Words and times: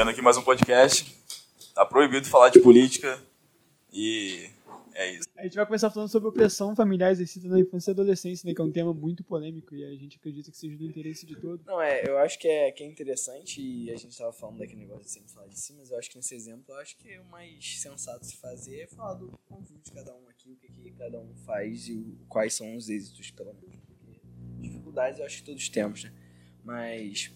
Iniciando 0.00 0.12
aqui 0.12 0.22
mais 0.22 0.36
um 0.38 0.42
podcast. 0.42 1.14
Tá 1.74 1.84
proibido 1.84 2.26
falar 2.26 2.48
de 2.48 2.58
política 2.58 3.22
e 3.92 4.48
é 4.94 5.12
isso. 5.12 5.28
A 5.36 5.42
gente 5.42 5.56
vai 5.56 5.66
começar 5.66 5.90
falando 5.90 6.08
sobre 6.08 6.26
opressão 6.26 6.74
familiar 6.74 7.12
exercida 7.12 7.50
na 7.50 7.60
infância 7.60 7.90
e 7.90 7.92
adolescência, 7.92 8.48
né, 8.48 8.54
que 8.54 8.62
é 8.62 8.64
um 8.64 8.72
tema 8.72 8.94
muito 8.94 9.22
polêmico 9.22 9.74
e 9.74 9.84
a 9.84 9.94
gente 9.94 10.16
acredita 10.16 10.50
que 10.50 10.56
seja 10.56 10.74
do 10.74 10.86
interesse 10.86 11.26
de 11.26 11.36
todos. 11.36 11.66
Não, 11.66 11.82
é, 11.82 12.02
eu 12.08 12.16
acho 12.16 12.38
que 12.38 12.48
é, 12.48 12.72
que 12.72 12.82
é 12.82 12.86
interessante 12.86 13.60
e 13.60 13.90
a 13.90 13.96
gente 13.96 14.16
tava 14.16 14.32
falando 14.32 14.60
daquele 14.60 14.80
negócio 14.80 15.04
de 15.04 15.10
sempre 15.10 15.30
falar 15.34 15.48
de 15.48 15.60
si, 15.60 15.74
mas 15.74 15.90
eu 15.90 15.98
acho 15.98 16.08
que 16.08 16.16
nesse 16.16 16.34
exemplo, 16.34 16.64
eu 16.68 16.76
acho 16.78 16.96
que 16.96 17.18
o 17.18 17.24
mais 17.26 17.82
sensato 17.82 18.24
se 18.24 18.38
fazer 18.38 18.80
é 18.80 18.86
falar 18.86 19.12
do 19.12 19.38
convívio 19.50 19.82
de 19.82 19.92
cada 19.92 20.14
um 20.14 20.26
aqui, 20.30 20.50
o 20.50 20.56
que, 20.56 20.72
que 20.72 20.92
cada 20.92 21.20
um 21.20 21.34
faz 21.44 21.88
e 21.88 21.92
o, 21.92 22.16
quais 22.26 22.54
são 22.54 22.74
os 22.74 22.88
êxitos, 22.88 23.30
pelo 23.32 23.52
menos. 23.52 23.84
Porque 23.86 24.18
dificuldades 24.60 25.20
eu 25.20 25.26
acho 25.26 25.36
que 25.36 25.44
todos 25.44 25.68
temos, 25.68 26.04
né? 26.04 26.12
Mas 26.64 27.30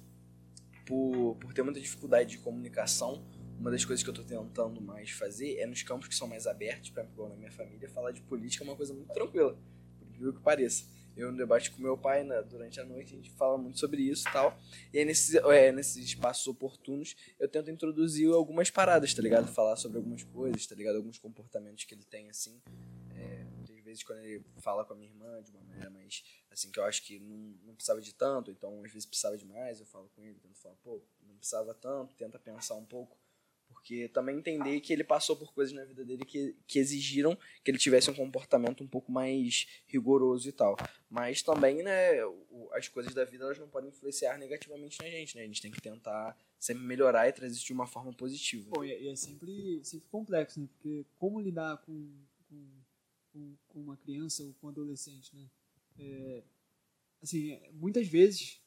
por, 0.85 1.37
por 1.37 1.53
ter 1.53 1.63
muita 1.63 1.81
dificuldade 1.81 2.31
de 2.31 2.39
comunicação, 2.39 3.25
uma 3.59 3.71
das 3.71 3.85
coisas 3.85 4.03
que 4.03 4.11
eu 4.11 4.15
tô 4.15 4.23
tentando 4.23 4.81
mais 4.81 5.11
fazer 5.11 5.59
é 5.59 5.67
nos 5.67 5.83
campos 5.83 6.09
que 6.09 6.15
são 6.15 6.29
mais 6.29 6.47
abertos, 6.47 6.91
por 6.91 7.01
exemplo, 7.01 7.29
na 7.29 7.37
minha 7.37 7.53
família, 7.53 7.89
falar 7.89 8.13
de 8.13 8.21
política 8.23 8.65
é 8.65 8.67
uma 8.67 8.77
coisa 8.77 8.93
muito 8.93 9.13
tranquila, 9.13 9.57
por 9.99 10.09
incrível 10.09 10.33
que 10.35 10.41
pareça. 10.41 10.85
Eu 11.17 11.31
no 11.31 11.39
debate 11.39 11.71
com 11.71 11.81
meu 11.81 11.97
pai 11.97 12.25
né, 12.25 12.43
durante 12.43 12.81
a 12.81 12.85
noite, 12.85 13.15
a 13.15 13.17
gente 13.17 13.31
fala 13.31 13.57
muito 13.57 13.79
sobre 13.79 14.03
isso 14.03 14.29
e 14.29 14.33
tal. 14.33 14.59
E 14.93 14.99
aí 14.99 15.05
nesses, 15.05 15.35
é, 15.35 15.71
nesses 15.71 16.05
espaços 16.05 16.47
oportunos, 16.49 17.15
eu 17.39 17.49
tento 17.49 17.71
introduzir 17.71 18.29
algumas 18.33 18.69
paradas, 18.69 19.15
tá 19.15 19.23
ligado? 19.23 19.47
Falar 19.47 19.77
sobre 19.77 19.99
algumas 19.99 20.25
coisas, 20.25 20.67
tá 20.67 20.75
ligado? 20.75 20.97
Alguns 20.97 21.19
comportamentos 21.19 21.85
que 21.85 21.95
ele 21.95 22.05
tem, 22.05 22.29
assim. 22.31 22.61
É, 23.15 23.45
muitas 23.55 23.79
vezes 23.85 24.03
quando 24.03 24.19
ele 24.19 24.45
fala 24.59 24.85
com 24.85 24.93
a 24.93 24.97
minha 24.97 25.09
irmã 25.09 25.41
de 25.41 25.53
uma 25.53 25.63
maneira 25.63 25.89
mais, 25.89 26.25
assim, 26.55 26.71
que 26.71 26.79
eu 26.79 26.85
acho 26.85 27.03
que 27.05 27.19
não, 27.19 27.37
não 27.65 27.75
precisava 27.75 28.01
de 28.01 28.15
tanto, 28.15 28.51
então 28.51 28.83
às 28.85 28.93
vezes 28.93 29.07
precisava 29.07 29.37
de 29.37 29.45
mais, 29.45 29.81
eu 29.81 29.87
falo 29.87 30.11
com 30.15 30.23
ele, 30.23 30.39
tento 30.41 30.59
falar, 30.59 30.77
pô, 30.77 31.03
não 31.27 31.37
precisava 31.37 31.75
tanto, 31.75 32.15
tenta 32.15 32.39
pensar 32.39 32.75
um 32.75 32.85
pouco 32.85 33.17
porque 33.85 34.09
também 34.09 34.39
entender 34.39 34.81
que 34.81 34.93
ele 34.93 35.05
passou 35.05 35.37
por 35.37 35.53
coisas 35.53 35.75
na 35.75 35.85
vida 35.85 36.03
dele 36.05 36.25
que, 36.25 36.57
que 36.67 36.79
exigiram 36.79 37.37
que 37.63 37.71
ele 37.71 37.77
tivesse 37.77 38.11
um 38.11 38.15
comportamento 38.15 38.83
um 38.83 38.87
pouco 38.87 39.13
mais 39.13 39.67
rigoroso 39.87 40.49
e 40.49 40.53
tal. 40.53 40.75
Mas 41.11 41.43
também, 41.43 41.83
né, 41.83 42.13
as 42.73 42.89
coisas 42.89 43.13
da 43.13 43.27
vida 43.27 43.45
elas 43.45 43.59
não 43.59 43.69
podem 43.69 43.91
influenciar 43.91 44.39
negativamente 44.39 44.99
na 45.03 45.11
gente, 45.11 45.37
né? 45.37 45.43
A 45.43 45.47
gente 45.47 45.61
tem 45.61 45.71
que 45.71 45.83
tentar 45.83 46.35
sempre 46.59 46.83
melhorar 46.83 47.29
e 47.29 47.33
trazer 47.33 47.55
isso 47.55 47.67
de 47.67 47.75
uma 47.75 47.87
forma 47.87 48.11
positiva. 48.15 48.71
Bom, 48.71 48.85
e 48.85 49.09
é 49.09 49.17
sempre, 49.17 49.85
sempre 49.85 50.09
complexo, 50.09 50.61
né? 50.61 50.67
Porque 50.73 51.05
como 51.19 51.39
lidar 51.39 51.77
com, 51.79 52.11
com, 52.49 53.57
com 53.69 53.81
uma 53.81 53.99
criança 53.99 54.43
ou 54.43 54.55
com 54.55 54.69
um 54.69 54.71
adolescente, 54.71 55.37
né? 55.37 55.47
É, 55.99 56.43
assim, 57.23 57.61
muitas 57.73 58.07
vezes 58.09 58.61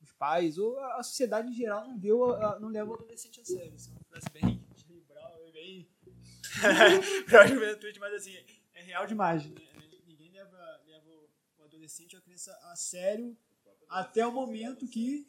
os 0.00 0.12
pais 0.12 0.56
ou 0.56 0.78
a 0.78 1.02
sociedade 1.02 1.48
em 1.48 1.54
geral 1.54 1.86
não, 1.86 1.98
deu, 1.98 2.18
não 2.58 2.68
leva 2.68 2.90
o 2.90 2.94
adolescente 2.94 3.40
a 3.40 3.44
sério. 3.44 3.74
É 3.74 3.90
uma 3.90 4.04
frase 4.04 4.26
bem 4.32 4.64
liberal, 4.88 5.52
bem 5.52 5.88
pra 7.26 7.46
juventude, 7.46 7.98
mas 8.00 8.14
assim, 8.14 8.36
é 8.74 8.82
real 8.82 9.06
demais. 9.06 9.44
Né? 9.46 9.60
Ninguém 10.06 10.30
leva, 10.30 10.80
leva 10.86 11.10
o 11.58 11.64
adolescente 11.64 12.16
ou 12.16 12.20
a 12.20 12.22
criança 12.22 12.52
a 12.64 12.76
sério 12.76 13.36
até 13.90 14.26
o 14.26 14.32
momento 14.32 14.86
que. 14.86 15.26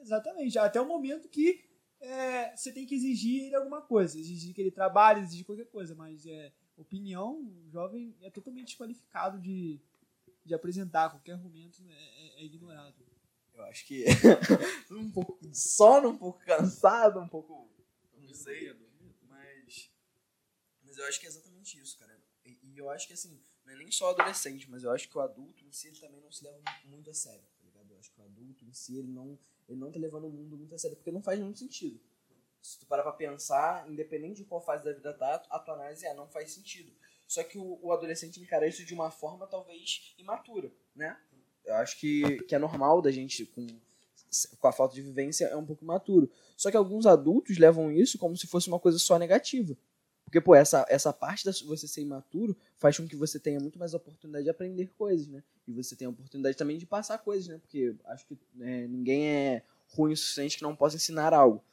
Exatamente, 0.00 0.58
até 0.58 0.80
o 0.80 0.86
momento 0.86 1.28
que 1.28 1.64
é, 2.00 2.56
você 2.56 2.72
tem 2.72 2.84
que 2.84 2.94
exigir 2.94 3.44
ele 3.44 3.54
alguma 3.54 3.80
coisa. 3.80 4.18
Exigir 4.18 4.52
que 4.52 4.60
ele 4.60 4.72
trabalhe, 4.72 5.20
exigir 5.20 5.46
qualquer 5.46 5.66
coisa, 5.66 5.94
mas 5.94 6.26
é, 6.26 6.52
opinião, 6.76 7.38
o 7.38 7.70
jovem 7.70 8.16
é 8.20 8.28
totalmente 8.28 8.68
desqualificado 8.68 9.38
de, 9.38 9.80
de 10.44 10.54
apresentar 10.54 11.10
qualquer 11.10 11.32
argumento, 11.32 11.82
é, 11.88 11.94
é, 11.94 12.42
é 12.42 12.44
ignorado. 12.44 13.04
Eu 13.54 13.64
acho 13.64 13.86
que 13.86 14.04
um 14.90 15.10
pouco 15.10 15.38
de 15.40 15.56
sono, 15.56 16.10
um 16.10 16.18
pouco 16.18 16.40
cansado, 16.44 17.20
um 17.20 17.28
pouco. 17.28 17.70
Não 18.16 18.34
sei, 18.34 18.74
mas. 19.22 19.90
Mas 20.82 20.96
eu 20.96 21.04
acho 21.06 21.20
que 21.20 21.26
é 21.26 21.28
exatamente 21.28 21.78
isso, 21.78 21.98
cara. 21.98 22.18
E, 22.44 22.58
e, 22.62 22.78
eu 22.78 22.90
acho 22.90 23.06
que 23.06 23.12
assim, 23.12 23.40
não 23.64 23.72
é 23.72 23.76
nem 23.76 23.90
só 23.90 24.10
adolescente, 24.10 24.68
mas 24.70 24.82
eu 24.82 24.90
acho 24.90 25.08
que 25.08 25.16
o 25.16 25.20
adulto 25.20 25.64
em 25.64 25.70
si 25.70 25.88
ele 25.88 26.00
também 26.00 26.20
não 26.20 26.32
se 26.32 26.44
leva 26.44 26.60
muito 26.84 27.10
a 27.10 27.14
sério, 27.14 27.44
tá 27.58 27.64
ligado? 27.64 27.92
Eu 27.92 27.98
acho 27.98 28.10
que 28.10 28.20
o 28.20 28.24
adulto 28.24 28.64
em 28.64 28.72
si 28.72 28.98
ele 28.98 29.12
não, 29.12 29.38
ele 29.68 29.78
não 29.78 29.92
tá 29.92 30.00
levando 30.00 30.26
o 30.26 30.30
mundo 30.30 30.56
muito 30.56 30.74
a 30.74 30.78
sério, 30.78 30.96
porque 30.96 31.12
não 31.12 31.22
faz 31.22 31.38
muito 31.38 31.58
sentido. 31.58 32.00
Se 32.60 32.78
tu 32.78 32.86
parar 32.86 33.02
pra 33.02 33.12
pensar, 33.12 33.88
independente 33.90 34.42
de 34.42 34.44
qual 34.44 34.64
fase 34.64 34.84
da 34.84 34.92
vida 34.92 35.12
tá, 35.14 35.34
a 35.50 35.58
tua 35.58 35.74
análise 35.74 36.06
é, 36.06 36.14
não 36.14 36.28
faz 36.28 36.52
sentido. 36.52 36.92
Só 37.32 37.42
que 37.42 37.56
o, 37.56 37.78
o 37.80 37.90
adolescente 37.90 38.38
encara 38.38 38.66
isso 38.66 38.84
de 38.84 38.92
uma 38.92 39.10
forma 39.10 39.46
talvez 39.46 40.14
imatura, 40.18 40.70
né? 40.94 41.16
Eu 41.64 41.76
acho 41.76 41.98
que, 41.98 42.42
que 42.42 42.54
é 42.54 42.58
normal 42.58 43.00
da 43.00 43.10
gente, 43.10 43.46
com, 43.46 43.66
com 44.60 44.68
a 44.68 44.72
falta 44.72 44.94
de 44.94 45.00
vivência, 45.00 45.46
é 45.46 45.56
um 45.56 45.64
pouco 45.64 45.82
maturo. 45.82 46.30
Só 46.58 46.70
que 46.70 46.76
alguns 46.76 47.06
adultos 47.06 47.56
levam 47.56 47.90
isso 47.90 48.18
como 48.18 48.36
se 48.36 48.46
fosse 48.46 48.68
uma 48.68 48.78
coisa 48.78 48.98
só 48.98 49.18
negativa. 49.18 49.74
Porque, 50.26 50.42
pô, 50.42 50.54
essa, 50.54 50.84
essa 50.90 51.10
parte 51.10 51.50
de 51.50 51.64
você 51.64 51.88
ser 51.88 52.02
imaturo 52.02 52.54
faz 52.76 52.98
com 52.98 53.08
que 53.08 53.16
você 53.16 53.40
tenha 53.40 53.58
muito 53.58 53.78
mais 53.78 53.94
oportunidade 53.94 54.44
de 54.44 54.50
aprender 54.50 54.90
coisas, 54.98 55.26
né? 55.26 55.42
E 55.66 55.72
você 55.72 55.96
tem 55.96 56.06
a 56.06 56.10
oportunidade 56.10 56.54
também 56.54 56.76
de 56.76 56.84
passar 56.84 57.16
coisas, 57.16 57.48
né? 57.48 57.56
Porque 57.56 57.96
acho 58.08 58.26
que 58.26 58.38
né, 58.54 58.86
ninguém 58.88 59.26
é 59.26 59.62
ruim 59.94 60.12
o 60.12 60.16
suficiente 60.18 60.58
que 60.58 60.62
não 60.62 60.76
possa 60.76 60.96
ensinar 60.96 61.32
algo. 61.32 61.64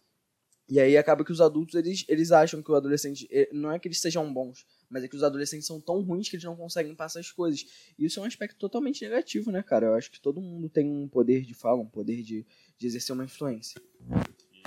E 0.69 0.79
aí 0.79 0.95
acaba 0.95 1.25
que 1.25 1.31
os 1.31 1.41
adultos, 1.41 1.73
eles, 1.73 2.05
eles 2.07 2.31
acham 2.31 2.61
que 2.61 2.71
o 2.71 2.75
adolescente, 2.75 3.27
eh, 3.31 3.49
não 3.51 3.71
é 3.71 3.79
que 3.79 3.87
eles 3.87 3.99
sejam 3.99 4.31
bons, 4.31 4.67
mas 4.87 5.03
é 5.03 5.07
que 5.07 5.15
os 5.15 5.23
adolescentes 5.23 5.65
são 5.65 5.81
tão 5.81 5.99
ruins 6.03 6.29
que 6.29 6.35
eles 6.35 6.43
não 6.43 6.55
conseguem 6.55 6.93
passar 6.95 7.19
as 7.19 7.31
coisas. 7.31 7.65
E 7.97 8.05
isso 8.05 8.19
é 8.19 8.23
um 8.23 8.25
aspecto 8.25 8.55
totalmente 8.55 9.01
negativo, 9.03 9.51
né, 9.51 9.63
cara? 9.63 9.87
Eu 9.87 9.95
acho 9.95 10.11
que 10.11 10.21
todo 10.21 10.39
mundo 10.39 10.69
tem 10.69 10.87
um 10.87 11.07
poder 11.07 11.41
de 11.41 11.55
fala, 11.55 11.81
um 11.81 11.89
poder 11.89 12.21
de, 12.21 12.45
de 12.77 12.87
exercer 12.87 13.15
uma 13.15 13.25
influência. 13.25 13.81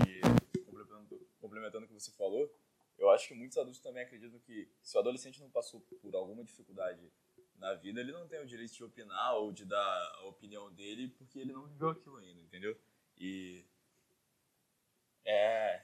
E 0.05 0.21
complementando, 0.65 1.21
complementando 1.41 1.85
o 1.85 1.89
que 1.89 1.95
você 1.95 2.11
falou, 2.11 2.53
eu 2.99 3.09
acho 3.09 3.29
que 3.29 3.35
muitos 3.35 3.57
adultos 3.57 3.81
também 3.81 4.03
acreditam 4.03 4.41
que 4.41 4.69
se 4.83 4.97
o 4.97 5.01
adolescente 5.01 5.41
não 5.41 5.51
passou 5.51 5.81
por 5.81 6.13
alguma 6.17 6.43
dificuldade 6.43 7.13
na 7.59 7.75
vida, 7.75 8.01
ele 8.01 8.11
não 8.11 8.27
tem 8.27 8.41
o 8.41 8.47
direito 8.47 8.75
de 8.75 8.83
opinar 8.83 9.37
ou 9.37 9.53
de 9.53 9.65
dar 9.65 10.13
a 10.19 10.27
opinião 10.27 10.73
dele 10.73 11.15
porque 11.17 11.39
ele 11.39 11.53
não 11.53 11.69
viveu 11.69 11.91
aquilo 11.91 12.17
ainda, 12.17 12.41
entendeu? 12.41 12.77
E 13.17 13.65
é, 15.25 15.83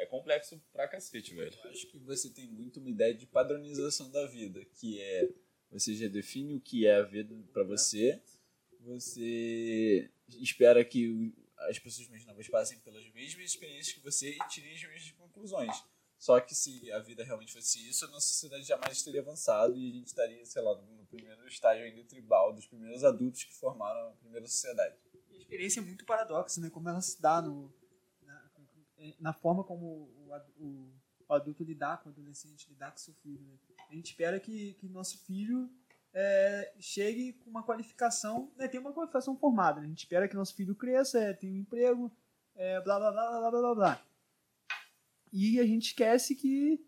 é 0.00 0.06
complexo 0.06 0.60
pra 0.72 0.88
cacete, 0.88 1.34
velho. 1.34 1.52
Eu 1.64 1.70
acho 1.70 1.86
que 1.86 1.98
você 1.98 2.30
tem 2.30 2.48
muito 2.48 2.80
uma 2.80 2.90
ideia 2.90 3.14
de 3.14 3.26
padronização 3.26 4.10
da 4.10 4.26
vida, 4.26 4.64
que 4.64 5.00
é 5.00 5.28
você 5.70 5.94
já 5.94 6.08
define 6.08 6.56
o 6.56 6.60
que 6.60 6.86
é 6.86 6.96
a 6.96 7.02
vida 7.02 7.34
para 7.52 7.62
você, 7.62 8.20
você 8.80 10.10
espera 10.28 10.84
que 10.84 11.32
as 11.58 11.78
pessoas 11.78 12.08
mais 12.08 12.24
novas 12.24 12.48
passem 12.48 12.78
pelas 12.80 13.08
mesmas 13.12 13.44
experiências 13.44 13.94
que 13.94 14.00
você 14.00 14.30
e 14.30 14.48
tirem 14.48 14.74
as 14.74 14.82
mesmas 14.82 15.10
conclusões. 15.12 15.84
Só 16.18 16.38
que 16.40 16.54
se 16.54 16.90
a 16.92 16.98
vida 16.98 17.24
realmente 17.24 17.52
fosse 17.52 17.88
isso, 17.88 18.04
a 18.04 18.08
nossa 18.08 18.26
sociedade 18.28 18.64
jamais 18.64 19.02
teria 19.02 19.20
avançado 19.20 19.78
e 19.78 19.90
a 19.90 19.92
gente 19.94 20.06
estaria, 20.08 20.44
sei 20.44 20.60
lá, 20.60 20.74
no 20.74 21.06
primeiro 21.06 21.46
estágio 21.46 21.84
ainda 21.84 22.04
tribal 22.04 22.52
dos 22.52 22.66
primeiros 22.66 23.04
adultos 23.04 23.44
que 23.44 23.54
formaram 23.54 24.10
a 24.10 24.12
primeira 24.12 24.46
sociedade. 24.46 24.96
E 25.30 25.36
a 25.36 25.38
experiência 25.38 25.80
é 25.80 25.82
muito 25.82 26.04
paradoxa, 26.04 26.60
né? 26.60 26.68
Como 26.68 26.88
ela 26.88 27.00
se 27.00 27.20
dá 27.22 27.40
no, 27.40 27.72
na 29.18 29.32
forma 29.32 29.64
como 29.64 29.86
o, 29.86 30.32
o, 30.58 30.92
o, 31.28 31.34
adulto 31.34 31.64
lidar 31.64 32.02
com 32.02 32.08
o 32.08 32.12
adolescente, 32.12 32.68
lidar 32.68 32.90
com 32.90 32.98
seu 32.98 33.14
filho. 33.14 33.42
Né? 33.42 33.54
A 33.88 33.94
gente 33.94 34.10
espera 34.10 34.38
que, 34.38 34.74
que 34.74 34.88
nosso 34.88 35.18
filho 35.24 35.70
é, 36.12 36.72
chegue 36.78 37.34
com 37.34 37.50
uma 37.50 37.62
qualificação, 37.62 38.52
né, 38.56 38.68
tenha 38.68 38.80
uma 38.80 38.92
qualificação 38.92 39.36
formada. 39.36 39.80
Né? 39.80 39.86
A 39.86 39.88
gente 39.88 39.98
espera 39.98 40.28
que 40.28 40.34
nosso 40.34 40.54
filho 40.54 40.74
cresça, 40.74 41.18
é, 41.18 41.32
tenha 41.32 41.52
um 41.52 41.56
emprego, 41.56 42.10
é, 42.54 42.80
blá, 42.80 42.98
blá, 42.98 43.12
blá, 43.12 43.30
blá, 43.30 43.50
blá, 43.50 43.60
blá, 43.60 43.74
blá. 43.74 44.06
E 45.32 45.60
a 45.60 45.64
gente 45.64 45.88
esquece 45.88 46.34
que 46.34 46.84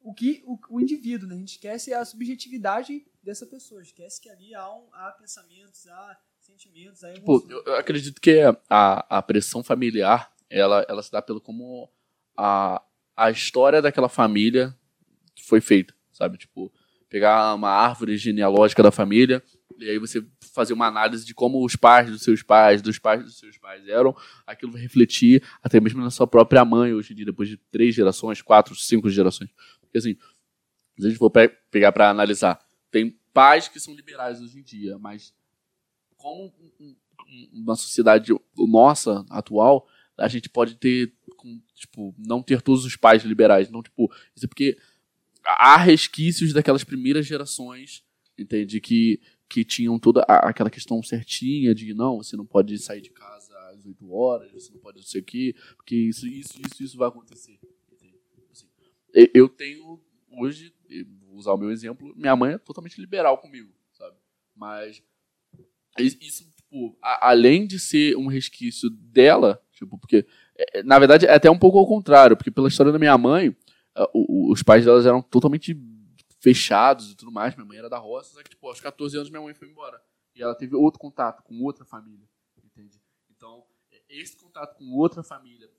o 0.00 0.12
que 0.12 0.42
o, 0.46 0.58
o 0.68 0.80
indivíduo, 0.80 1.28
né? 1.28 1.36
a 1.36 1.38
gente 1.38 1.52
esquece 1.52 1.94
a 1.94 2.04
subjetividade 2.04 3.06
dessa 3.22 3.46
pessoa, 3.46 3.82
esquece 3.82 4.20
que 4.20 4.28
ali 4.28 4.54
há, 4.54 4.74
um, 4.74 4.88
há 4.92 5.12
pensamentos, 5.12 5.86
há 5.86 6.20
sentimentos, 6.40 7.04
há 7.04 7.14
emoções. 7.14 7.42
Tipo, 7.42 7.68
eu 7.68 7.76
acredito 7.76 8.20
que 8.20 8.40
a, 8.68 9.18
a 9.18 9.22
pressão 9.22 9.62
familiar 9.62 10.32
ela, 10.60 10.84
ela 10.88 11.02
se 11.02 11.10
dá 11.10 11.22
pelo 11.22 11.40
como 11.40 11.90
a, 12.36 12.82
a 13.16 13.30
história 13.30 13.80
daquela 13.80 14.08
família 14.08 14.76
foi 15.40 15.60
feita, 15.60 15.94
sabe? 16.12 16.38
Tipo, 16.38 16.72
pegar 17.08 17.54
uma 17.54 17.70
árvore 17.70 18.16
genealógica 18.16 18.82
da 18.82 18.90
família 18.90 19.42
e 19.78 19.88
aí 19.88 19.98
você 19.98 20.24
fazer 20.54 20.72
uma 20.72 20.86
análise 20.86 21.24
de 21.24 21.34
como 21.34 21.64
os 21.64 21.74
pais 21.76 22.10
dos 22.10 22.22
seus 22.22 22.42
pais, 22.42 22.80
dos 22.82 22.98
pais 22.98 23.24
dos 23.24 23.38
seus 23.38 23.58
pais 23.58 23.86
eram, 23.88 24.14
aquilo 24.46 24.72
vai 24.72 24.80
refletir 24.80 25.42
até 25.62 25.80
mesmo 25.80 26.02
na 26.02 26.10
sua 26.10 26.26
própria 26.26 26.64
mãe 26.64 26.92
hoje 26.92 27.12
em 27.12 27.16
dia, 27.16 27.26
depois 27.26 27.48
de 27.48 27.56
três 27.56 27.94
gerações, 27.94 28.42
quatro, 28.42 28.74
cinco 28.74 29.10
gerações. 29.10 29.50
Porque 29.80 29.98
assim, 29.98 30.16
se 30.98 31.06
a 31.06 31.08
gente 31.08 31.18
for 31.18 31.30
pe 31.30 31.48
pegar 31.70 31.92
para 31.92 32.10
analisar, 32.10 32.64
tem 32.90 33.18
pais 33.32 33.68
que 33.68 33.80
são 33.80 33.94
liberais 33.94 34.40
hoje 34.40 34.58
em 34.58 34.62
dia, 34.62 34.98
mas 34.98 35.34
como 36.16 36.52
uma 37.52 37.74
sociedade 37.74 38.32
nossa 38.56 39.24
atual, 39.30 39.88
a 40.18 40.28
gente 40.28 40.48
pode 40.48 40.76
ter, 40.76 41.12
tipo, 41.74 42.14
não 42.18 42.42
ter 42.42 42.60
todos 42.62 42.84
os 42.84 42.96
pais 42.96 43.22
liberais. 43.24 43.70
Não, 43.70 43.82
tipo, 43.82 44.12
isso 44.36 44.44
é 44.44 44.48
porque 44.48 44.78
há 45.44 45.76
resquícios 45.76 46.52
daquelas 46.52 46.84
primeiras 46.84 47.26
gerações, 47.26 48.04
entende? 48.38 48.80
Que, 48.80 49.20
que 49.48 49.64
tinham 49.64 49.98
toda 49.98 50.22
aquela 50.22 50.70
questão 50.70 51.02
certinha 51.02 51.74
de 51.74 51.92
não, 51.94 52.18
você 52.18 52.36
não 52.36 52.46
pode 52.46 52.78
sair 52.78 53.00
de 53.00 53.10
casa 53.10 53.52
às 53.70 53.76
18 53.78 54.12
horas, 54.12 54.52
você 54.52 54.72
não 54.72 54.78
pode 54.80 54.98
não 54.98 55.04
sei 55.06 55.20
o 55.20 55.24
quê, 55.24 55.54
porque 55.76 55.96
isso, 55.96 56.26
isso, 56.26 56.60
isso, 56.60 56.82
isso 56.82 56.96
vai 56.96 57.08
acontecer. 57.08 57.58
Assim, 58.50 58.66
eu 59.34 59.48
tenho, 59.48 60.00
hoje, 60.30 60.72
vou 61.26 61.36
usar 61.36 61.52
o 61.52 61.58
meu 61.58 61.70
exemplo, 61.70 62.14
minha 62.16 62.36
mãe 62.36 62.54
é 62.54 62.58
totalmente 62.58 63.00
liberal 63.00 63.38
comigo, 63.38 63.70
sabe? 63.92 64.16
Mas 64.54 65.02
is- 65.98 66.16
isso, 66.20 66.44
tipo, 66.56 66.96
a- 67.02 67.30
além 67.30 67.66
de 67.66 67.78
ser 67.78 68.16
um 68.16 68.26
resquício 68.28 68.88
dela, 68.88 69.62
tipo, 69.84 69.98
porque, 69.98 70.26
é, 70.56 70.78
é, 70.78 70.82
na 70.82 70.98
verdade, 70.98 71.26
é 71.26 71.34
até 71.34 71.50
um 71.50 71.58
pouco 71.58 71.78
ao 71.78 71.86
contrário, 71.86 72.36
porque 72.36 72.50
pela 72.50 72.68
história 72.68 72.92
da 72.92 72.98
minha 72.98 73.16
mãe, 73.18 73.56
os 74.14 74.62
pais 74.62 74.84
delas 74.84 75.04
eram 75.04 75.20
totalmente 75.20 75.76
fechados 76.40 77.10
e 77.10 77.16
tudo 77.16 77.30
mais. 77.30 77.54
Minha 77.54 77.66
mãe 77.66 77.78
era 77.78 77.88
da 77.88 77.98
roça, 77.98 78.34
só 78.34 78.42
que, 78.42 78.50
tipo, 78.50 78.66
aos 78.66 78.80
14 78.80 79.16
anos 79.16 79.30
minha 79.30 79.42
mãe 79.42 79.54
foi 79.54 79.68
embora. 79.68 80.02
E 80.34 80.42
ela 80.42 80.54
teve 80.54 80.74
outro 80.74 80.98
contato 80.98 81.42
com 81.42 81.60
outra 81.62 81.84
família, 81.84 82.26
entende? 82.64 83.00
Então, 83.30 83.64
é, 83.90 84.02
esse 84.08 84.36
contato 84.36 84.76
com 84.76 84.92
outra 84.96 85.22
família 85.22 85.70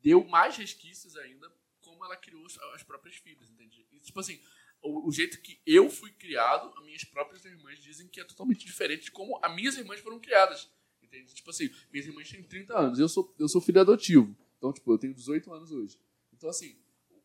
deu 0.00 0.24
mais 0.24 0.56
resquícios 0.56 1.16
ainda 1.16 1.50
como 1.80 2.04
ela 2.04 2.16
criou 2.16 2.44
as 2.74 2.82
próprias 2.82 3.16
filhas, 3.16 3.48
entende? 3.50 3.86
E, 3.92 4.00
tipo 4.00 4.18
assim, 4.18 4.40
o, 4.82 5.08
o 5.08 5.12
jeito 5.12 5.40
que 5.40 5.60
eu 5.66 5.88
fui 5.88 6.12
criado, 6.12 6.72
as 6.76 6.84
minhas 6.84 7.04
próprias 7.04 7.44
irmãs 7.44 7.78
dizem 7.78 8.08
que 8.08 8.20
é 8.20 8.24
totalmente 8.24 8.64
diferente 8.64 9.04
de 9.04 9.10
como 9.10 9.38
as 9.42 9.54
minhas 9.54 9.76
irmãs 9.76 10.00
foram 10.00 10.18
criadas, 10.20 10.70
entende? 11.06 11.34
Tipo 11.34 11.50
assim, 11.50 11.70
minhas 11.92 12.06
irmãs 12.06 12.28
têm 12.30 12.42
30 12.42 12.78
anos, 12.78 12.98
eu 12.98 13.08
sou, 13.08 13.34
eu 13.38 13.48
sou 13.48 13.60
filho 13.60 13.80
adotivo, 13.80 14.36
então, 14.58 14.72
tipo, 14.72 14.92
eu 14.92 14.98
tenho 14.98 15.14
18 15.14 15.52
anos 15.52 15.70
hoje. 15.72 15.98
Então, 16.32 16.48
assim, 16.50 16.76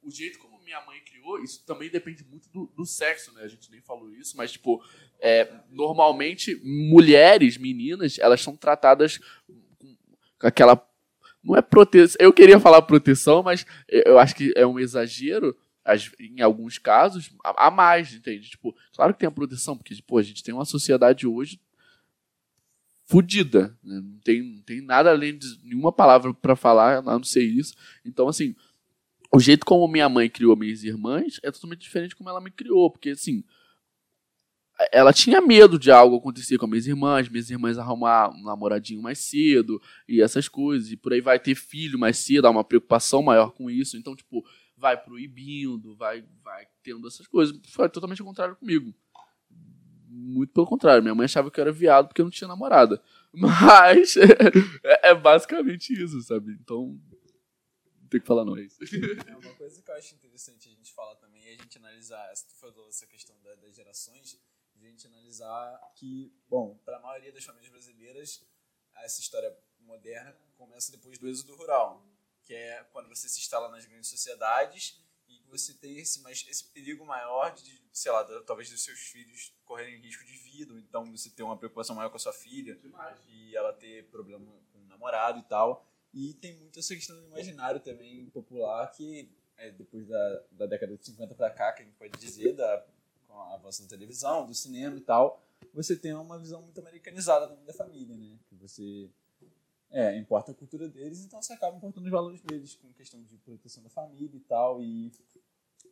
o 0.04 0.10
jeito 0.10 0.40
como 0.40 0.60
minha 0.64 0.84
mãe 0.86 1.00
criou, 1.02 1.40
isso 1.44 1.64
também 1.66 1.90
depende 1.90 2.24
muito 2.24 2.50
do, 2.50 2.66
do 2.76 2.86
sexo, 2.86 3.34
né? 3.34 3.44
A 3.44 3.48
gente 3.48 3.70
nem 3.72 3.82
falou 3.82 4.10
isso, 4.14 4.36
mas, 4.38 4.52
tipo, 4.52 4.84
é, 5.20 5.52
normalmente, 5.70 6.56
mulheres, 6.64 7.58
meninas, 7.58 8.18
elas 8.20 8.42
são 8.42 8.56
tratadas 8.56 9.20
com 10.40 10.48
aquela. 10.48 10.88
Não 11.44 11.56
é 11.56 11.62
proteção. 11.62 12.18
Eu 12.20 12.32
queria 12.34 12.60
falar 12.60 12.82
proteção, 12.84 13.42
mas 13.44 13.66
eu 13.88 14.18
acho 14.20 14.36
que 14.36 14.54
é 14.56 14.66
um 14.66 14.80
exagero, 14.80 15.56
às- 15.84 16.12
em 16.20 16.42
alguns 16.42 16.78
casos, 16.78 17.32
a, 17.44 17.68
a 17.68 17.72
mais, 17.72 18.14
entende? 18.14 18.50
Tipo, 18.50 18.76
claro 18.96 19.14
que 19.14 19.20
tem 19.20 19.28
a 19.28 19.32
proteção, 19.32 19.76
porque, 19.78 19.96
pô, 20.06 20.18
a 20.18 20.24
gente 20.24 20.44
tem 20.44 20.54
uma 20.54 20.66
sociedade 20.66 21.26
hoje 21.28 21.60
fodida. 23.12 23.78
Né? 23.84 24.00
Não, 24.02 24.20
tem, 24.24 24.42
não 24.42 24.62
tem 24.62 24.82
nada 24.82 25.10
além 25.10 25.38
de 25.38 25.60
nenhuma 25.64 25.92
palavra 25.92 26.34
para 26.34 26.56
falar, 26.56 27.00
a 27.00 27.02
não 27.02 27.24
ser 27.24 27.44
isso. 27.44 27.76
Então, 28.06 28.30
assim, 28.30 28.56
o 29.34 29.40
jeito 29.40 29.66
como 29.66 29.86
minha 29.88 30.08
mãe 30.08 30.30
criou 30.30 30.56
minhas 30.56 30.84
irmãs 30.84 31.38
é 31.44 31.52
totalmente 31.52 31.82
diferente 31.82 32.16
como 32.16 32.30
ela 32.30 32.40
me 32.40 32.50
criou, 32.50 32.90
porque 32.90 33.10
assim, 33.10 33.44
ela 34.94 35.12
tinha 35.12 35.42
medo 35.42 35.78
de 35.78 35.92
algo 35.92 36.16
acontecer 36.16 36.58
com 36.58 36.66
as 36.66 36.70
minhas 36.72 36.88
irmãs, 36.88 37.28
minhas 37.28 37.50
irmãs 37.50 37.78
arrumar 37.78 38.30
um 38.30 38.44
namoradinho 38.44 39.02
mais 39.02 39.20
cedo 39.20 39.82
e 40.08 40.22
essas 40.22 40.48
coisas, 40.48 40.92
e 40.92 40.98
por 40.98 41.12
aí 41.12 41.22
vai 41.22 41.38
ter 41.38 41.56
filho 41.56 42.00
mais 42.00 42.18
cedo, 42.18 42.46
há 42.46 42.50
uma 42.50 42.64
preocupação 42.64 43.22
maior 43.22 43.52
com 43.52 43.70
isso, 43.70 43.98
então 43.98 44.16
tipo, 44.16 44.44
vai 44.78 44.98
proibindo, 44.98 45.96
vai 45.96 46.24
vai 46.44 46.66
tendo 46.82 47.08
essas 47.08 47.28
coisas. 47.28 47.58
Foi 47.68 47.90
totalmente 47.90 48.22
ao 48.22 48.28
contrário 48.28 48.56
comigo. 48.56 48.94
Muito 50.14 50.52
pelo 50.52 50.68
contrário, 50.68 51.02
minha 51.02 51.16
mãe 51.16 51.24
achava 51.24 51.50
que 51.50 51.58
eu 51.58 51.62
era 51.62 51.72
viado 51.72 52.08
porque 52.10 52.20
eu 52.20 52.26
não 52.26 52.32
tinha 52.32 52.48
namorada. 52.48 53.02
Mas 53.34 54.18
é, 54.18 55.10
é 55.10 55.16
basicamente 55.16 55.94
isso, 55.94 56.22
sabe? 56.22 56.52
Então, 56.62 57.00
não 58.02 58.08
tem 58.10 58.20
que 58.20 58.28
falar 58.28 58.44
não, 58.44 58.58
é 58.58 58.64
isso. 58.64 58.78
É 58.84 59.36
uma 59.38 59.54
coisa 59.56 59.82
que 59.82 59.90
eu 59.90 59.96
acho 59.96 60.14
interessante 60.14 60.68
a 60.68 60.72
gente 60.72 60.92
falar 60.92 61.16
também 61.16 61.42
é 61.48 61.54
a 61.54 61.58
gente 61.58 61.78
analisar, 61.78 62.36
se 62.36 62.46
tu 62.46 62.56
falou 62.56 62.90
essa 62.90 63.08
questão 63.08 63.34
da- 63.42 63.56
das 63.56 63.74
gerações, 63.74 64.38
a 64.76 64.80
gente 64.80 65.08
analisar 65.08 65.80
que, 65.96 66.34
bom, 66.50 66.78
para 66.84 66.98
a 66.98 67.00
maioria 67.00 67.32
das 67.32 67.46
famílias 67.46 67.72
brasileiras, 67.72 68.46
essa 68.98 69.22
história 69.22 69.56
moderna 69.80 70.36
começa 70.58 70.92
depois 70.92 71.18
do 71.18 71.30
êxodo 71.30 71.56
rural, 71.56 72.06
que 72.44 72.54
é 72.54 72.84
quando 72.92 73.08
você 73.08 73.30
se 73.30 73.40
instala 73.40 73.70
nas 73.70 73.86
grandes 73.86 74.10
sociedades 74.10 75.00
você 75.52 75.74
tem 75.74 75.98
esse, 75.98 76.22
mais, 76.22 76.46
esse 76.50 76.64
perigo 76.64 77.06
maior 77.06 77.54
de, 77.54 77.82
sei 77.92 78.12
lá, 78.12 78.24
talvez 78.42 78.70
dos 78.70 78.84
seus 78.84 79.00
filhos 79.00 79.54
correrem 79.66 80.00
risco 80.00 80.24
de 80.24 80.38
vida, 80.38 80.74
ou 80.74 80.80
então 80.80 81.12
você 81.12 81.30
ter 81.30 81.44
uma 81.44 81.58
preocupação 81.58 81.96
maior 81.96 82.10
com 82.10 82.16
a 82.16 82.20
sua 82.20 82.34
filha 82.34 82.80
e 83.28 83.56
ela 83.56 83.74
ter 83.74 84.06
problema 84.06 84.46
com 84.72 84.80
o 84.80 84.86
namorado 84.86 85.40
e 85.40 85.44
tal. 85.44 85.86
E 86.14 86.34
tem 86.36 86.58
muito 86.58 86.80
essa 86.80 86.96
questão 86.96 87.16
do 87.18 87.28
imaginário 87.28 87.80
também 87.80 88.26
popular 88.32 88.90
que 88.92 89.30
é, 89.58 89.72
depois 89.72 90.08
da, 90.08 90.44
da 90.52 90.66
década 90.66 90.98
de 90.98 91.06
50 91.06 91.36
para 91.36 91.52
cá, 91.52 91.74
que 91.74 91.84
a 91.84 91.86
gente 91.86 91.96
pode 91.96 92.18
dizer, 92.18 92.54
da, 92.54 92.86
com 93.28 93.40
a 93.40 93.56
avanço 93.56 93.84
da 93.84 93.90
televisão, 93.90 94.46
do 94.46 94.54
cinema 94.54 94.98
e 94.98 95.02
tal, 95.02 95.42
você 95.74 95.96
tem 95.96 96.14
uma 96.14 96.40
visão 96.40 96.62
muito 96.62 96.80
americanizada 96.80 97.48
também 97.48 97.66
da 97.66 97.74
família, 97.74 98.16
né? 98.16 98.40
Que 98.48 98.56
você 98.56 99.10
é, 99.92 100.18
importa 100.18 100.52
a 100.52 100.56
cultura 100.56 100.88
deles, 100.88 101.24
então 101.26 101.42
você 101.42 101.54
acaba 101.54 101.76
importando 101.78 102.06
os 102.06 102.12
valores 102.12 102.42
deles, 102.42 102.76
com 102.76 102.92
questão 102.94 103.22
de 103.24 103.38
proteção 103.38 103.84
da 103.84 103.90
família 103.90 104.36
e 104.38 104.40
tal. 104.42 104.82
E 104.82 105.12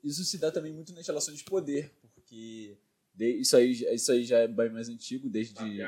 isso 0.04 0.24
se 0.24 0.38
dá 0.38 0.52
também 0.52 0.72
muito 0.74 0.94
nas 0.94 1.06
relações 1.06 1.38
de 1.40 1.44
poder, 1.44 1.92
porque 2.14 2.78
de- 3.14 3.38
isso, 3.42 3.58
aí, 3.58 3.72
isso 3.94 4.12
aí 4.12 4.24
já 4.24 4.40
é 4.40 4.48
bem 4.48 4.70
mais 4.70 4.88
antigo, 4.90 5.30
desde. 5.30 5.82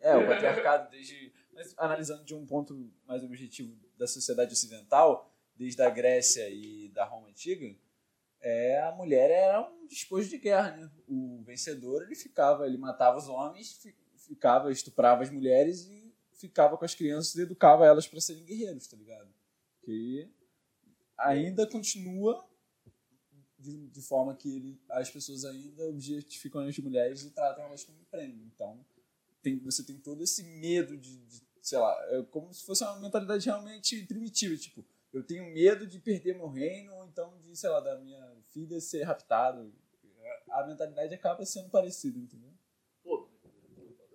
É, 0.00 0.16
o 0.16 0.26
patriarcado, 0.26 0.90
desde. 0.90 1.32
Mas 1.52 1.74
analisando 1.78 2.24
de 2.24 2.34
um 2.34 2.44
ponto 2.46 2.90
mais 3.06 3.22
objetivo 3.22 3.76
da 3.96 4.06
sociedade 4.06 4.52
ocidental, 4.52 5.30
desde 5.54 5.80
a 5.82 5.90
Grécia 5.90 6.48
e 6.50 6.88
da 6.88 7.04
Roma 7.04 7.28
antiga, 7.28 7.72
é, 8.40 8.80
a 8.82 8.90
mulher 8.92 9.30
era 9.30 9.60
um 9.70 9.86
despojo 9.86 10.28
de 10.28 10.38
guerra, 10.38 10.76
né? 10.76 10.90
O 11.06 11.42
vencedor, 11.44 12.02
ele 12.02 12.16
ficava, 12.16 12.66
ele 12.66 12.78
matava 12.78 13.18
os 13.18 13.28
homens, 13.28 13.74
fi- 13.74 13.94
ficava, 14.16 14.72
estuprava 14.72 15.22
as 15.22 15.30
mulheres 15.30 15.86
e 15.86 16.01
ficava 16.42 16.76
com 16.76 16.84
as 16.84 16.94
crianças 16.94 17.34
e 17.36 17.42
educava 17.42 17.86
elas 17.86 18.06
para 18.06 18.20
serem 18.20 18.44
guerreiros, 18.44 18.86
tá 18.86 18.96
ligado? 18.96 19.32
Que 19.82 20.28
ainda 21.16 21.66
continua 21.66 22.44
de, 23.58 23.88
de 23.88 24.02
forma 24.02 24.34
que 24.34 24.56
ele, 24.56 24.80
as 24.90 25.08
pessoas 25.08 25.44
ainda 25.44 25.88
objetificam 25.88 26.62
as 26.62 26.76
mulheres 26.78 27.22
e 27.22 27.30
tratam 27.30 27.64
elas 27.64 27.84
como 27.84 28.04
prêmio. 28.10 28.44
Então, 28.46 28.84
tem, 29.40 29.58
você 29.60 29.84
tem 29.84 29.98
todo 29.98 30.22
esse 30.22 30.42
medo 30.42 30.96
de, 30.96 31.16
de, 31.18 31.42
sei 31.60 31.78
lá, 31.78 31.96
é 32.10 32.22
como 32.24 32.52
se 32.52 32.64
fosse 32.64 32.82
uma 32.82 32.98
mentalidade 32.98 33.46
realmente 33.46 34.04
primitiva, 34.06 34.56
tipo, 34.56 34.84
eu 35.12 35.22
tenho 35.22 35.44
medo 35.52 35.86
de 35.86 35.98
perder 36.00 36.34
meu 36.34 36.48
reino 36.48 36.92
ou 36.94 37.04
então 37.04 37.38
de, 37.40 37.54
sei 37.54 37.70
lá, 37.70 37.80
da 37.80 37.98
minha 37.98 38.36
filha 38.50 38.80
ser 38.80 39.02
raptada. 39.04 39.70
A 40.50 40.66
mentalidade 40.66 41.14
acaba 41.14 41.44
sendo 41.44 41.68
parecida, 41.70 42.18
entendeu? 42.18 42.50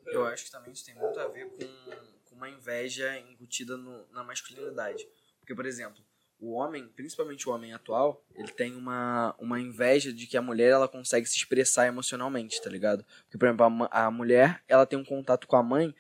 Eu 0.08 0.26
acho 0.26 0.46
que 0.46 0.52
também 0.52 0.72
isso 0.72 0.86
tem 0.86 0.96
muito 0.96 1.20
a 1.20 1.28
ver 1.28 1.50
com, 1.50 1.58
com 1.58 2.07
uma 2.38 2.50
inveja 2.50 3.18
incutida 3.20 3.76
no- 3.76 4.06
na 4.12 4.24
masculinidade. 4.24 5.06
Porque, 5.40 5.56
por 5.56 5.66
exemplo, 5.66 6.02
o 6.40 6.54
homem, 6.54 6.88
principalmente 6.96 7.50
o 7.50 7.52
homem 7.52 7.74
atual, 7.74 8.24
ele 8.36 8.52
tem 8.52 8.76
uma, 8.76 9.36
uma 9.40 9.60
inveja 9.60 10.14
de 10.14 10.28
que 10.28 10.38
a 10.38 10.42
mulher 10.42 10.70
ela 10.70 10.88
consegue 10.88 11.26
se 11.26 11.36
expressar 11.36 11.88
emocionalmente, 11.88 12.62
tá 12.62 12.70
ligado? 12.70 13.04
Porque, 13.24 13.38
por 13.38 13.48
exemplo, 13.48 13.88
a, 13.92 14.06
a 14.06 14.12
mulher 14.12 14.64
ela 14.68 14.86
tem 14.86 14.98
um 15.00 15.04
contato 15.06 15.48
com 15.48 15.56
a 15.56 15.64
mãe 15.64 15.94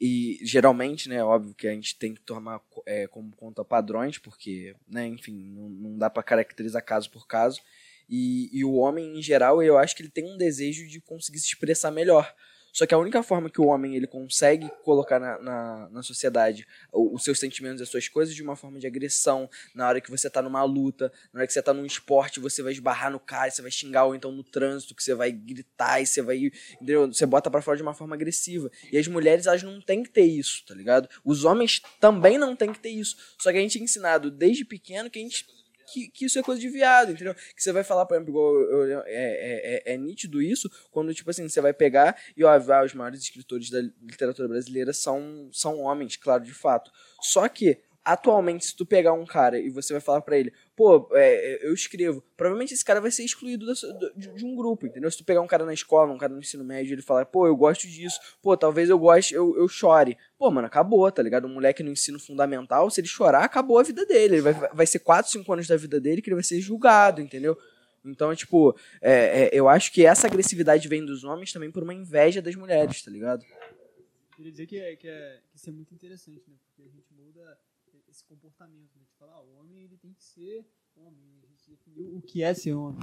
e 0.00 0.38
geralmente, 0.42 1.08
né, 1.08 1.22
óbvio 1.22 1.54
que 1.54 1.66
a 1.68 1.72
gente 1.72 1.98
tem 1.98 2.14
que 2.14 2.20
tomar 2.22 2.62
é, 2.86 3.06
como 3.08 3.34
conta 3.36 3.64
padrões, 3.64 4.16
porque, 4.16 4.74
né, 4.88 5.06
enfim, 5.06 5.34
não, 5.52 5.68
não 5.68 5.98
dá 5.98 6.08
pra 6.08 6.22
caracterizar 6.22 6.82
caso 6.84 7.10
por 7.10 7.26
caso. 7.26 7.60
E, 8.08 8.48
e 8.52 8.64
o 8.64 8.74
homem, 8.74 9.18
em 9.18 9.22
geral, 9.22 9.62
eu 9.62 9.76
acho 9.76 9.94
que 9.94 10.02
ele 10.02 10.08
tem 10.10 10.24
um 10.24 10.38
desejo 10.38 10.86
de 10.88 11.00
conseguir 11.00 11.38
se 11.38 11.46
expressar 11.48 11.90
melhor. 11.90 12.32
Só 12.72 12.86
que 12.86 12.94
a 12.94 12.98
única 12.98 13.22
forma 13.22 13.50
que 13.50 13.60
o 13.60 13.66
homem 13.66 13.96
ele 13.96 14.06
consegue 14.06 14.70
colocar 14.84 15.18
na, 15.18 15.38
na, 15.38 15.88
na 15.90 16.02
sociedade 16.02 16.66
os 16.92 17.24
seus 17.24 17.38
sentimentos 17.38 17.80
e 17.80 17.82
as 17.82 17.88
suas 17.88 18.08
coisas 18.08 18.34
de 18.34 18.42
uma 18.42 18.56
forma 18.56 18.78
de 18.78 18.86
agressão, 18.86 19.48
na 19.74 19.88
hora 19.88 20.00
que 20.00 20.10
você 20.10 20.28
tá 20.30 20.40
numa 20.42 20.62
luta, 20.64 21.12
na 21.32 21.40
hora 21.40 21.46
que 21.46 21.52
você 21.52 21.62
tá 21.62 21.72
num 21.72 21.84
esporte, 21.84 22.40
você 22.40 22.62
vai 22.62 22.72
esbarrar 22.72 23.10
no 23.10 23.20
cara, 23.20 23.50
você 23.50 23.62
vai 23.62 23.70
xingar, 23.70 24.04
ou 24.04 24.14
então 24.14 24.32
no 24.32 24.42
trânsito, 24.42 24.94
que 24.94 25.02
você 25.02 25.14
vai 25.14 25.32
gritar 25.32 26.00
e 26.00 26.06
você 26.06 26.22
vai. 26.22 26.50
Entendeu? 26.74 27.06
Você 27.06 27.26
bota 27.26 27.50
pra 27.50 27.62
fora 27.62 27.76
de 27.76 27.82
uma 27.82 27.94
forma 27.94 28.14
agressiva. 28.14 28.70
E 28.92 28.98
as 28.98 29.06
mulheres, 29.08 29.46
elas 29.46 29.62
não 29.62 29.80
têm 29.80 30.02
que 30.02 30.10
ter 30.10 30.24
isso, 30.24 30.64
tá 30.66 30.74
ligado? 30.74 31.08
Os 31.24 31.44
homens 31.44 31.82
também 32.00 32.38
não 32.38 32.54
têm 32.54 32.72
que 32.72 32.78
ter 32.78 32.90
isso. 32.90 33.16
Só 33.38 33.50
que 33.50 33.58
a 33.58 33.60
gente 33.60 33.78
é 33.78 33.82
ensinado 33.82 34.30
desde 34.30 34.64
pequeno 34.64 35.10
que 35.10 35.18
a 35.18 35.22
gente 35.22 35.46
que, 35.92 36.08
que 36.10 36.24
isso 36.26 36.38
é 36.38 36.42
coisa 36.42 36.60
de 36.60 36.68
viado, 36.68 37.12
entendeu? 37.12 37.34
Que 37.34 37.62
você 37.62 37.72
vai 37.72 37.84
falar, 37.84 38.06
por 38.06 38.14
exemplo, 38.14 38.30
igual 38.30 38.54
eu- 38.60 39.02
é, 39.02 39.04
é, 39.06 39.82
é, 39.88 39.94
é 39.94 39.96
nítido 39.96 40.40
isso, 40.42 40.70
quando, 40.90 41.14
tipo 41.14 41.30
assim, 41.30 41.48
você 41.48 41.60
vai 41.60 41.72
pegar 41.72 42.16
e, 42.36 42.44
ó, 42.44 42.56
os 42.84 42.94
maiores 42.94 43.20
escritores 43.20 43.70
da 43.70 43.80
literatura 44.02 44.48
brasileira 44.48 44.92
são, 44.92 45.48
são 45.52 45.78
homens, 45.80 46.16
claro, 46.16 46.44
de 46.44 46.52
fato. 46.54 46.90
Só 47.20 47.48
que, 47.48 47.78
atualmente, 48.04 48.64
se 48.66 48.76
tu 48.76 48.86
pegar 48.86 49.12
um 49.12 49.26
cara 49.26 49.58
e 49.58 49.70
você 49.70 49.92
vai 49.92 50.00
falar 50.00 50.20
pra 50.22 50.38
ele, 50.38 50.52
pô, 50.80 51.10
é, 51.12 51.58
eu 51.62 51.74
escrevo, 51.74 52.24
provavelmente 52.38 52.72
esse 52.72 52.82
cara 52.82 53.02
vai 53.02 53.10
ser 53.10 53.22
excluído 53.22 53.66
de, 54.16 54.28
de 54.32 54.46
um 54.46 54.56
grupo, 54.56 54.86
entendeu? 54.86 55.10
Se 55.10 55.18
tu 55.18 55.24
pegar 55.24 55.42
um 55.42 55.46
cara 55.46 55.66
na 55.66 55.74
escola, 55.74 56.10
um 56.10 56.16
cara 56.16 56.32
no 56.32 56.38
ensino 56.38 56.64
médio, 56.64 56.94
ele 56.94 57.02
falar, 57.02 57.26
pô, 57.26 57.46
eu 57.46 57.54
gosto 57.54 57.86
disso, 57.86 58.18
pô, 58.40 58.56
talvez 58.56 58.88
eu 58.88 58.98
goste, 58.98 59.34
eu, 59.34 59.54
eu 59.58 59.68
chore. 59.68 60.16
Pô, 60.38 60.50
mano, 60.50 60.66
acabou, 60.66 61.12
tá 61.12 61.22
ligado? 61.22 61.46
Um 61.46 61.52
moleque 61.52 61.82
no 61.82 61.90
ensino 61.90 62.18
fundamental, 62.18 62.88
se 62.88 62.98
ele 62.98 63.08
chorar, 63.08 63.44
acabou 63.44 63.78
a 63.78 63.82
vida 63.82 64.06
dele. 64.06 64.36
Ele 64.36 64.40
vai, 64.40 64.54
vai 64.54 64.86
ser 64.86 65.00
4, 65.00 65.30
5 65.30 65.52
anos 65.52 65.68
da 65.68 65.76
vida 65.76 66.00
dele 66.00 66.22
que 66.22 66.30
ele 66.30 66.36
vai 66.36 66.44
ser 66.44 66.58
julgado, 66.62 67.20
entendeu? 67.20 67.58
Então, 68.02 68.34
tipo, 68.34 68.74
é, 69.02 69.48
é, 69.48 69.50
eu 69.52 69.68
acho 69.68 69.92
que 69.92 70.06
essa 70.06 70.26
agressividade 70.28 70.88
vem 70.88 71.04
dos 71.04 71.24
homens 71.24 71.52
também 71.52 71.70
por 71.70 71.82
uma 71.82 71.92
inveja 71.92 72.40
das 72.40 72.54
mulheres, 72.54 73.02
tá 73.02 73.10
ligado? 73.10 73.44
queria 74.34 74.50
dizer 74.50 74.66
que, 74.66 74.78
é, 74.78 74.96
que, 74.96 75.06
é, 75.06 75.40
que 75.50 75.56
isso 75.58 75.68
é 75.68 75.72
muito 75.74 75.92
interessante, 75.92 76.42
né? 76.48 76.56
Porque 76.64 76.88
a 76.88 76.90
gente 76.90 77.12
muda 77.12 77.58
esse 78.10 78.24
comportamento, 78.24 78.90
né? 78.96 79.04
De 79.04 79.16
falar, 79.18 79.34
ah, 79.34 79.42
o 79.42 79.60
homem 79.60 79.84
ele 79.84 79.96
tem 79.96 80.12
que 80.12 80.22
ser 80.22 80.66
homem. 80.96 81.40
A 81.42 81.46
gente 81.46 81.70
definiu 81.70 82.16
o 82.16 82.22
que 82.22 82.42
é 82.42 82.52
ser 82.52 82.74
homem. 82.74 83.00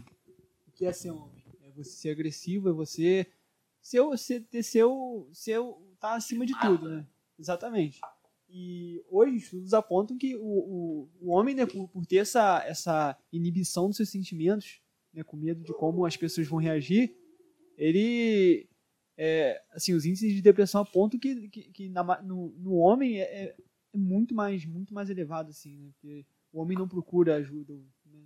O 0.67 0.71
que 0.71 0.85
é 0.85 0.93
ser 0.93 1.11
homem? 1.11 1.43
É 1.61 1.71
você 1.71 1.91
ser 1.91 2.09
agressivo, 2.09 2.69
é 2.69 2.73
você 2.73 3.25
ser, 3.81 4.17
ser, 4.17 4.41
ter 4.41 4.63
seu, 4.63 5.29
seu, 5.31 5.95
tá 5.99 6.15
acima 6.15 6.45
de 6.45 6.59
tudo, 6.59 6.89
né? 6.89 7.07
Exatamente. 7.39 8.01
E 8.49 9.03
hoje 9.09 9.37
estudos 9.37 9.73
apontam 9.73 10.17
que 10.17 10.35
o, 10.35 10.41
o, 10.41 11.09
o 11.21 11.31
homem, 11.31 11.55
né, 11.55 11.65
por, 11.65 11.87
por 11.89 12.05
ter 12.05 12.17
essa, 12.17 12.63
essa 12.65 13.17
inibição 13.31 13.87
dos 13.87 13.97
seus 13.97 14.09
sentimentos, 14.09 14.81
né, 15.13 15.23
com 15.23 15.35
medo 15.35 15.63
de 15.63 15.73
como 15.73 16.05
as 16.05 16.15
pessoas 16.15 16.47
vão 16.47 16.59
reagir, 16.59 17.15
ele 17.77 18.69
é, 19.17 19.61
assim 19.71 19.93
os 19.93 20.05
índices 20.05 20.33
de 20.33 20.41
depressão 20.41 20.81
apontam 20.81 21.19
que, 21.19 21.49
que, 21.49 21.63
que 21.71 21.89
na, 21.89 22.21
no, 22.21 22.49
no 22.57 22.75
homem 22.75 23.19
é, 23.19 23.55
é, 23.97 23.99
muito 23.99 24.35
mais 24.35 24.65
muito 24.65 24.93
mais 24.93 25.09
elevado 25.09 25.49
assim 25.49 25.77
né? 25.77 25.89
Porque 25.93 26.25
o 26.51 26.61
homem 26.61 26.77
não 26.77 26.87
procura 26.87 27.35
ajuda 27.35 27.73
né? 28.05 28.23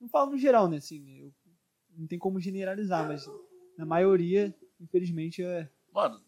não 0.00 0.08
falo 0.08 0.32
no 0.32 0.38
geral 0.38 0.68
né? 0.68 0.78
Assim 0.78 1.18
eu, 1.18 1.32
não 1.96 2.06
tem 2.06 2.18
como 2.18 2.40
generalizar 2.40 3.06
mas 3.06 3.24
na 3.76 3.86
maioria 3.86 4.54
infelizmente 4.80 5.42
é. 5.42 5.68
Mano 5.92 6.20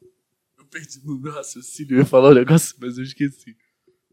eu 0.59 0.65
perdi 0.67 1.05
no 1.05 1.19
meu 1.19 1.33
raciocínio 1.33 1.95
eu 1.95 1.99
ia 2.01 2.07
falar 2.07 2.31
um 2.31 2.35
negócio 2.35 2.77
mas 2.81 2.97
eu 2.99 3.05
esqueci. 3.05 3.57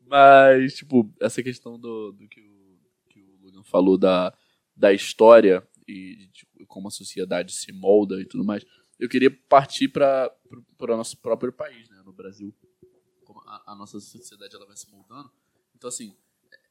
Mas 0.06 0.76
tipo 0.76 1.12
essa 1.20 1.42
questão 1.42 1.80
do, 1.80 2.12
do 2.12 2.28
que 2.28 2.42
o 2.42 2.80
que 3.10 3.22
o 3.22 3.46
Logan 3.46 3.64
falou 3.64 3.98
da 3.98 4.36
da 4.76 4.94
história 4.94 5.68
e 5.88 6.30
de 6.32 6.66
como 6.68 6.88
a 6.88 6.92
sociedade 6.92 7.54
se 7.54 7.72
molda 7.72 8.20
e 8.22 8.26
tudo 8.26 8.44
mais 8.44 8.66
eu 9.02 9.10
queria 9.10 9.32
partir 9.50 9.88
para 9.88 10.32
o 10.80 10.88
nosso 10.88 11.18
próprio 11.18 11.52
país, 11.52 11.90
né, 11.90 12.04
no 12.06 12.14
Brasil. 12.14 12.54
A, 13.52 13.74
a, 13.74 13.76
nossa 13.76 14.00
sociedade 14.00 14.56
ela 14.56 14.66
vai 14.66 14.78
se 14.78 14.90
moldando. 14.90 15.30
Então, 15.76 15.88
assim, 15.88 16.16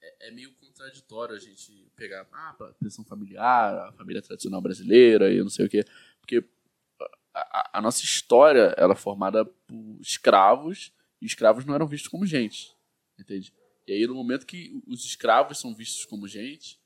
é, 0.01 0.29
é 0.29 0.31
meio 0.31 0.55
contraditório 0.55 1.35
a 1.35 1.39
gente 1.39 1.91
pegar 1.95 2.27
ah, 2.33 2.57
a 2.59 2.73
pressão 2.75 3.05
familiar, 3.05 3.89
a 3.89 3.93
família 3.93 4.23
tradicional 4.23 4.61
brasileira 4.61 5.33
e 5.33 5.43
não 5.43 5.51
sei 5.51 5.67
o 5.67 5.69
quê. 5.69 5.85
Porque 6.21 6.43
a, 7.35 7.41
a, 7.41 7.79
a 7.79 7.83
nossa 7.83 8.03
história 8.03 8.75
ela 8.79 8.95
é 8.95 8.97
formada 8.97 9.45
por 9.45 9.99
escravos 10.01 10.93
e 11.21 11.27
escravos 11.27 11.65
não 11.67 11.75
eram 11.75 11.87
vistos 11.87 12.09
como 12.09 12.25
gente, 12.25 12.75
entende? 13.19 13.53
E 13.87 13.93
aí, 13.93 14.07
no 14.07 14.15
momento 14.15 14.47
que 14.47 14.83
os 14.87 15.05
escravos 15.05 15.59
são 15.59 15.75
vistos 15.75 16.05
como 16.05 16.27
gente, 16.29 16.81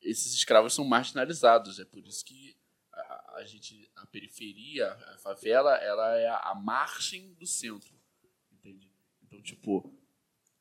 esses 0.00 0.34
escravos 0.34 0.74
são 0.74 0.84
marginalizados. 0.84 1.80
É 1.80 1.84
por 1.84 2.06
isso 2.06 2.24
que 2.24 2.56
a, 2.92 3.38
a 3.38 3.44
gente 3.44 3.90
a 3.96 4.06
periferia, 4.06 4.92
a 4.92 5.18
favela, 5.18 5.74
ela 5.76 6.16
é 6.16 6.28
a 6.28 6.54
margem 6.54 7.32
do 7.34 7.46
centro, 7.46 8.01
tipo, 9.42 9.92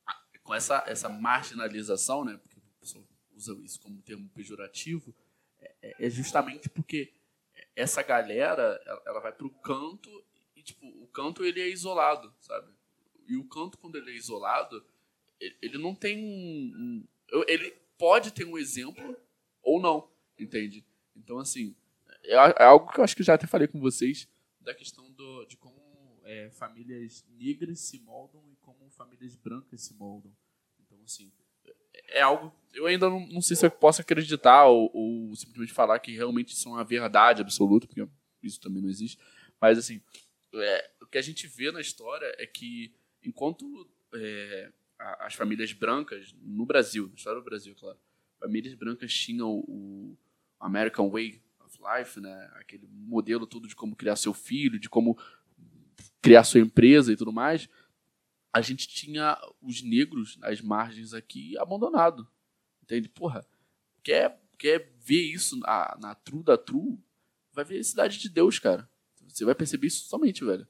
a, 0.05 0.13
com 0.43 0.53
essa, 0.53 0.83
essa 0.87 1.07
marginalização, 1.07 2.25
né, 2.25 2.37
porque 2.37 2.57
o 2.57 2.79
pessoal 2.79 3.03
usa 3.35 3.53
isso 3.63 3.79
como 3.79 4.01
termo 4.01 4.29
pejorativo, 4.29 5.15
é, 5.59 5.75
é, 5.81 6.05
é 6.07 6.09
justamente 6.09 6.69
porque 6.69 7.13
essa 7.75 8.01
galera, 8.01 8.81
ela, 8.85 9.03
ela 9.05 9.19
vai 9.19 9.31
pro 9.31 9.49
canto 9.49 10.09
e, 10.55 10.61
tipo, 10.61 10.85
o 11.01 11.07
canto 11.07 11.43
ele 11.45 11.61
é 11.61 11.69
isolado, 11.69 12.33
sabe? 12.39 12.71
E 13.27 13.37
o 13.37 13.45
canto, 13.45 13.77
quando 13.77 13.97
ele 13.97 14.11
é 14.11 14.15
isolado, 14.15 14.83
ele 15.39 15.77
não 15.77 15.95
tem 15.95 16.17
um, 16.17 17.07
ele 17.47 17.71
pode 17.97 18.31
ter 18.31 18.45
um 18.45 18.57
exemplo 18.57 19.15
ou 19.61 19.81
não, 19.81 20.09
entende? 20.37 20.85
Então, 21.15 21.39
assim, 21.39 21.75
é, 22.23 22.33
é 22.33 22.63
algo 22.63 22.91
que 22.91 22.99
eu 22.99 23.03
acho 23.03 23.15
que 23.15 23.23
já 23.23 23.33
até 23.33 23.47
falei 23.47 23.67
com 23.67 23.79
vocês, 23.79 24.27
da 24.59 24.73
questão 24.73 25.09
do, 25.11 25.45
de 25.45 25.57
como 25.57 26.21
é, 26.23 26.49
famílias 26.51 27.25
negras 27.29 27.79
se 27.79 27.99
moldam 27.99 28.43
e 28.51 28.55
famílias 29.05 29.35
brancas 29.35 29.81
se 29.81 29.93
moldam. 29.93 30.31
Então, 30.79 30.97
assim, 31.03 31.31
é, 31.65 32.19
é 32.19 32.21
algo. 32.21 32.53
Eu 32.73 32.85
ainda 32.85 33.09
não, 33.09 33.27
não 33.27 33.41
sei 33.41 33.55
se 33.55 33.65
eu 33.65 33.71
posso 33.71 34.01
acreditar 34.01 34.65
ou, 34.65 34.89
ou, 34.93 35.35
simplesmente 35.35 35.73
falar 35.73 35.99
que 35.99 36.15
realmente 36.15 36.53
isso 36.53 36.69
é 36.69 36.71
uma 36.71 36.83
verdade 36.83 37.41
absoluta, 37.41 37.87
porque 37.87 38.07
isso 38.41 38.59
também 38.59 38.81
não 38.81 38.89
existe. 38.89 39.17
Mas, 39.59 39.77
assim, 39.77 40.01
é, 40.53 40.91
o 41.01 41.05
que 41.05 41.17
a 41.17 41.21
gente 41.21 41.47
vê 41.47 41.71
na 41.71 41.81
história 41.81 42.33
é 42.37 42.45
que 42.45 42.93
enquanto 43.23 43.89
é, 44.13 44.71
as 45.19 45.33
famílias 45.33 45.73
brancas, 45.73 46.33
no 46.41 46.65
Brasil, 46.65 47.07
na 47.07 47.15
história 47.15 47.39
do 47.39 47.45
Brasil, 47.45 47.75
claro, 47.75 47.97
famílias 48.39 48.73
brancas 48.75 49.13
tinham 49.13 49.63
o 49.67 50.17
American 50.59 51.09
Way, 51.09 51.41
Life, 51.81 52.19
né? 52.19 52.51
Aquele 52.55 52.87
modelo 52.87 53.47
todo 53.47 53.67
de 53.67 53.75
como 53.75 53.95
criar 53.95 54.15
seu 54.15 54.33
filho, 54.33 54.79
de 54.79 54.89
como 54.89 55.17
criar 56.21 56.43
sua 56.43 56.59
empresa 56.59 57.11
e 57.11 57.15
tudo 57.15 57.31
mais. 57.31 57.67
A 58.53 58.61
gente 58.61 58.87
tinha 58.87 59.37
os 59.61 59.81
negros 59.81 60.37
nas 60.37 60.61
margens 60.61 61.13
aqui 61.13 61.57
abandonado. 61.57 62.27
Entende? 62.83 63.07
Porra, 63.07 63.45
quer, 64.03 64.41
quer 64.57 64.91
ver 64.97 65.21
isso 65.21 65.57
na, 65.59 65.97
na 65.99 66.15
True 66.15 66.43
da 66.43 66.57
True? 66.57 66.99
Vai 67.53 67.63
ver 67.63 67.79
a 67.79 67.83
Cidade 67.83 68.17
de 68.17 68.29
Deus, 68.29 68.59
cara. 68.59 68.89
Você 69.27 69.45
vai 69.45 69.55
perceber 69.55 69.87
isso 69.87 70.05
somente, 70.05 70.43
velho. 70.43 70.67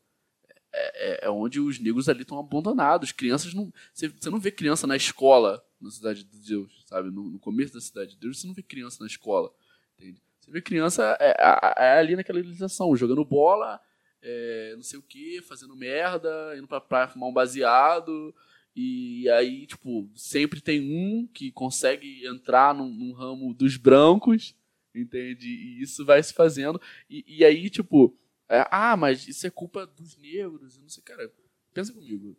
É, 0.73 1.25
é, 1.25 1.25
é 1.25 1.29
onde 1.29 1.59
os 1.59 1.79
negros 1.79 2.07
ali 2.07 2.21
estão 2.21 2.39
abandonados. 2.39 3.11
Crianças 3.11 3.53
não. 3.53 3.73
Você, 3.93 4.07
você 4.09 4.29
não 4.29 4.39
vê 4.39 4.51
criança 4.51 4.85
na 4.85 4.95
escola 4.95 5.65
na 5.79 5.89
Cidade 5.89 6.23
de 6.23 6.39
Deus, 6.47 6.83
sabe? 6.85 7.09
No, 7.09 7.23
no 7.23 7.39
começo 7.39 7.73
da 7.73 7.81
Cidade 7.81 8.11
de 8.11 8.17
Deus, 8.17 8.39
você 8.39 8.47
não 8.47 8.53
vê 8.53 8.61
criança 8.61 8.97
na 8.99 9.07
escola. 9.07 9.51
Entende? 9.97 10.21
Você 10.39 10.51
vê 10.51 10.61
criança 10.61 11.17
é, 11.19 11.31
é, 11.31 11.73
é 11.77 11.99
ali 11.99 12.15
naquela 12.15 12.39
realização, 12.39 12.95
jogando 12.95 13.25
bola, 13.25 13.79
é, 14.21 14.73
não 14.75 14.83
sei 14.83 14.99
o 14.99 15.03
que, 15.03 15.41
fazendo 15.41 15.75
merda, 15.75 16.55
indo 16.57 16.67
pra 16.67 16.81
praia 16.81 17.07
fumar 17.07 17.29
um 17.29 17.33
baseado. 17.33 18.33
E 18.75 19.29
aí, 19.29 19.65
tipo, 19.65 20.09
sempre 20.15 20.61
tem 20.61 20.81
um 20.81 21.27
que 21.27 21.51
consegue 21.51 22.25
entrar 22.25 22.73
num, 22.73 22.89
num 22.89 23.11
ramo 23.11 23.53
dos 23.53 23.77
brancos, 23.77 24.55
entende? 24.95 25.47
E 25.47 25.81
isso 25.81 26.05
vai 26.05 26.21
se 26.23 26.33
fazendo. 26.33 26.79
E, 27.09 27.23
e 27.27 27.45
aí, 27.45 27.69
tipo, 27.69 28.17
é, 28.47 28.65
ah, 28.71 28.95
mas 28.95 29.27
isso 29.27 29.45
é 29.45 29.49
culpa 29.49 29.85
dos 29.85 30.17
negros, 30.17 30.77
eu 30.77 30.83
não 30.83 30.89
sei, 30.89 31.03
cara. 31.03 31.31
Pensa 31.73 31.93
comigo. 31.93 32.37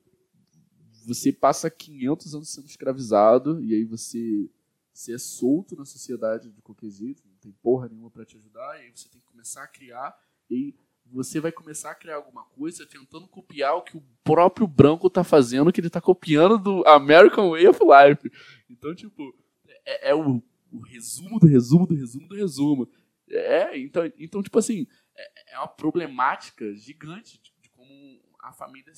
Você 1.07 1.33
passa 1.33 1.71
500 1.71 2.35
anos 2.35 2.49
sendo 2.49 2.67
escravizado 2.67 3.63
e 3.63 3.75
aí 3.75 3.85
você, 3.85 4.49
você 4.93 5.15
é 5.15 5.19
solto 5.19 5.75
na 5.75 5.85
sociedade 5.85 6.51
de 6.51 6.63
qualquer 6.63 6.91
jeito 6.91 7.23
tem 7.43 7.53
porra 7.61 7.89
nenhuma 7.89 8.09
para 8.09 8.25
te 8.25 8.37
ajudar, 8.37 8.79
e 8.79 8.87
aí 8.87 8.93
você 8.95 9.09
tem 9.09 9.21
que 9.21 9.27
começar 9.27 9.65
a 9.65 9.69
criar, 9.69 10.17
e 10.49 10.75
você 11.13 11.41
vai 11.41 11.53
começar 11.53 11.91
a 11.91 11.95
criar 11.95 12.17
alguma 12.17 12.45
coisa 12.45 12.87
tentando 12.87 13.29
copiar 13.29 13.77
o 13.77 13.83
que 13.83 13.97
o 13.97 14.03
próprio 14.25 14.67
branco 14.67 15.11
tá 15.11 15.23
fazendo, 15.23 15.73
que 15.73 15.81
ele 15.81 15.91
tá 15.91 16.01
copiando 16.01 16.59
do 16.59 16.87
American 16.87 17.51
Way 17.51 17.69
of 17.69 17.81
Life. 17.81 18.31
Então, 18.69 18.95
tipo, 18.95 19.37
é, 19.85 20.11
é 20.11 20.15
o, 20.15 20.43
o, 20.71 20.81
resumo 20.81 21.39
do 21.39 21.47
resumo 21.47 21.87
do 21.87 21.95
resumo 21.95 22.29
do 22.29 22.35
resumo. 22.35 22.91
É, 23.29 23.79
então, 23.79 24.11
então 24.19 24.43
tipo 24.43 24.59
assim, 24.59 24.87
é, 25.15 25.55
é 25.55 25.59
uma 25.59 25.69
problemática 25.69 26.75
gigante 26.75 27.41
de, 27.43 27.53
de, 27.61 27.69
como 27.69 28.21
a 28.41 28.53
família 28.53 28.93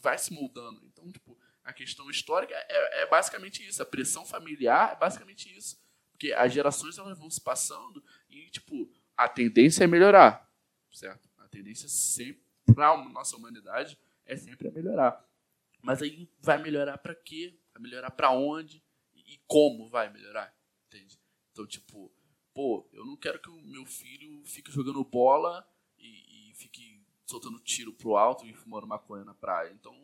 vai 0.00 0.16
se 0.16 0.32
moldando. 0.32 0.80
Então, 0.86 1.10
tipo, 1.10 1.36
a 1.64 1.72
questão 1.72 2.08
histórica 2.08 2.54
é, 2.54 3.02
é 3.02 3.06
basicamente 3.06 3.66
isso. 3.66 3.82
A 3.82 3.86
pressão 3.86 4.24
familiar 4.24 4.92
é 4.92 4.96
basicamente 4.96 5.54
isso. 5.56 5.76
Porque 6.12 6.32
as 6.32 6.52
gerações 6.52 6.96
elas 6.96 7.18
vão 7.18 7.28
se 7.28 7.40
passando 7.40 8.02
e, 8.30 8.48
tipo, 8.50 8.90
a 9.16 9.28
tendência 9.28 9.84
é 9.84 9.86
melhorar, 9.86 10.50
certo? 10.90 11.25
A 11.56 11.58
tendência 11.58 11.88
sempre, 11.88 12.42
para 12.74 12.90
a 12.90 13.08
nossa 13.08 13.34
humanidade, 13.34 13.98
é 14.26 14.36
sempre 14.36 14.68
a 14.68 14.70
melhorar. 14.70 15.26
Mas 15.80 16.02
aí 16.02 16.28
vai 16.40 16.60
melhorar 16.60 16.98
para 16.98 17.14
quê? 17.14 17.58
Vai 17.72 17.82
melhorar 17.82 18.10
para 18.10 18.30
onde? 18.30 18.84
E 19.14 19.40
como 19.46 19.88
vai 19.88 20.12
melhorar? 20.12 20.54
Entende? 20.86 21.18
Então, 21.50 21.66
tipo, 21.66 22.12
pô, 22.52 22.86
eu 22.92 23.06
não 23.06 23.16
quero 23.16 23.40
que 23.40 23.48
o 23.48 23.62
meu 23.62 23.86
filho 23.86 24.44
fique 24.44 24.70
jogando 24.70 25.02
bola 25.02 25.66
e, 25.98 26.50
e 26.50 26.54
fique 26.56 27.02
soltando 27.24 27.58
tiro 27.60 27.94
pro 27.94 28.16
alto 28.16 28.44
e 28.44 28.52
fumando 28.52 28.86
maconha 28.86 29.24
na 29.24 29.32
praia. 29.32 29.72
Então, 29.72 29.94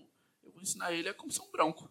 eu 0.43 0.51
vou 0.53 0.63
ensinar 0.63 0.93
ele 0.93 1.11
a 1.11 1.15
como 1.15 1.31
ser 1.31 1.43
um 1.43 1.51
branco. 1.51 1.91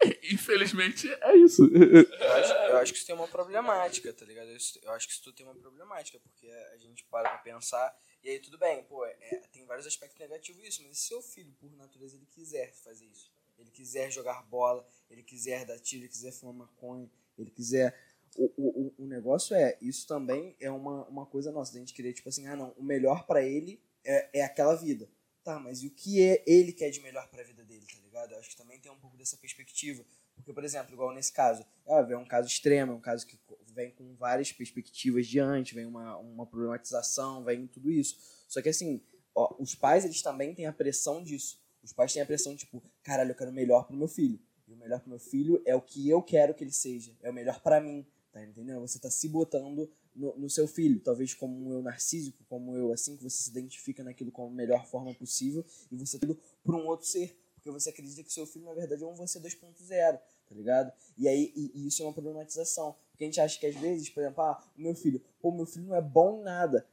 Infelizmente, 0.32 1.06
é 1.12 1.36
isso. 1.36 1.64
Eu 1.74 2.32
acho, 2.32 2.52
eu 2.52 2.76
acho, 2.78 2.92
que 2.92 2.98
isso 2.98 3.06
tem 3.06 3.14
uma 3.14 3.26
problemática, 3.26 4.12
tá 4.12 4.24
ligado? 4.24 4.48
Eu 4.48 4.92
acho 4.92 5.06
que 5.06 5.12
isso 5.12 5.22
tudo 5.22 5.34
tem 5.34 5.44
uma 5.44 5.54
problemática, 5.54 6.20
porque 6.20 6.48
a 6.72 6.78
gente 6.78 7.04
para 7.04 7.28
pra 7.28 7.38
pensar, 7.38 7.92
e 8.28 8.32
aí 8.32 8.40
tudo 8.40 8.58
bem, 8.58 8.84
pô, 8.84 9.06
é, 9.06 9.14
tem 9.50 9.64
vários 9.64 9.86
aspectos 9.86 10.18
negativos 10.18 10.62
isso, 10.62 10.82
mas 10.82 10.98
se 10.98 11.08
seu 11.08 11.22
filho, 11.22 11.50
por 11.58 11.72
natureza, 11.72 12.14
ele 12.14 12.26
quiser 12.26 12.74
fazer 12.74 13.06
isso, 13.06 13.32
ele 13.58 13.70
quiser 13.70 14.10
jogar 14.10 14.42
bola, 14.42 14.86
ele 15.10 15.22
quiser 15.22 15.64
dar 15.64 15.78
tiro, 15.78 16.02
ele 16.02 16.10
quiser 16.10 16.32
fumar 16.32 16.54
maconha, 16.54 17.10
ele 17.38 17.50
quiser... 17.50 17.98
O, 18.36 18.52
o, 18.58 18.94
o 18.98 19.06
negócio 19.06 19.56
é, 19.56 19.78
isso 19.80 20.06
também 20.06 20.54
é 20.60 20.70
uma, 20.70 21.08
uma 21.08 21.24
coisa 21.24 21.50
nossa, 21.50 21.74
a 21.74 21.78
gente 21.78 21.94
querer, 21.94 22.12
tipo 22.12 22.28
assim, 22.28 22.46
ah 22.46 22.54
não, 22.54 22.72
o 22.72 22.82
melhor 22.82 23.26
para 23.26 23.42
ele 23.42 23.80
é, 24.04 24.40
é 24.40 24.44
aquela 24.44 24.74
vida. 24.74 25.08
Tá, 25.42 25.58
mas 25.58 25.82
e 25.82 25.86
o 25.86 25.90
que 25.90 26.22
é 26.22 26.44
ele 26.46 26.74
quer 26.74 26.90
de 26.90 27.00
melhor 27.00 27.26
para 27.30 27.40
a 27.40 27.44
vida 27.44 27.64
dele, 27.64 27.86
tá 27.86 27.98
ligado? 28.02 28.32
Eu 28.32 28.38
acho 28.38 28.50
que 28.50 28.56
também 28.56 28.78
tem 28.78 28.92
um 28.92 29.00
pouco 29.00 29.16
dessa 29.16 29.38
perspectiva. 29.38 30.04
Porque, 30.34 30.52
por 30.52 30.62
exemplo, 30.62 30.92
igual 30.92 31.14
nesse 31.14 31.32
caso, 31.32 31.64
é, 31.86 32.12
é 32.12 32.16
um 32.18 32.26
caso 32.26 32.46
extremo, 32.46 32.92
é 32.92 32.94
um 32.94 33.00
caso 33.00 33.26
que 33.26 33.38
vem 33.78 33.92
com 33.92 34.12
várias 34.16 34.50
perspectivas 34.50 35.28
diante, 35.28 35.72
vem 35.72 35.86
uma, 35.86 36.16
uma 36.16 36.44
problematização, 36.44 37.44
vem 37.44 37.68
tudo 37.68 37.92
isso. 37.92 38.18
Só 38.48 38.60
que, 38.60 38.68
assim, 38.68 39.00
ó, 39.32 39.54
os 39.60 39.76
pais, 39.76 40.04
eles 40.04 40.20
também 40.20 40.52
têm 40.52 40.66
a 40.66 40.72
pressão 40.72 41.22
disso. 41.22 41.60
Os 41.80 41.92
pais 41.92 42.12
têm 42.12 42.20
a 42.20 42.26
pressão, 42.26 42.56
tipo, 42.56 42.82
caralho, 43.04 43.30
eu 43.30 43.36
quero 43.36 43.52
o 43.52 43.54
melhor 43.54 43.86
pro 43.86 43.96
meu 43.96 44.08
filho. 44.08 44.40
E 44.66 44.72
o 44.72 44.76
melhor 44.76 44.98
pro 45.00 45.10
meu 45.10 45.20
filho 45.20 45.62
é 45.64 45.76
o 45.76 45.80
que 45.80 46.08
eu 46.08 46.20
quero 46.20 46.54
que 46.54 46.64
ele 46.64 46.72
seja. 46.72 47.16
É 47.22 47.30
o 47.30 47.32
melhor 47.32 47.60
para 47.60 47.80
mim. 47.80 48.04
Tá 48.32 48.44
entendendo? 48.44 48.80
Você 48.80 48.98
tá 48.98 49.10
se 49.10 49.28
botando 49.28 49.88
no, 50.14 50.36
no, 50.36 50.50
seu 50.50 50.66
filho. 50.66 51.00
Talvez 51.00 51.32
como 51.32 51.68
um 51.68 51.72
eu 51.72 51.82
narcísico, 51.82 52.44
como 52.48 52.76
eu 52.76 52.92
assim, 52.92 53.16
que 53.16 53.22
você 53.22 53.44
se 53.44 53.50
identifica 53.50 54.02
naquilo 54.02 54.32
como 54.32 54.48
a 54.48 54.54
melhor 54.54 54.86
forma 54.86 55.14
possível. 55.14 55.64
E 55.90 55.96
você 55.96 56.16
aquilo 56.16 56.36
por 56.64 56.74
um 56.74 56.86
outro 56.86 57.06
ser. 57.06 57.38
Porque 57.54 57.70
você 57.70 57.90
acredita 57.90 58.22
que 58.24 58.32
seu 58.32 58.44
filho, 58.44 58.66
na 58.66 58.74
verdade, 58.74 59.02
é 59.02 59.06
um 59.06 59.14
você 59.14 59.40
2.0 59.40 60.18
tá 60.48 60.54
ligado? 60.54 60.92
E 61.16 61.28
aí 61.28 61.52
e, 61.54 61.70
e 61.74 61.86
isso 61.86 62.02
é 62.02 62.06
uma 62.06 62.12
problematização. 62.12 62.96
Porque 63.18 63.24
a 63.24 63.26
gente 63.26 63.40
acha 63.40 63.58
que 63.58 63.66
às 63.66 63.74
vezes, 63.74 64.08
por 64.08 64.20
exemplo, 64.22 64.44
ah, 64.44 64.62
o 64.76 64.80
meu 64.80 64.94
filho, 64.94 65.20
pô, 65.42 65.50
meu 65.50 65.66
filho 65.66 65.86
não 65.86 65.96
é 65.96 66.00
bom 66.00 66.38
em 66.38 66.44
nada. 66.44 66.86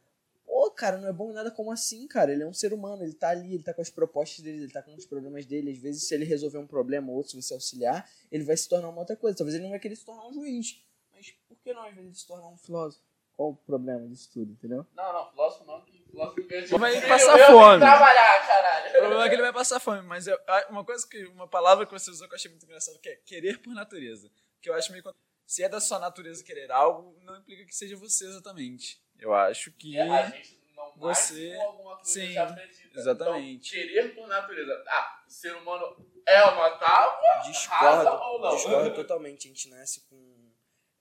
Pô, 0.44 0.72
cara, 0.72 0.98
não 0.98 1.08
é 1.08 1.13
bom 1.13 1.29
em 1.29 1.34
nada 1.34 1.51
como 1.51 1.72
assim, 1.72 2.08
cara? 2.08 2.32
Ele 2.32 2.41
é 2.41 2.48
um 2.48 2.53
ser 2.53 2.74
humano, 2.74 3.03
ele 3.03 3.13
tá 3.13 3.29
ali, 3.29 3.53
ele 3.53 3.62
tá 3.63 3.75
com 3.75 3.82
as 3.82 3.91
propostas 3.91 4.39
dele, 4.44 4.63
ele 4.63 4.72
tá 4.72 4.82
com 4.82 4.96
os 4.96 5.05
problemas 5.05 5.46
dele. 5.46 5.70
Às 5.70 5.77
vezes, 5.77 6.08
se 6.08 6.15
ele 6.15 6.25
resolver 6.25 6.58
um 6.58 6.65
problema 6.65 7.12
ou 7.12 7.17
outro, 7.17 7.29
se 7.34 7.39
você 7.44 7.53
auxiliar, 7.53 8.10
ele 8.32 8.44
vai 8.44 8.58
se 8.58 8.67
tornar 8.67 8.89
uma 8.89 8.98
outra 9.01 9.15
coisa. 9.15 9.38
Talvez 9.38 9.53
ele 9.53 9.65
não 9.65 9.70
vai 9.70 9.79
querer 9.79 9.96
se 9.96 10.03
tornar 10.03 10.25
um 10.27 10.34
juiz. 10.34 10.84
Mas 11.13 11.29
por 11.48 11.58
que 11.60 11.72
não, 11.74 11.84
às 11.84 11.94
vezes, 11.94 12.22
se 12.22 12.27
tornar 12.27 12.48
um 12.48 12.58
filósofo? 12.58 13.03
Qual 13.38 13.50
o 13.51 13.55
problema 13.55 14.08
disso 14.08 14.27
tudo, 14.34 14.51
entendeu? 14.53 14.84
Não, 14.96 15.13
não, 15.13 15.29
filósofo 15.29 15.63
não, 15.65 15.82
que 15.82 16.01
filósofo 16.10 16.41
ganha 16.48 16.65
Vai 16.79 16.98
Eu- 17.03 17.08
passar 17.08 17.38
eu 17.39 17.46
fome. 17.48 17.74
que 17.74 17.79
trabalhar, 17.86 18.48
caralho. 18.48 18.89
O 18.89 18.91
problema 19.00 19.25
é 19.25 19.29
que 19.29 19.36
ele 19.36 19.41
vai 19.44 19.53
passar 19.53 19.79
fome, 19.79 20.01
mas 20.01 20.25
eu- 20.25 20.39
ah, 20.48 20.67
uma 20.72 20.84
coisa 20.84 21.05
que. 21.08 21.24
Uma 21.27 21.48
palavra 21.48 21.86
que 21.86 21.91
você 21.91 22.10
usou 22.10 22.27
que 22.27 22.34
eu 22.34 22.38
achei 22.38 22.50
muito 22.50 22.63
engraçado, 22.65 22.98
que 23.00 23.10
é 23.10 23.15
querer 23.17 23.62
por 23.62 23.74
natureza. 23.75 24.32
Que 24.62 24.70
eu 24.70 24.74
acho 24.74 24.91
meio. 24.91 25.03
Se 25.46 25.64
é 25.64 25.70
da 25.70 25.80
sua 25.80 26.00
natureza 26.00 26.44
querer 26.44 26.72
algo, 26.72 27.18
não 27.24 27.38
implica 27.38 27.66
que 27.66 27.75
seja 27.75 27.96
você 27.96 28.25
exatamente. 28.25 29.02
Eu 29.20 29.34
acho 29.34 29.72
que. 29.74 29.98
A 30.00 30.30
gente 30.30 30.60
não 30.75 30.92
Você- 30.98 31.56
com 31.56 31.62
alguma 31.64 31.96
coisa 31.98 32.12
Sim, 32.12 32.32
já 32.34 32.44
acredita. 32.50 33.00
exatamente. 33.00 33.78
Então, 33.78 33.88
querer 33.88 34.16
por 34.16 34.28
natureza. 34.28 34.84
Ah, 34.88 35.24
o 35.28 35.30
ser 35.32 35.56
humano 35.56 36.12
é 36.28 36.44
uma 36.46 36.70
tábua, 36.78 37.42
Discordo, 37.46 38.10
ou 38.10 38.42
não? 38.42 38.56
discordo 38.56 38.94
totalmente. 38.96 39.48
A 39.48 39.50
gente 39.50 39.70
nasce 39.70 40.02
com 40.02 40.52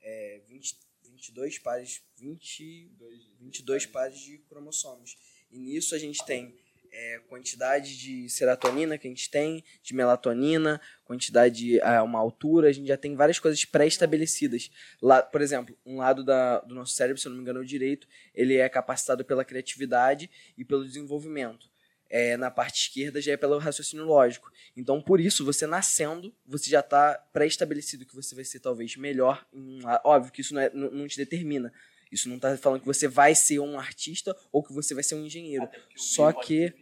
é, 0.00 0.42
20, 0.46 0.78
22 1.04 1.58
pares, 1.58 2.02
20, 2.16 2.92
22 3.38 3.86
pares 3.86 4.18
de 4.20 4.38
cromossomos. 4.40 5.16
E 5.50 5.58
nisso 5.58 5.94
a 5.94 5.98
gente 5.98 6.24
tem 6.26 6.54
é, 6.96 7.18
quantidade 7.28 7.98
de 7.98 8.28
serotonina 8.28 8.96
que 8.96 9.08
a 9.08 9.10
gente 9.10 9.28
tem, 9.28 9.64
de 9.82 9.92
melatonina, 9.94 10.80
quantidade 11.04 11.56
de 11.56 11.80
ah, 11.80 12.02
uma 12.04 12.20
altura, 12.20 12.68
a 12.68 12.72
gente 12.72 12.86
já 12.86 12.96
tem 12.96 13.16
várias 13.16 13.40
coisas 13.40 13.64
pré-estabelecidas. 13.64 14.70
Lá, 15.02 15.20
por 15.20 15.42
exemplo, 15.42 15.76
um 15.84 15.96
lado 15.96 16.22
da, 16.22 16.60
do 16.60 16.74
nosso 16.74 16.94
cérebro, 16.94 17.20
se 17.20 17.26
eu 17.26 17.30
não 17.30 17.36
me 17.36 17.42
engano, 17.42 17.58
é 17.58 17.62
o 17.62 17.66
direito, 17.66 18.06
ele 18.32 18.56
é 18.56 18.68
capacitado 18.68 19.24
pela 19.24 19.44
criatividade 19.44 20.30
e 20.56 20.64
pelo 20.64 20.84
desenvolvimento. 20.86 21.68
É, 22.08 22.36
na 22.36 22.48
parte 22.48 22.82
esquerda 22.82 23.20
já 23.20 23.32
é 23.32 23.36
pelo 23.36 23.58
raciocínio 23.58 24.04
lógico. 24.04 24.52
Então, 24.76 25.02
por 25.02 25.20
isso, 25.20 25.44
você 25.44 25.66
nascendo, 25.66 26.32
você 26.46 26.70
já 26.70 26.78
está 26.78 27.14
pré-estabelecido 27.32 28.06
que 28.06 28.14
você 28.14 28.36
vai 28.36 28.44
ser 28.44 28.60
talvez 28.60 28.94
melhor. 28.96 29.44
Em 29.52 29.84
um 29.84 29.88
Óbvio 30.04 30.30
que 30.30 30.42
isso 30.42 30.54
não, 30.54 30.60
é- 30.60 30.70
não- 30.72 30.90
não 30.92 31.08
te 31.08 31.16
determina. 31.16 31.72
Isso 32.12 32.28
não 32.28 32.36
está 32.36 32.56
falando 32.56 32.80
que 32.80 32.86
você 32.86 33.08
vai 33.08 33.34
ser 33.34 33.58
um 33.58 33.76
artista 33.76 34.36
ou 34.52 34.62
que 34.62 34.72
você 34.72 34.94
vai 34.94 35.02
ser 35.02 35.16
um 35.16 35.26
engenheiro. 35.26 35.64
O 35.64 35.98
Só 35.98 36.32
que-. 36.32 36.72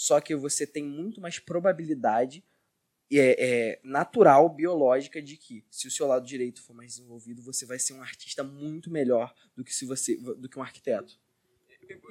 Só 0.00 0.18
que 0.18 0.34
você 0.34 0.66
tem 0.66 0.82
muito 0.82 1.20
mais 1.20 1.38
probabilidade 1.38 2.42
é, 3.12 3.18
é, 3.18 3.80
natural, 3.84 4.48
biológica, 4.48 5.20
de 5.20 5.36
que 5.36 5.62
se 5.70 5.86
o 5.86 5.90
seu 5.90 6.06
lado 6.06 6.26
direito 6.26 6.62
for 6.62 6.72
mais 6.72 6.92
desenvolvido, 6.92 7.42
você 7.42 7.66
vai 7.66 7.78
ser 7.78 7.92
um 7.92 8.00
artista 8.00 8.42
muito 8.42 8.90
melhor 8.90 9.34
do 9.54 9.62
que 9.62 9.74
se 9.74 9.84
você 9.84 10.16
do 10.16 10.48
que 10.48 10.58
um 10.58 10.62
arquiteto. 10.62 11.20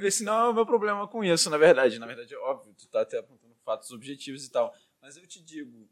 Esse 0.02 0.24
não 0.24 0.40
é 0.40 0.50
o 0.50 0.54
meu 0.54 0.68
problema 0.68 1.08
com 1.08 1.24
isso, 1.24 1.50
na 1.50 1.58
verdade. 1.58 1.98
Na 1.98 2.06
verdade, 2.06 2.32
é 2.32 2.38
óbvio, 2.38 2.76
tu 2.76 2.88
tá 2.90 3.02
até 3.02 3.18
apontando 3.18 3.56
fatos 3.66 3.90
objetivos 3.90 4.46
e 4.46 4.52
tal. 4.52 4.72
Mas 5.02 5.18
eu 5.18 5.26
te 5.26 5.42
digo, 5.42 5.90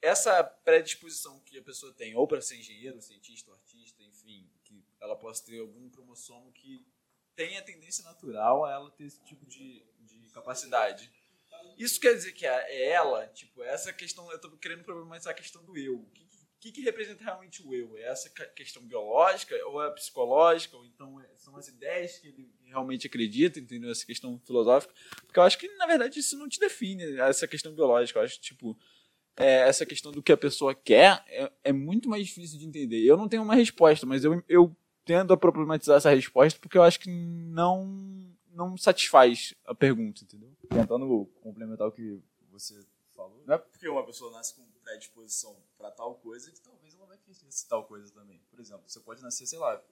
essa 0.00 0.42
predisposição 0.42 1.40
que 1.40 1.58
a 1.58 1.62
pessoa 1.62 1.92
tem, 1.92 2.16
ou 2.16 2.26
para 2.26 2.40
ser 2.40 2.56
engenheiro, 2.56 3.02
cientista, 3.02 3.52
artista, 3.52 4.02
enfim, 4.02 4.48
que 4.64 4.82
ela 4.98 5.14
possa 5.14 5.44
ter 5.44 5.60
algum 5.60 5.90
cromossomo 5.90 6.50
que 6.52 6.86
tenha 7.34 7.60
tendência 7.60 8.02
natural 8.04 8.64
a 8.64 8.72
ela 8.72 8.90
ter 8.90 9.04
esse 9.04 9.22
tipo 9.24 9.44
de, 9.44 9.84
de 10.04 10.30
capacidade. 10.32 11.10
Isso 11.78 12.00
quer 12.00 12.14
dizer 12.14 12.32
que 12.32 12.46
é 12.46 12.90
ela, 12.90 13.26
tipo, 13.28 13.62
essa 13.62 13.92
questão, 13.92 14.30
eu 14.30 14.40
tô 14.40 14.50
querendo 14.56 14.84
problematizar 14.84 15.32
a 15.32 15.36
questão 15.36 15.64
do 15.64 15.76
eu. 15.76 15.96
O 15.96 16.10
que, 16.10 16.26
que, 16.60 16.72
que 16.72 16.80
representa 16.82 17.24
realmente 17.24 17.66
o 17.66 17.74
eu? 17.74 17.96
É 17.96 18.02
essa 18.02 18.30
questão 18.54 18.82
biológica, 18.82 19.54
ou 19.66 19.82
é 19.82 19.90
psicológica, 19.90 20.76
ou 20.76 20.84
então 20.86 21.20
é- 21.20 21.28
são 21.36 21.56
as 21.56 21.68
ideias 21.68 22.18
que 22.18 22.28
ele 22.28 22.48
realmente 22.64 23.06
acredita, 23.06 23.58
entendeu? 23.58 23.90
Essa 23.90 24.06
questão 24.06 24.38
filosófica. 24.40 24.94
Porque 25.26 25.38
eu 25.38 25.42
acho 25.42 25.58
que, 25.58 25.68
na 25.76 25.86
verdade, 25.86 26.20
isso 26.20 26.38
não 26.38 26.48
te 26.48 26.60
define, 26.60 27.18
essa 27.18 27.48
questão 27.48 27.74
biológica. 27.74 28.18
Eu 28.18 28.24
acho 28.24 28.40
tipo, 28.40 28.78
é, 29.36 29.60
essa 29.68 29.86
questão 29.86 30.12
do 30.12 30.22
que 30.22 30.32
a 30.32 30.36
pessoa 30.36 30.74
quer 30.74 31.24
é, 31.26 31.50
é 31.64 31.72
muito 31.72 32.08
mais 32.08 32.26
difícil 32.26 32.58
de 32.58 32.66
entender. 32.66 33.02
Eu 33.04 33.16
não 33.16 33.28
tenho 33.28 33.42
uma 33.42 33.54
resposta, 33.54 34.06
mas 34.06 34.24
eu, 34.24 34.42
eu 34.48 34.76
tendo 35.04 35.32
a 35.32 35.36
problematizar 35.36 35.96
essa 35.96 36.14
resposta 36.14 36.60
porque 36.60 36.78
eu 36.78 36.82
acho 36.82 37.00
que 37.00 37.10
não, 37.10 38.30
não 38.52 38.76
satisfaz 38.76 39.54
a 39.66 39.74
pergunta, 39.74 40.22
entendeu? 40.24 40.50
Tentando 40.68 41.26
complementar 41.42 41.88
o 41.88 41.92
que 41.92 42.20
você 42.50 42.84
falou, 43.14 43.42
não 43.46 43.54
é 43.54 43.58
porque 43.58 43.88
uma 43.88 44.04
pessoa 44.04 44.30
nasce 44.32 44.54
com 44.54 44.62
predisposição 44.82 45.56
para 45.78 45.90
tal 45.90 46.14
coisa 46.16 46.50
que 46.50 46.60
talvez 46.60 46.94
ela 46.94 47.06
vai 47.06 47.16
querer 47.18 47.34
ser 47.34 47.68
tal 47.68 47.84
coisa 47.84 48.12
também. 48.12 48.40
Por 48.50 48.60
exemplo, 48.60 48.82
você 48.86 49.00
pode 49.00 49.22
nascer, 49.22 49.46
sei 49.46 49.58
lá, 49.58 49.82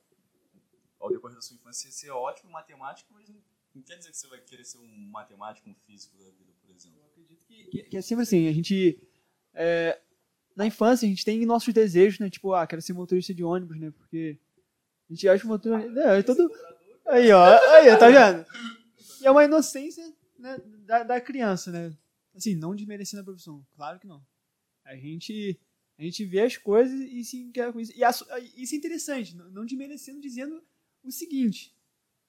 ao 0.99 1.11
decorrer 1.11 1.37
da 1.37 1.43
sua 1.43 1.55
infância 1.57 1.91
ser 1.91 2.11
ótimo 2.11 2.51
em 2.51 2.53
matemática, 2.53 3.09
mas 3.13 3.29
não, 3.29 3.41
não 3.75 3.83
quer 3.83 3.97
dizer 3.97 4.11
que 4.11 4.17
você 4.17 4.27
vai 4.27 4.41
querer 4.41 4.65
ser 4.65 4.79
um 4.79 4.87
matemático, 5.11 5.69
um 5.69 5.75
físico 5.87 6.17
da 6.19 6.25
vida, 6.31 6.53
por 6.61 6.71
exemplo. 6.75 6.99
Eu 7.01 7.07
acredito 7.07 7.45
que, 7.47 7.65
que- 7.65 7.83
que 7.85 7.97
é 7.97 8.03
sempre 8.03 8.23
assim, 8.25 8.49
a 8.49 8.53
gente. 8.53 9.01
é, 9.55 10.01
na 10.57 10.67
infância, 10.67 11.07
a 11.07 11.09
gente 11.09 11.25
tem 11.25 11.47
nossos 11.47 11.73
desejos, 11.73 12.19
né? 12.19 12.29
Tipo, 12.29 12.53
ah, 12.53 12.67
quero 12.67 12.83
ser 12.83 12.93
motorista 12.93 13.33
de 13.33 13.43
ônibus, 13.43 13.79
né? 13.79 13.91
Porque 13.93 14.39
a 15.09 15.13
gente 15.15 15.29
acha 15.29 15.45
o 15.45 15.49
motorista. 15.49 16.01
É, 16.01 16.19
é 16.19 16.23
todo. 16.23 16.51
Aí, 17.11 17.31
ó, 17.33 17.45
aí, 17.75 17.97
tá 17.99 18.09
vendo? 18.09 18.47
E 19.21 19.27
é 19.27 19.31
uma 19.31 19.45
inocência 19.45 20.05
né, 20.39 20.59
da, 20.87 21.03
da 21.03 21.21
criança, 21.21 21.71
né? 21.71 21.93
Assim, 22.35 22.55
não 22.55 22.75
desmerecendo 22.75 23.23
a 23.23 23.25
profissão, 23.25 23.65
claro 23.77 23.99
que 23.99 24.07
não. 24.07 24.23
A 24.85 24.95
gente, 24.97 25.59
a 25.99 26.03
gente 26.03 26.25
vê 26.25 26.41
as 26.41 26.57
coisas 26.57 26.99
e 27.01 27.25
se 27.25 27.51
quer 27.53 27.73
com 27.73 27.81
isso. 27.81 27.93
E 27.95 28.03
isso 28.63 28.75
é 28.75 28.79
interessante, 28.79 29.37
não 29.37 29.65
desmerecendo, 29.65 30.21
dizendo 30.21 30.63
o 31.03 31.11
seguinte: 31.11 31.75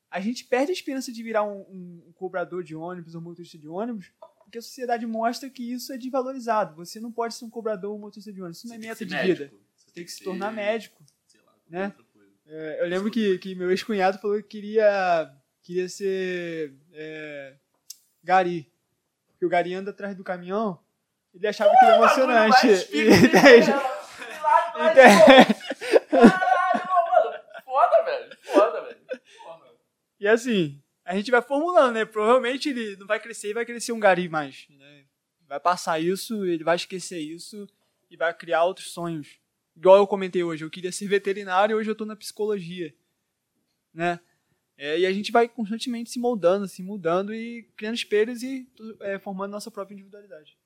a 0.10 0.20
gente 0.20 0.44
perde 0.46 0.72
a 0.72 0.74
esperança 0.74 1.12
de 1.12 1.24
virar 1.24 1.44
um, 1.44 1.62
um- 1.62 2.04
um 2.08 2.12
cobrador 2.14 2.64
de 2.64 2.76
ônibus 2.76 3.16
ou 3.16 3.22
motorista 3.22 3.58
de 3.58 3.68
ônibus 3.68 4.12
porque 4.44 4.58
a 4.58 4.62
sociedade 4.62 5.06
mostra 5.06 5.50
que 5.50 5.64
isso 5.64 5.94
é 5.94 5.98
desvalorizado. 5.98 6.76
Você 6.76 7.00
não 7.00 7.10
pode 7.10 7.36
ser 7.36 7.46
um 7.46 7.50
cobrador 7.50 7.92
ou 7.94 7.98
motorista 7.98 8.34
de 8.34 8.42
ônibus. 8.42 8.58
Isso 8.58 8.68
não 8.68 8.76
é 8.76 8.80
meta 8.80 9.06
de 9.06 9.16
vida. 9.28 9.54
Você 9.78 9.92
tem 9.94 10.04
que 10.04 10.12
se 10.12 10.24
tornar 10.26 10.52
médico. 10.52 11.02
né? 11.70 11.96
É, 12.46 12.82
eu 12.82 12.88
lembro 12.88 13.12
que, 13.12 13.38
que 13.38 13.56
meu 13.56 13.72
ex-cunhado 13.72 14.20
falou 14.20 14.38
que 14.38 14.44
queria, 14.44 15.32
queria 15.64 15.88
ser 15.88 16.74
é, 16.94 17.56
gari. 18.24 18.72
Porque 19.28 19.46
o 19.46 19.50
gari 19.50 19.74
anda 19.74 19.92
atrás 19.92 20.16
do 20.16 20.24
caminhão. 20.24 20.80
Ele 21.34 21.48
achava 21.48 21.72
que 21.72 21.86
era 21.86 21.96
emocionante. 21.96 22.68
E-? 22.92 23.10
Caralho, 26.10 27.12
mano. 27.12 27.40
Foda, 27.64 28.04
velho. 28.04 28.38
Foda, 28.44 28.82
velho. 28.82 28.98
E 30.20 30.28
assim, 30.28 30.82
a 31.04 31.16
gente 31.16 31.32
vai 31.32 31.42
formulando, 31.42 31.96
né? 31.96 32.06
Provavelmente 32.06 32.70
ele 32.70 32.96
não 32.98 33.08
vai 33.08 33.20
crescer 33.20 33.50
e 33.50 33.54
vai 33.54 33.66
crescer 33.66 33.92
um 33.92 34.00
gari 34.00 34.30
mais. 34.30 34.68
Né? 34.70 35.06
Vai 35.48 35.60
passar 35.60 36.00
isso, 36.00 36.46
ele 36.46 36.64
vai 36.64 36.76
esquecer 36.76 37.20
isso 37.20 37.68
e 38.10 38.16
vai 38.16 38.34
criar 38.34 38.64
outros 38.64 38.94
sonhos. 38.94 39.40
Igual 39.76 39.98
eu 39.98 40.08
comentei 40.08 40.44
hoje, 40.44 40.64
eu 40.64 40.70
queria 40.70 40.92
ser 40.92 41.08
veterinário 41.08 41.78
hoje 41.78 41.90
eu 41.90 41.96
tô 41.96 42.06
na 42.06 42.16
psicologia. 42.16 42.94
Né? 43.94 44.20
É, 44.78 45.00
e 45.00 45.06
a 45.06 45.12
gente 45.14 45.32
vai 45.32 45.48
constantemente 45.48 46.10
se 46.10 46.20
moldando, 46.20 46.68
se 46.68 46.82
mudando 46.82 47.34
e 47.34 47.64
criando 47.78 47.96
espelhos 47.96 48.42
e 48.42 48.68
é, 49.02 49.20
formando 49.20 49.52
nossa 49.52 49.70
própria 49.72 49.94
individualidade. 49.94 50.58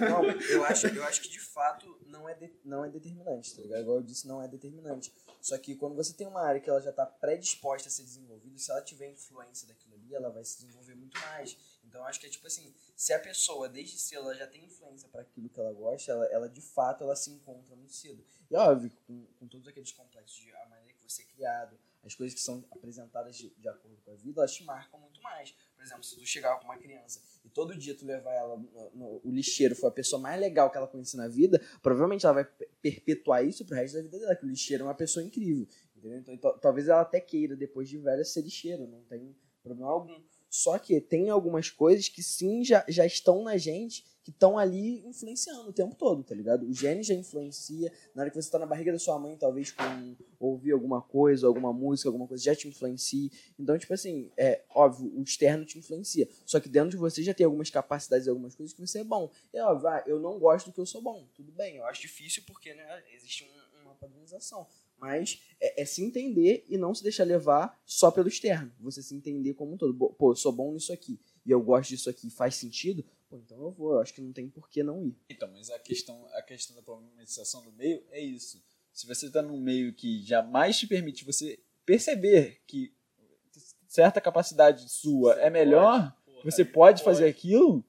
Não, 0.00 0.24
eu 0.24 0.64
acho, 0.64 0.86
eu 0.88 1.04
acho 1.04 1.22
que 1.22 1.28
de 1.28 1.40
fato 1.40 1.96
não 2.06 2.28
é, 2.28 2.34
de- 2.34 2.52
não 2.64 2.84
é 2.84 2.88
determinante, 2.90 3.54
tá 3.54 3.62
ligado? 3.62 3.80
Igual 3.82 3.96
eu 3.98 4.02
disse, 4.02 4.26
não 4.26 4.42
é 4.42 4.48
determinante. 4.48 5.12
Só 5.40 5.56
que 5.58 5.74
quando 5.74 5.96
você 5.96 6.12
tem 6.12 6.26
uma 6.26 6.42
área 6.42 6.60
que 6.60 6.68
ela 6.68 6.80
já 6.80 6.90
está 6.90 7.06
predisposta 7.06 7.88
a 7.88 7.90
ser 7.90 8.02
desenvolvida, 8.02 8.58
se 8.58 8.70
ela 8.70 8.82
tiver 8.82 9.10
influência 9.10 9.66
daquilo 9.66 9.94
ali, 9.94 10.14
ela 10.14 10.30
vai 10.30 10.44
se 10.44 10.60
desenvolver 10.60 10.94
muito 10.94 11.18
mais. 11.18 11.56
Então 11.82 12.04
acho 12.04 12.20
que 12.20 12.26
é 12.26 12.30
tipo 12.30 12.46
assim, 12.46 12.74
se 12.94 13.12
a 13.12 13.18
pessoa 13.18 13.68
desde 13.68 13.98
cedo 13.98 14.22
ela 14.22 14.34
já 14.34 14.46
tem 14.46 14.64
influência 14.64 15.08
para 15.08 15.22
aquilo 15.22 15.48
que 15.48 15.58
ela 15.58 15.72
gosta, 15.72 16.12
ela, 16.12 16.26
ela 16.26 16.48
de 16.48 16.60
fato 16.60 17.04
ela 17.04 17.16
se 17.16 17.30
encontra 17.30 17.74
muito 17.74 17.94
cedo. 17.94 18.24
E 18.50 18.56
óbvio, 18.56 18.90
com, 19.06 19.26
com 19.38 19.48
todos 19.48 19.66
aqueles 19.66 19.92
complexos 19.92 20.36
de 20.38 20.54
a 20.54 20.66
maneira 20.68 20.92
que 20.92 21.02
você 21.02 21.22
é 21.22 21.26
criado, 21.26 21.78
as 22.02 22.14
coisas 22.14 22.34
que 22.34 22.40
são 22.40 22.64
apresentadas 22.70 23.36
de, 23.36 23.50
de 23.50 23.68
acordo 23.68 24.00
com 24.02 24.12
a 24.12 24.16
vida, 24.16 24.40
elas 24.40 24.54
te 24.54 24.64
marcam 24.64 25.00
muito 25.00 25.22
mais. 25.22 25.52
Por 25.74 25.82
exemplo, 25.82 26.02
se 26.02 26.16
tu 26.16 26.26
chegar 26.26 26.58
com 26.58 26.64
uma 26.64 26.78
criança 26.78 27.20
todo 27.50 27.76
dia 27.76 27.94
tu 27.96 28.04
levar 28.06 28.32
ela 28.34 28.56
no, 28.56 29.20
no- 29.24 29.30
lixeiro 29.30 29.74
foi 29.76 29.88
a 29.88 29.92
pessoa 29.92 30.20
mais 30.20 30.40
legal 30.40 30.70
que 30.70 30.76
ela 30.76 30.86
conhece 30.86 31.16
na 31.16 31.28
vida, 31.28 31.60
provavelmente 31.82 32.24
ela 32.26 32.34
vai 32.34 32.44
pe- 32.44 32.68
perpetuar 32.82 33.44
isso 33.44 33.64
pro 33.64 33.76
resto 33.76 33.94
da 33.96 34.02
vida 34.02 34.18
dela, 34.18 34.36
que 34.36 34.44
o 34.44 34.48
lixeiro 34.48 34.82
é 34.84 34.86
uma 34.86 34.94
pessoa 34.94 35.24
incrível. 35.24 35.66
Entendeu? 35.96 36.18
Então, 36.18 36.36
tal- 36.38 36.58
talvez 36.58 36.88
ela 36.88 37.00
até 37.02 37.20
queira, 37.20 37.54
depois 37.56 37.88
de 37.88 37.98
velha, 37.98 38.24
ser 38.24 38.42
lixeiro, 38.42 38.86
não 38.86 39.02
tem 39.04 39.34
problema 39.62 39.90
algum. 39.90 40.18
Só 40.50 40.76
que 40.80 41.00
tem 41.00 41.30
algumas 41.30 41.70
coisas 41.70 42.08
que 42.08 42.24
sim 42.24 42.64
já, 42.64 42.84
já 42.88 43.06
estão 43.06 43.44
na 43.44 43.56
gente, 43.56 44.04
que 44.22 44.30
estão 44.30 44.58
ali 44.58 45.06
influenciando 45.06 45.70
o 45.70 45.72
tempo 45.72 45.94
todo, 45.94 46.24
tá 46.24 46.34
ligado? 46.34 46.66
O 46.66 46.72
gene 46.74 47.02
já 47.02 47.14
influencia. 47.14 47.90
Na 48.14 48.22
hora 48.22 48.30
que 48.30 48.36
você 48.36 48.50
tá 48.50 48.58
na 48.58 48.66
barriga 48.66 48.92
da 48.92 48.98
sua 48.98 49.18
mãe, 49.18 49.36
talvez 49.36 49.70
com 49.70 50.16
ouvir 50.38 50.72
alguma 50.72 51.00
coisa, 51.00 51.46
alguma 51.46 51.72
música, 51.72 52.08
alguma 52.08 52.26
coisa, 52.26 52.42
já 52.42 52.54
te 52.54 52.66
influencia. 52.66 53.30
Então, 53.58 53.78
tipo 53.78 53.94
assim, 53.94 54.30
é 54.36 54.62
óbvio, 54.74 55.10
o 55.16 55.22
externo 55.22 55.64
te 55.64 55.78
influencia. 55.78 56.28
Só 56.44 56.58
que 56.58 56.68
dentro 56.68 56.90
de 56.90 56.96
você 56.96 57.22
já 57.22 57.32
tem 57.32 57.46
algumas 57.46 57.70
capacidades, 57.70 58.26
algumas 58.26 58.54
coisas 58.54 58.74
que 58.74 58.80
você 58.80 59.00
é 59.00 59.04
bom. 59.04 59.30
É 59.52 59.62
óbvio, 59.62 59.88
ah, 59.88 60.02
eu 60.06 60.18
não 60.18 60.38
gosto 60.38 60.66
do 60.66 60.72
que 60.72 60.80
eu 60.80 60.86
sou 60.86 61.00
bom. 61.00 61.26
Tudo 61.34 61.52
bem, 61.52 61.76
eu 61.76 61.86
acho 61.86 62.02
difícil 62.02 62.42
porque, 62.46 62.74
né, 62.74 63.02
existe 63.14 63.44
um, 63.44 63.82
uma 63.82 63.94
padronização. 63.94 64.66
Mas 65.00 65.40
é, 65.58 65.82
é, 65.82 65.84
se 65.84 66.04
entender 66.04 66.64
e 66.68 66.76
não 66.76 66.94
se 66.94 67.02
deixar 67.02 67.24
levar 67.24 67.80
só 67.86 68.10
pelo 68.10 68.28
externo. 68.28 68.70
Você 68.80 69.02
se 69.02 69.14
entender 69.14 69.54
como 69.54 69.72
um 69.72 69.76
todo. 69.76 69.94
Pô, 69.94 70.32
eu 70.32 70.36
sou 70.36 70.52
bom 70.52 70.72
nisso 70.72 70.92
aqui 70.92 71.18
e 71.44 71.50
eu 71.50 71.60
gosto 71.62 71.90
disso 71.90 72.10
aqui 72.10 72.30
faz 72.30 72.54
sentido, 72.56 73.04
pô, 73.28 73.38
então 73.38 73.58
eu 73.60 73.70
vou. 73.70 73.94
Eu 73.94 74.00
acho 74.00 74.12
que 74.12 74.20
não 74.20 74.32
tem 74.32 74.48
por 74.48 74.68
que 74.68 74.82
não 74.82 75.06
ir. 75.06 75.16
Então, 75.28 75.50
mas 75.52 75.70
a 75.70 75.78
questão, 75.78 76.26
a 76.34 76.42
questão 76.42 76.76
da 76.76 76.82
problematização 76.82 77.64
do 77.64 77.72
meio 77.72 78.02
é 78.10 78.20
isso. 78.20 78.62
Se 78.92 79.06
você 79.06 79.26
está 79.26 79.40
num 79.40 79.58
meio 79.58 79.94
que 79.94 80.22
jamais 80.22 80.78
te 80.78 80.86
permite 80.86 81.24
você 81.24 81.58
perceber 81.86 82.60
que 82.66 82.92
certa 83.88 84.20
capacidade 84.20 84.88
sua 84.90 85.34
é 85.40 85.48
melhor, 85.48 86.14
você 86.44 86.64
pode 86.64 87.02
fazer 87.02 87.26
aquilo, 87.26 87.84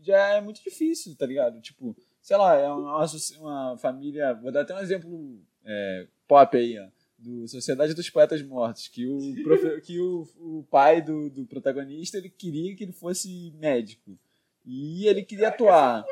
já 0.00 0.34
é 0.34 0.40
muito 0.40 0.62
difícil, 0.62 1.16
tá 1.16 1.26
ligado? 1.26 1.60
Tipo, 1.60 1.96
sei 2.20 2.36
lá, 2.36 2.54
é 2.54 2.68
uma, 2.68 3.04
uma 3.38 3.78
família. 3.78 4.34
Vou 4.34 4.52
dar 4.52 4.62
até 4.62 4.74
um 4.74 4.78
exemplo 4.78 5.40
é, 5.64 6.06
pop 6.32 6.56
aí, 6.56 6.78
ó. 6.78 6.86
Do 7.18 7.46
Sociedade 7.46 7.94
dos 7.94 8.10
Poetas 8.10 8.42
Mortos, 8.42 8.88
que 8.88 9.06
o, 9.06 9.42
profe- 9.44 9.80
que 9.86 10.00
o, 10.00 10.26
o 10.40 10.66
pai 10.70 11.00
do, 11.00 11.30
do 11.30 11.44
protagonista 11.44 12.18
ele 12.18 12.28
queria 12.28 12.74
que 12.74 12.82
ele 12.84 12.92
fosse 12.92 13.52
médico. 13.60 14.18
E 14.66 15.06
ele 15.06 15.22
queria 15.22 15.48
atuar. 15.48 16.04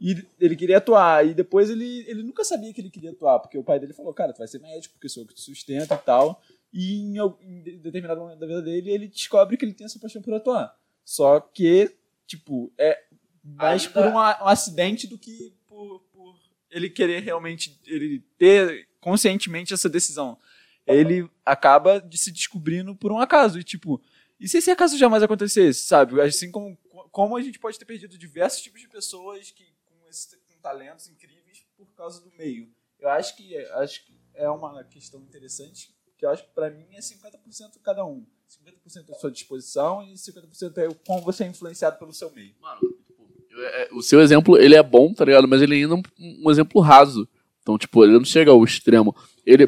E 0.00 0.24
ele 0.40 0.56
queria 0.56 0.78
atuar. 0.78 1.26
E 1.26 1.34
depois 1.34 1.68
ele, 1.68 2.04
ele 2.08 2.22
nunca 2.22 2.42
sabia 2.44 2.72
que 2.72 2.80
ele 2.80 2.90
queria 2.90 3.10
atuar, 3.10 3.38
porque 3.38 3.58
o 3.58 3.62
pai 3.64 3.78
dele 3.78 3.92
falou, 3.92 4.14
cara, 4.14 4.32
tu 4.32 4.38
vai 4.38 4.48
ser 4.48 4.58
médico, 4.60 4.94
porque 4.94 5.08
sou 5.08 5.22
eu 5.22 5.26
que 5.26 5.34
te 5.34 5.40
sustento 5.42 5.92
e 5.92 5.98
tal. 5.98 6.40
E 6.72 6.94
em, 7.02 7.16
em 7.42 7.62
de- 7.62 7.76
determinado 7.78 8.20
momento 8.20 8.38
da 8.38 8.46
vida 8.46 8.62
dele, 8.62 8.90
ele 8.90 9.08
descobre 9.08 9.56
que 9.58 9.64
ele 9.64 9.74
tem 9.74 9.84
essa 9.84 9.98
paixão 9.98 10.22
por 10.22 10.32
atuar. 10.34 10.74
Só 11.04 11.38
que, 11.40 11.94
tipo, 12.26 12.72
é 12.78 12.98
mais 13.44 13.86
Ainda- 13.86 13.92
por 13.94 14.06
um, 14.08 14.14
um 14.14 14.48
acidente 14.48 15.06
do 15.06 15.18
que 15.18 15.52
por, 15.66 16.00
por 16.14 16.34
ele 16.70 16.88
querer 16.90 17.22
realmente 17.22 17.78
ele 17.86 18.22
ter 18.38 18.88
conscientemente 19.06 19.72
essa 19.72 19.88
decisão. 19.88 20.36
Ele 20.84 21.30
acaba 21.44 22.00
de 22.00 22.18
se 22.18 22.32
descobrindo 22.32 22.92
por 22.96 23.12
um 23.12 23.20
acaso. 23.20 23.56
E, 23.56 23.62
tipo, 23.62 24.02
e 24.40 24.48
se 24.48 24.58
esse 24.58 24.68
acaso 24.68 24.98
jamais 24.98 25.22
acontecesse, 25.22 25.84
sabe? 25.84 26.20
Assim 26.20 26.50
como, 26.50 26.76
como 27.12 27.36
a 27.36 27.40
gente 27.40 27.56
pode 27.56 27.78
ter 27.78 27.84
perdido 27.84 28.18
diversos 28.18 28.62
tipos 28.62 28.80
de 28.80 28.88
pessoas 28.88 29.52
que, 29.52 29.64
com, 29.84 30.08
esse, 30.08 30.36
com 30.38 30.58
talentos 30.60 31.08
incríveis 31.08 31.64
por 31.76 31.86
causa 31.94 32.20
do 32.20 32.32
meio. 32.36 32.68
Eu 32.98 33.08
acho 33.10 33.36
que, 33.36 33.56
acho 33.56 34.04
que 34.04 34.18
é 34.34 34.50
uma 34.50 34.82
questão 34.82 35.20
interessante, 35.20 35.94
que 36.18 36.26
eu 36.26 36.30
acho 36.30 36.42
que 36.42 36.50
pra 36.52 36.68
mim 36.68 36.86
é 36.92 36.98
50% 36.98 37.80
cada 37.84 38.04
um. 38.04 38.26
50% 38.48 39.10
à 39.10 39.14
sua 39.14 39.30
disposição 39.30 40.02
e 40.02 40.14
50% 40.14 40.78
é 40.78 40.88
como 41.06 41.22
você 41.22 41.44
é 41.44 41.46
influenciado 41.46 41.96
pelo 41.96 42.12
seu 42.12 42.32
meio. 42.32 42.56
Mano, 42.60 42.80
tipo, 43.06 43.28
é- 43.56 43.88
o 43.92 44.02
seu 44.02 44.20
exemplo, 44.20 44.58
ele 44.58 44.74
é 44.74 44.82
bom, 44.82 45.14
tá 45.14 45.24
ligado? 45.24 45.46
Mas 45.46 45.62
ele 45.62 45.76
ainda 45.76 45.94
é 45.94 45.96
um, 45.96 46.02
um 46.44 46.50
exemplo 46.50 46.80
raso. 46.80 47.28
Então, 47.66 47.76
tipo, 47.76 48.04
ele 48.04 48.12
não 48.12 48.24
chega 48.24 48.52
ao 48.52 48.62
extremo. 48.62 49.12
Ele 49.44 49.64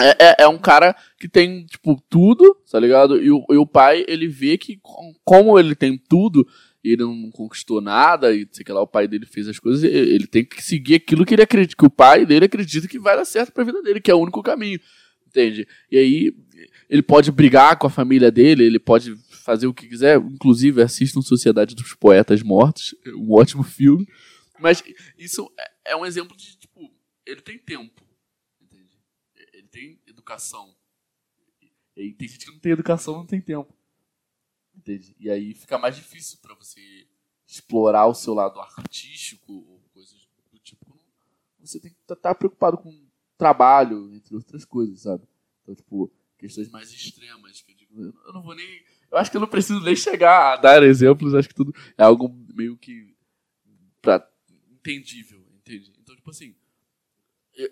é, 0.00 0.26
é, 0.28 0.36
é 0.44 0.48
um 0.48 0.56
cara 0.56 0.94
que 1.18 1.28
tem, 1.28 1.66
tipo, 1.66 2.00
tudo, 2.08 2.56
tá 2.70 2.78
ligado? 2.78 3.20
E 3.20 3.28
o, 3.28 3.44
e 3.50 3.56
o 3.56 3.66
pai, 3.66 4.04
ele 4.06 4.28
vê 4.28 4.56
que 4.56 4.78
com- 4.80 5.12
como 5.24 5.58
ele 5.58 5.74
tem 5.74 5.98
tudo, 5.98 6.46
ele 6.84 6.98
não 7.02 7.30
conquistou 7.32 7.80
nada, 7.80 8.32
e 8.32 8.46
sei 8.52 8.64
lá, 8.72 8.80
o 8.82 8.86
pai 8.86 9.08
dele 9.08 9.26
fez 9.26 9.48
as 9.48 9.58
coisas, 9.58 9.82
ele 9.82 10.28
tem 10.28 10.44
que 10.44 10.62
seguir 10.62 10.94
aquilo 10.94 11.26
que 11.26 11.34
ele 11.34 11.42
acredita, 11.42 11.74
que 11.76 11.84
o 11.84 11.90
pai 11.90 12.24
dele 12.24 12.44
acredita 12.44 12.86
que 12.86 13.00
vai 13.00 13.16
dar 13.16 13.24
certo 13.24 13.50
pra 13.50 13.64
vida 13.64 13.82
dele, 13.82 14.00
que 14.00 14.12
é 14.12 14.14
o 14.14 14.20
único 14.20 14.40
caminho. 14.40 14.78
Entende? 15.26 15.66
E 15.90 15.98
aí, 15.98 16.32
ele 16.88 17.02
pode 17.02 17.32
brigar 17.32 17.76
com 17.78 17.88
a 17.88 17.90
família 17.90 18.30
dele, 18.30 18.62
ele 18.62 18.78
pode 18.78 19.16
fazer 19.44 19.66
o 19.66 19.74
que 19.74 19.88
quiser, 19.88 20.18
inclusive 20.18 20.80
assistam 20.82 21.20
Sociedade 21.20 21.74
dos 21.74 21.94
Poetas 21.94 22.44
Mortos, 22.44 22.94
um 23.16 23.32
ótimo 23.32 23.64
filme. 23.64 24.06
Mas 24.60 24.84
isso 25.18 25.50
é- 25.58 25.92
é 25.92 25.96
um 25.96 26.06
exemplo 26.06 26.36
de, 26.36 26.56
ele 27.26 27.40
tem 27.40 27.58
tempo, 27.58 28.02
entende? 28.60 28.98
Ele 29.52 29.68
tem 29.68 30.00
educação. 30.06 30.74
E 31.96 32.12
tem 32.12 32.28
gente 32.28 32.46
que 32.46 32.52
não 32.52 32.58
tem 32.58 32.72
educação, 32.72 33.14
não 33.14 33.26
tem 33.26 33.40
tempo. 33.40 33.72
Entende? 34.74 35.14
E 35.18 35.30
aí 35.30 35.54
fica 35.54 35.78
mais 35.78 35.96
difícil 35.96 36.38
pra 36.42 36.54
você 36.54 37.06
explorar 37.46 38.06
o 38.06 38.14
seu 38.14 38.34
lado 38.34 38.60
artístico 38.60 39.52
ou 39.52 39.80
coisas 39.92 40.28
do 40.52 40.58
tipo. 40.58 40.98
Você 41.60 41.80
tem 41.80 41.92
que 41.92 42.12
estar 42.12 42.34
preocupado 42.34 42.76
com 42.76 43.08
trabalho, 43.38 44.12
entre 44.14 44.34
outras 44.34 44.64
coisas, 44.64 45.02
sabe? 45.02 45.26
Então, 45.62 45.74
tipo, 45.74 46.12
questões 46.36 46.68
mais 46.68 46.90
extremas 46.92 47.62
que 47.62 47.72
eu 47.72 47.76
digo, 47.76 48.02
eu 48.26 48.32
não 48.32 48.42
vou 48.42 48.54
nem. 48.54 48.84
Eu 49.10 49.18
acho 49.18 49.30
que 49.30 49.36
eu 49.36 49.40
não 49.40 49.48
preciso 49.48 49.80
nem 49.80 49.94
chegar 49.94 50.54
a 50.54 50.56
dar 50.56 50.82
exemplos, 50.82 51.34
acho 51.34 51.48
que 51.48 51.54
tudo 51.54 51.72
é 51.96 52.02
algo 52.02 52.28
meio 52.52 52.76
que 52.76 53.16
pra, 54.02 54.28
entendível, 54.72 55.46
entende? 55.54 55.92
Então, 55.98 56.14
tipo 56.16 56.30
assim, 56.30 56.54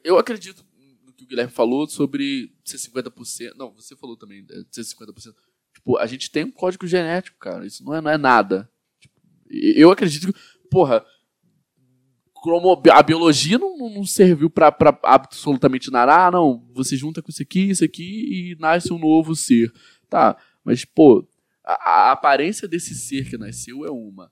eu, 0.04 0.18
acredito 0.18 0.64
no 1.04 1.12
que 1.12 1.24
o 1.24 1.26
Guilherme 1.26 1.52
falou 1.52 1.88
sobre 1.88 2.52
ser 2.64 2.76
50%. 2.76 3.54
Não, 3.56 3.72
você 3.72 3.96
falou 3.96 4.16
também 4.16 4.44
de 4.44 4.66
ser 4.70 4.82
50%. 4.82 5.34
Tipo, 5.74 5.96
a 5.98 6.06
gente 6.06 6.30
tem 6.30 6.44
um 6.44 6.50
código 6.50 6.86
genético, 6.86 7.38
cara. 7.38 7.66
Isso 7.66 7.84
não 7.84 7.94
é, 7.94 8.00
não 8.00 8.10
é 8.10 8.18
nada. 8.18 8.70
Tipo, 9.00 9.14
eu 9.52 9.90
acredito 9.90 10.32
que, 10.32 10.40
porra, 10.70 11.04
a 12.92 13.02
biologia 13.02 13.58
não, 13.58 13.76
não- 13.76 14.04
serviu 14.04 14.50
pra 14.50 14.76
absolutamente 15.04 15.90
nada. 15.90 16.26
Ah, 16.26 16.30
não, 16.30 16.66
você 16.72 16.96
junta 16.96 17.22
com 17.22 17.30
isso 17.30 17.42
aqui, 17.42 17.70
isso 17.70 17.84
aqui 17.84 18.52
e 18.52 18.56
nasce 18.58 18.92
um 18.92 18.98
novo 18.98 19.34
ser. 19.36 19.72
Tá, 20.08 20.36
mas, 20.64 20.84
pô, 20.84 21.26
a, 21.64 21.72
a 22.08 22.12
aparência 22.12 22.66
desse 22.66 22.94
ser 22.94 23.28
que 23.28 23.38
nasceu 23.38 23.84
é 23.84 23.90
uma. 23.90 24.30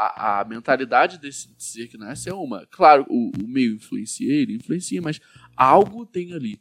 A, 0.00 0.40
a, 0.40 0.44
mentalidade 0.44 1.18
desse 1.18 1.52
ser 1.58 1.88
que 1.88 1.98
nasce 1.98 2.28
é 2.28 2.32
uma. 2.32 2.64
Claro, 2.66 3.04
o, 3.08 3.32
o 3.42 3.48
meio 3.48 3.74
influencia 3.74 4.32
ele, 4.32 4.54
influencia, 4.54 5.02
mas 5.02 5.20
algo 5.56 6.06
tem 6.06 6.32
ali 6.32 6.60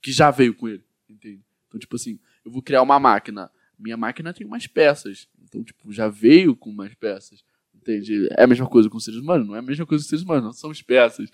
que 0.00 0.10
já 0.10 0.28
veio 0.32 0.52
com 0.52 0.68
ele, 0.68 0.82
entende? 1.08 1.40
Então, 1.68 1.78
tipo 1.78 1.94
assim, 1.94 2.18
eu 2.44 2.50
vou 2.50 2.60
criar 2.60 2.82
uma 2.82 2.98
máquina. 2.98 3.48
Minha 3.78 3.96
máquina 3.96 4.34
tem 4.34 4.44
umas 4.44 4.66
peças. 4.66 5.28
Então, 5.42 5.62
tipo, 5.62 5.92
já 5.92 6.08
veio 6.08 6.56
com 6.56 6.70
umas 6.70 6.92
peças. 6.94 7.44
Entende? 7.74 8.28
É 8.36 8.42
a 8.42 8.46
mesma 8.46 8.66
coisa 8.66 8.90
com 8.90 8.98
seres 8.98 9.20
humanos? 9.20 9.46
Não 9.46 9.54
é 9.54 9.60
a 9.60 9.62
mesma 9.62 9.86
coisa 9.86 10.02
com 10.02 10.08
seres 10.08 10.24
humanos, 10.24 10.60
não. 10.62 10.70
As 10.70 10.82
peças. 10.82 11.30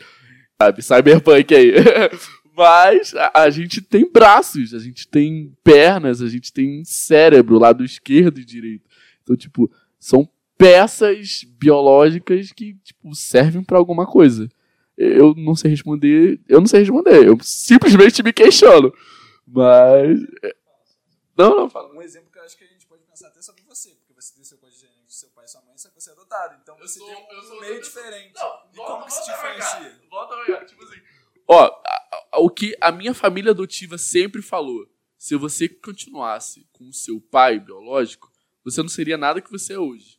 Sabe? 0.61 0.83
Cyberpunk 0.83 1.55
aí. 1.55 1.73
Mas 2.57 3.15
a 3.33 3.49
gente 3.51 3.81
tem 3.81 4.11
braços, 4.11 4.75
a 4.75 4.81
gente 4.81 5.07
tem 5.07 5.57
pernas, 5.63 6.21
a 6.21 6.29
gente 6.29 6.53
tem 6.53 6.85
cérebro, 6.85 7.59
lado 7.59 7.85
esquerdo 7.85 8.41
e 8.41 8.45
direito. 8.45 8.91
Então, 9.23 9.37
tipo, 9.37 9.71
são 9.99 10.29
peças 10.59 11.45
biológicas 11.45 12.53
que, 12.53 12.75
tipo, 12.83 13.15
servem 13.15 13.63
pra 13.63 13.79
alguma 13.79 14.05
coisa. 14.07 14.49
Eu 14.97 15.33
não 15.35 15.55
sei 15.55 15.71
responder. 15.71 16.41
Eu 16.49 16.59
não 16.61 16.67
sei 16.67 16.81
responder. 16.81 17.27
Eu 17.27 17.39
simplesmente 17.41 18.23
me 18.23 18.33
questiono. 18.33 18.93
Mas. 19.47 20.19
Não, 21.37 21.57
não, 21.57 21.71
fala. 21.71 21.95
Um 21.95 22.03
exemplo 22.03 22.29
que 22.33 22.39
eu 22.39 22.43
acho 22.43 22.57
que 22.59 22.65
a 22.65 22.67
gente 22.67 22.85
pode 22.87 23.05
pensar 23.05 23.29
até 23.29 23.41
sobre 23.41 23.63
você, 23.63 23.91
porque 23.91 24.13
você 24.21 24.35
tem 24.35 24.43
seu 24.43 24.59
código 24.59 24.81
genético 24.81 25.07
de 25.07 25.15
seu 25.15 25.29
pai 25.31 25.45
e 25.45 25.49
sua 25.49 25.63
mãe, 25.63 25.79
só 25.79 25.89
que 25.89 25.95
você 26.01 26.11
é 26.11 26.13
adotado. 26.13 26.59
Então 26.61 26.77
você 26.77 26.99
sou- 26.99 27.07
tem 27.07 27.17
um 27.17 27.33
eu 27.33 27.43
sou 27.43 27.61
meio 27.61 27.81
diferente. 27.81 28.35
Não, 28.35 28.53
e 28.75 28.77
como 28.77 29.05
que 29.07 29.11
cá. 29.15 29.33
influencia? 29.33 30.01
Volta 30.11 30.35
pra 30.37 30.47
cá. 30.59 30.65
Tipo 30.67 30.83
assim. 30.85 31.01
Ó, 31.47 31.63
a- 31.65 32.09
a- 32.33 32.41
o 32.41 32.51
que 32.51 32.77
a 32.81 32.91
minha 32.91 33.15
família 33.15 33.53
adotiva 33.53 33.97
sempre 33.97 34.43
falou: 34.43 34.85
se 35.17 35.37
você 35.37 35.69
continuasse 35.69 36.67
com 36.73 36.89
o 36.89 36.93
seu 36.93 37.21
pai 37.21 37.61
biológico, 37.61 38.31
você 38.65 38.83
não 38.83 38.89
seria 38.89 39.17
nada 39.17 39.41
que 39.41 39.51
você 39.51 39.75
é 39.75 39.79
hoje. 39.79 40.18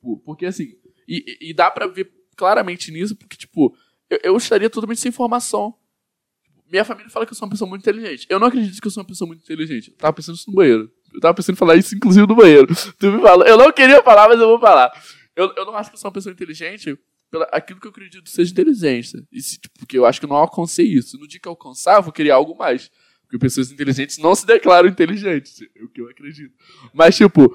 Tipo, 0.00 0.16
porque 0.24 0.46
assim. 0.46 0.72
E, 1.06 1.50
e- 1.50 1.54
dá 1.54 1.70
pra 1.70 1.86
ver 1.86 2.10
claramente 2.36 2.90
nisso, 2.90 3.14
porque, 3.14 3.36
tipo, 3.36 3.76
eu, 4.08 4.18
eu 4.22 4.36
estaria 4.36 4.70
totalmente 4.70 5.00
sem 5.00 5.10
informação. 5.10 5.74
Minha 6.70 6.84
família 6.84 7.10
fala 7.10 7.26
que 7.26 7.32
eu 7.32 7.36
sou 7.36 7.46
uma 7.46 7.50
pessoa 7.50 7.68
muito 7.68 7.82
inteligente. 7.82 8.26
Eu 8.30 8.38
não 8.38 8.46
acredito 8.46 8.80
que 8.80 8.86
eu 8.86 8.90
sou 8.90 9.02
uma 9.02 9.06
pessoa 9.06 9.26
muito 9.28 9.42
inteligente. 9.42 9.90
Eu 9.90 9.96
tava 9.96 10.12
pensando 10.12 10.36
isso 10.36 10.48
no 10.48 10.56
banheiro. 10.56 10.90
Eu 11.12 11.20
tava 11.20 11.34
pensando 11.34 11.54
em 11.56 11.58
falar 11.58 11.76
isso, 11.76 11.94
inclusive, 11.94 12.26
no 12.26 12.34
banheiro. 12.34 12.68
Tu 12.98 13.12
me 13.12 13.20
fala. 13.20 13.46
Eu 13.46 13.58
não 13.58 13.72
queria 13.72 14.02
falar, 14.02 14.28
mas 14.28 14.40
eu 14.40 14.46
vou 14.46 14.60
falar. 14.60 14.90
Eu, 15.36 15.52
eu 15.56 15.66
não 15.66 15.76
acho 15.76 15.90
que 15.90 15.96
eu 15.96 16.00
sou 16.00 16.08
uma 16.08 16.14
pessoa 16.14 16.32
inteligente 16.32 16.96
pelo 17.30 17.46
aquilo 17.52 17.80
que 17.80 17.86
eu 17.86 17.90
acredito 17.90 18.28
seja 18.30 18.50
inteligência. 18.52 19.20
Se, 19.32 19.60
tipo, 19.60 19.78
porque 19.80 19.98
eu 19.98 20.06
acho 20.06 20.20
que 20.20 20.26
eu 20.26 20.30
não 20.30 20.36
alcancei 20.36 20.86
isso. 20.86 21.18
No 21.18 21.26
dia 21.26 21.40
que 21.40 21.48
eu 21.48 21.52
alcançar, 21.52 21.96
eu 21.96 22.02
vou 22.02 22.12
querer 22.12 22.30
algo 22.30 22.56
mais. 22.56 22.90
Porque 23.22 23.38
pessoas 23.38 23.70
inteligentes 23.70 24.18
não 24.18 24.34
se 24.34 24.46
declaram 24.46 24.88
inteligentes. 24.88 25.60
É 25.62 25.82
o 25.84 25.88
que 25.88 26.00
eu 26.00 26.08
acredito. 26.08 26.54
Mas, 26.94 27.16
tipo, 27.16 27.52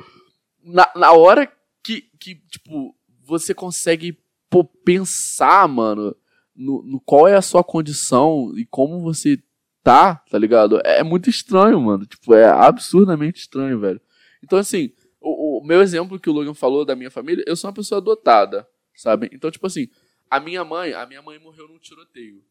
na, 0.64 0.90
na 0.96 1.12
hora 1.14 1.50
que, 1.86 2.02
que, 2.20 2.36
tipo, 2.50 2.96
você 3.22 3.54
consegue 3.54 4.20
pô, 4.50 4.64
pensar, 4.64 5.68
mano, 5.68 6.16
no, 6.56 6.82
no 6.82 7.00
qual 7.00 7.28
é 7.28 7.36
a 7.36 7.44
sua 7.44 7.64
condição 7.64 8.52
e 8.58 8.66
como 8.66 9.02
você 9.02 9.40
tá, 9.84 10.16
tá 10.16 10.40
ligado? 10.40 10.82
É 10.84 11.04
muito 11.04 11.30
estranho, 11.30 11.80
mano. 11.80 12.08
Tipo, 12.08 12.34
é 12.34 12.46
absurdamente 12.46 13.42
estranho, 13.42 13.80
velho. 13.80 14.02
Então, 14.44 14.58
assim, 14.58 14.92
o, 15.22 15.60
o 15.60 15.64
meu 15.64 15.80
exemplo 15.80 16.20
que 16.20 16.28
o 16.28 16.34
Logan 16.34 16.56
falou 16.56 16.84
da 16.84 16.96
minha 16.96 17.12
família, 17.12 17.44
eu 17.46 17.56
sou 17.56 17.70
uma 17.70 17.76
pessoa 17.76 18.02
adotada, 18.02 18.68
sabe? 18.96 19.30
Então, 19.32 19.52
tipo 19.52 19.68
assim, 19.68 19.88
a 20.28 20.40
minha 20.40 20.66
mãe, 20.66 20.92
a 20.92 21.06
minha 21.06 21.22
mãe 21.22 21.38
morreu 21.38 21.68
num 21.68 21.78
tiroteio, 21.78 22.44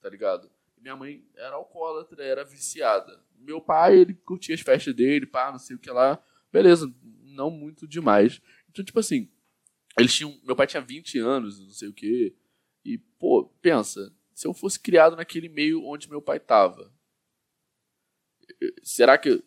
tá 0.00 0.08
ligado? 0.08 0.48
Minha 0.80 0.94
mãe 0.94 1.24
era 1.34 1.56
alcoólatra, 1.56 2.22
era 2.22 2.44
viciada. 2.44 3.18
Meu 3.36 3.60
pai, 3.60 3.98
ele 3.98 4.14
curtia 4.14 4.54
as 4.54 4.60
festas 4.60 4.94
dele, 4.94 5.26
pá, 5.26 5.50
não 5.50 5.58
sei 5.58 5.74
o 5.74 5.78
que 5.80 5.90
lá. 5.90 6.22
Beleza, 6.52 6.88
não 7.36 7.50
muito 7.50 7.86
demais. 7.86 8.40
Então, 8.76 8.84
tipo 8.84 9.00
assim, 9.00 9.30
eles 9.98 10.14
tinham. 10.14 10.38
Meu 10.44 10.54
pai 10.54 10.66
tinha 10.66 10.82
20 10.82 11.18
anos, 11.18 11.58
não 11.58 11.70
sei 11.70 11.88
o 11.88 11.94
que. 11.94 12.36
E, 12.84 12.98
pô, 13.18 13.46
pensa, 13.62 14.12
se 14.34 14.46
eu 14.46 14.52
fosse 14.52 14.78
criado 14.78 15.16
naquele 15.16 15.48
meio 15.48 15.82
onde 15.86 16.10
meu 16.10 16.20
pai 16.20 16.38
tava. 16.38 16.92
Será 18.82 19.16
que. 19.16 19.42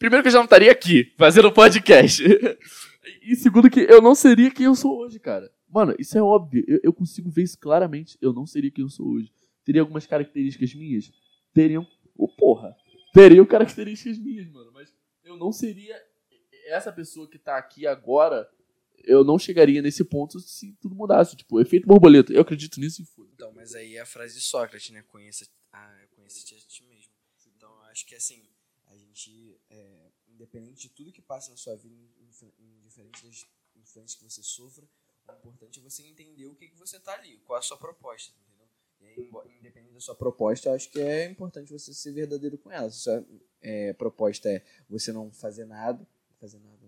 Primeiro 0.00 0.24
que 0.24 0.28
eu 0.28 0.32
já 0.32 0.38
não 0.38 0.46
estaria 0.46 0.72
aqui, 0.72 1.14
fazendo 1.16 1.52
podcast. 1.52 2.24
e 3.22 3.36
segundo 3.36 3.70
que 3.70 3.80
eu 3.80 4.02
não 4.02 4.16
seria 4.16 4.50
quem 4.50 4.66
eu 4.66 4.74
sou 4.74 4.98
hoje, 4.98 5.20
cara. 5.20 5.48
Mano, 5.68 5.94
isso 5.96 6.18
é 6.18 6.22
óbvio. 6.22 6.64
Eu, 6.66 6.80
eu 6.82 6.92
consigo 6.92 7.30
ver 7.30 7.44
isso 7.44 7.56
claramente. 7.56 8.18
Eu 8.20 8.32
não 8.32 8.44
seria 8.44 8.70
quem 8.70 8.82
eu 8.82 8.90
sou 8.90 9.06
hoje. 9.06 9.32
Teria 9.64 9.80
algumas 9.80 10.08
características 10.08 10.74
minhas? 10.74 11.12
Teriam. 11.54 11.86
Oh, 12.16 12.26
porra. 12.26 12.76
Teriam 13.14 13.46
características 13.46 14.18
minhas, 14.18 14.48
mano. 14.48 14.72
Mas 14.72 14.92
eu 15.22 15.36
não 15.36 15.52
seria 15.52 15.96
essa 16.66 16.92
pessoa 16.92 17.28
que 17.30 17.38
tá 17.38 17.56
aqui 17.56 17.86
agora. 17.86 18.48
Eu 19.04 19.24
não 19.24 19.38
chegaria 19.38 19.82
nesse 19.82 20.04
ponto 20.04 20.38
se 20.40 20.72
tudo 20.80 20.94
mudasse. 20.94 21.36
Tipo, 21.36 21.60
efeito 21.60 21.86
borboleta. 21.86 22.32
Eu 22.32 22.42
acredito 22.42 22.78
nisso 22.80 23.02
e 23.02 23.04
foda. 23.04 23.30
Então, 23.34 23.52
mas 23.52 23.74
aí 23.74 23.96
é 23.96 24.00
a 24.00 24.06
frase 24.06 24.34
de 24.34 24.40
Sócrates, 24.40 24.90
né? 24.90 25.02
Conheça, 25.02 25.46
ah, 25.72 26.06
conheça-te 26.14 26.54
a 26.54 26.58
ti 26.58 26.84
mesmo. 26.84 27.12
Então, 27.56 27.72
acho 27.84 28.06
que 28.06 28.14
assim, 28.14 28.42
a 28.86 28.96
gente, 28.96 29.56
é, 29.70 30.10
independente 30.28 30.82
de 30.82 30.88
tudo 30.90 31.12
que 31.12 31.22
passa 31.22 31.50
na 31.50 31.56
sua 31.56 31.76
vida, 31.76 31.94
indiferente 32.58 33.24
das 33.24 33.46
influências 33.76 34.14
que 34.14 34.24
você 34.24 34.42
sofra, 34.42 34.84
o 35.28 35.32
importante 35.32 35.78
é 35.78 35.82
você 35.82 36.02
entender 36.02 36.46
o 36.46 36.54
que, 36.54 36.68
que 36.68 36.78
você 36.78 36.98
tá 36.98 37.14
ali, 37.14 37.38
qual 37.38 37.58
a 37.58 37.62
sua 37.62 37.76
proposta, 37.76 38.34
entendeu? 38.40 38.68
E 39.00 39.06
aí, 39.06 39.58
independente 39.58 39.94
da 39.94 40.00
sua 40.00 40.14
proposta, 40.14 40.72
acho 40.72 40.90
que 40.90 41.00
é 41.00 41.26
importante 41.26 41.72
você 41.72 41.94
ser 41.94 42.12
verdadeiro 42.12 42.58
com 42.58 42.70
ela. 42.70 42.90
Se 42.90 43.10
a 43.10 43.20
sua 43.20 43.26
é, 43.60 43.92
proposta 43.92 44.48
é 44.48 44.64
você 44.88 45.12
não 45.12 45.32
fazer 45.32 45.64
nada, 45.64 46.06
fazer 46.40 46.58
nada? 46.58 46.81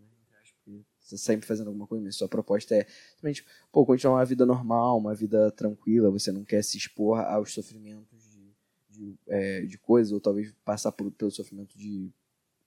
Você 1.05 1.19
sempre 1.19 1.47
fazendo 1.47 1.69
alguma 1.69 1.87
coisa, 1.87 2.03
mas 2.03 2.17
sua 2.17 2.29
proposta 2.29 2.75
é 2.75 2.87
simplesmente, 3.11 3.45
pô, 3.71 3.85
continuar 3.85 4.17
uma 4.17 4.25
vida 4.25 4.47
normal, 4.47 4.97
uma 4.97 5.15
vida 5.15 5.51
tranquila, 5.51 6.11
você 6.11 6.33
não 6.33 6.43
quer 6.45 6.65
se 6.65 6.79
expor 6.79 7.21
aos 7.21 7.53
sofrimentos 7.53 8.31
de, 8.31 8.57
de, 8.89 9.19
é, 9.29 9.61
de 9.61 9.77
coisas, 9.77 10.13
ou 10.13 10.21
talvez 10.21 10.53
passar 10.65 10.93
por, 10.93 11.11
pelo 11.13 11.31
sofrimento 11.31 11.77
de, 11.77 12.11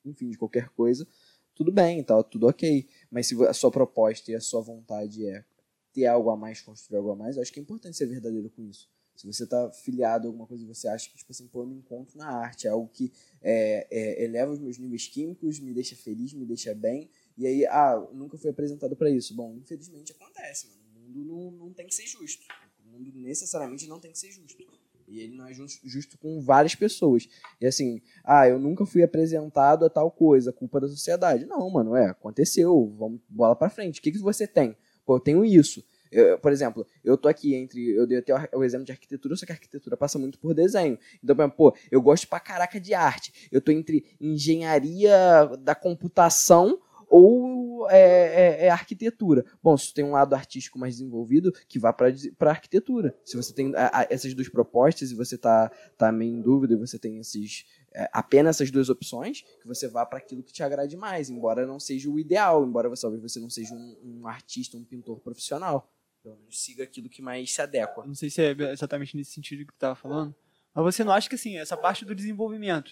enfim, 0.06 0.30
de 0.30 0.38
qualquer 0.38 0.69
coisa, 0.69 1.08
tudo 1.56 1.71
bem, 1.71 2.04
tá 2.04 2.21
tudo 2.21 2.47
ok. 2.47 2.88
Mas 3.10 3.26
se 3.26 3.45
a 3.45 3.54
sua 3.54 3.71
proposta 3.71 4.32
e 4.32 4.36
a 4.36 4.39
sua 4.39 4.62
vontade 4.62 5.28
é 5.28 5.43
ter 5.91 6.06
algo 6.06 6.30
a 6.30 6.38
mais, 6.38 6.62
construir 6.62 6.97
algo 7.00 7.10
a 7.10 7.15
mais, 7.15 7.36
eu 7.36 7.41
acho 7.41 7.52
que 7.52 7.60
é 7.60 7.63
importante 7.63 7.97
ser 7.97 8.06
verdadeiro 8.06 8.52
com 8.52 8.62
isso. 8.62 8.88
Se 9.15 9.26
você 9.26 9.45
está 9.45 9.71
filiado 9.71 10.28
a 10.28 10.30
alguma 10.30 10.45
coisa 10.45 10.63
e 10.63 10.67
você 10.67 10.88
acha 10.88 11.10
que, 11.10 11.17
tipo 11.17 11.32
assim, 11.32 11.47
pô, 11.47 11.63
eu 11.63 11.65
me 11.65 11.76
encontro 11.76 12.15
na 12.15 12.30
arte, 12.30 12.67
é 12.67 12.69
algo 12.69 12.88
que 12.88 13.12
é, 13.41 13.88
é, 13.89 14.23
eleva 14.23 14.52
os 14.52 14.60
meus 14.60 14.78
níveis 14.78 15.08
químicos, 15.08 15.60
me 15.60 15.73
deixa 15.73 15.95
feliz, 15.95 16.34
me 16.34 16.45
deixa 16.45 16.76
bem, 16.76 17.10
e 17.38 17.45
aí, 17.45 17.65
ah, 17.67 18.04
nunca 18.13 18.38
fui 18.38 18.50
apresentado 18.50 18.95
para 18.95 19.10
isso. 19.10 19.36
Bom, 19.36 19.56
infelizmente 19.56 20.12
acontece, 20.12 20.67
mano. 20.67 20.82
O 20.95 21.00
mundo 21.00 21.26
não, 21.26 21.52
não 21.52 21.73
tem 21.73 21.86
que 21.86 21.93
ser 21.93 22.08
justo. 22.08 22.43
O 22.84 22.89
mundo 22.89 23.12
necessariamente 23.15 23.88
não 23.88 24.00
tem 24.00 24.12
que 24.12 24.17
ser 24.17 24.32
justo. 24.32 24.65
E 25.08 25.21
ele 25.21 25.38
não 25.38 25.47
é 25.47 25.54
justo, 25.54 25.88
justo 25.88 26.17
com 26.17 26.41
várias 26.41 26.76
pessoas. 26.76 27.30
E 27.62 27.65
assim, 27.65 28.02
ah, 28.26 28.47
eu 28.47 28.60
nunca 28.60 28.86
fui 28.86 29.04
apresentado 29.04 29.86
a 29.86 29.89
tal 29.89 30.12
coisa, 30.12 30.52
culpa 30.52 30.82
da 30.82 30.88
sociedade. 30.88 31.45
Não, 31.45 31.69
mano, 31.69 31.95
é, 31.95 32.08
aconteceu, 32.08 32.93
vamos 32.97 33.21
bola 33.30 33.56
para 33.56 33.69
frente. 33.69 34.00
O 34.00 34.04
que, 34.04 34.12
que 34.12 34.17
você 34.17 34.45
tem? 34.45 34.76
Pô, 35.06 35.15
eu 35.15 35.19
tenho 35.19 35.45
isso. 35.45 35.82
Eu, 36.12 36.39
por 36.39 36.52
exemplo, 36.52 36.86
eu 37.04 37.17
tô 37.17 37.28
aqui 37.28 37.54
entre. 37.54 37.91
Eu 37.91 38.08
dei 38.08 38.17
até 38.17 38.34
o 38.56 38.63
exemplo 38.63 38.86
de 38.86 38.91
arquitetura, 38.91 39.36
só 39.36 39.45
que 39.45 39.52
a 39.52 39.56
arquitetura 39.56 39.95
passa 39.95 40.17
muito 40.17 40.39
por 40.39 40.54
desenho. 40.54 40.97
Então, 41.23 41.50
pô, 41.50 41.76
eu 41.91 42.02
gosto 42.02 42.28
pra 42.28 42.39
caraca 42.39 42.80
de 42.80 42.93
arte. 42.93 43.47
Eu 43.52 43.62
tô 43.62 43.71
entre 43.71 44.06
engenharia 44.19 45.45
da 45.60 45.76
computação 45.76 46.82
ou 47.10 47.89
é, 47.89 48.00
é, 48.00 48.65
é, 48.65 48.70
arquitetura. 48.70 49.46
Bom, 49.62 49.78
se 49.78 49.88
você 49.88 49.93
tem 49.93 50.06
um 50.06 50.12
lado 50.12 50.34
artístico 50.34 50.78
mais 50.78 50.96
desenvolvido, 50.98 51.52
que 51.67 51.80
vá 51.80 51.93
para 51.93 52.12
arquitetura. 52.50 53.15
Se 53.24 53.36
você 53.36 53.54
tem 53.54 53.74
a, 53.76 54.02
a, 54.02 54.08
essas 54.10 54.34
duas 54.34 54.50
propostas 54.50 55.12
e 55.12 55.15
você 55.15 55.36
está 55.36 55.70
tá 55.98 56.12
meio 56.12 56.36
em 56.36 56.41
dúvida 56.41 56.74
e 56.74 56.78
você 56.78 57.00
tem 57.00 57.20
esses, 57.20 57.65
é, 57.93 58.10
apenas 58.12 58.58
essas 58.58 58.72
duas 58.72 58.89
opções, 58.89 59.41
que 59.41 59.67
você 59.67 59.88
vá 59.88 60.06
para 60.06 60.17
aquilo 60.17 60.43
que 60.43 60.52
te 60.52 60.63
agrade 60.63 60.98
mais, 60.98 61.30
embora 61.30 61.65
não 61.65 61.80
seja 61.80 62.10
o 62.10 62.20
ideal, 62.20 62.65
embora 62.65 62.89
você, 62.89 63.02
talvez 63.02 63.22
você 63.22 63.39
não 63.39 63.50
seja 63.50 63.74
um, 63.74 63.98
um 64.04 64.28
artista, 64.28 64.78
um 64.78 64.84
pintor 64.84 65.20
profissional. 65.20 65.91
Pelo 66.24 66.38
menos 66.38 66.62
siga 66.62 66.84
aquilo 66.84 67.08
que 67.08 67.22
mais 67.22 67.54
se 67.54 67.62
adequa. 67.62 68.06
Não 68.06 68.15
sei 68.15 68.30
se 68.30 68.41
é 68.41 68.52
exatamente 68.72 69.15
nesse 69.15 69.32
sentido 69.32 69.60
que 69.60 69.72
tu 69.72 69.76
estava 69.76 69.96
falando, 69.96 70.36
mas 70.74 70.84
você 70.84 71.04
não 71.04 71.13
acha 71.13 71.30
que 71.30 71.36
assim, 71.36 71.58
essa 71.58 71.78
parte 71.78 72.04
do 72.04 72.13
desenvolvimento, 72.13 72.91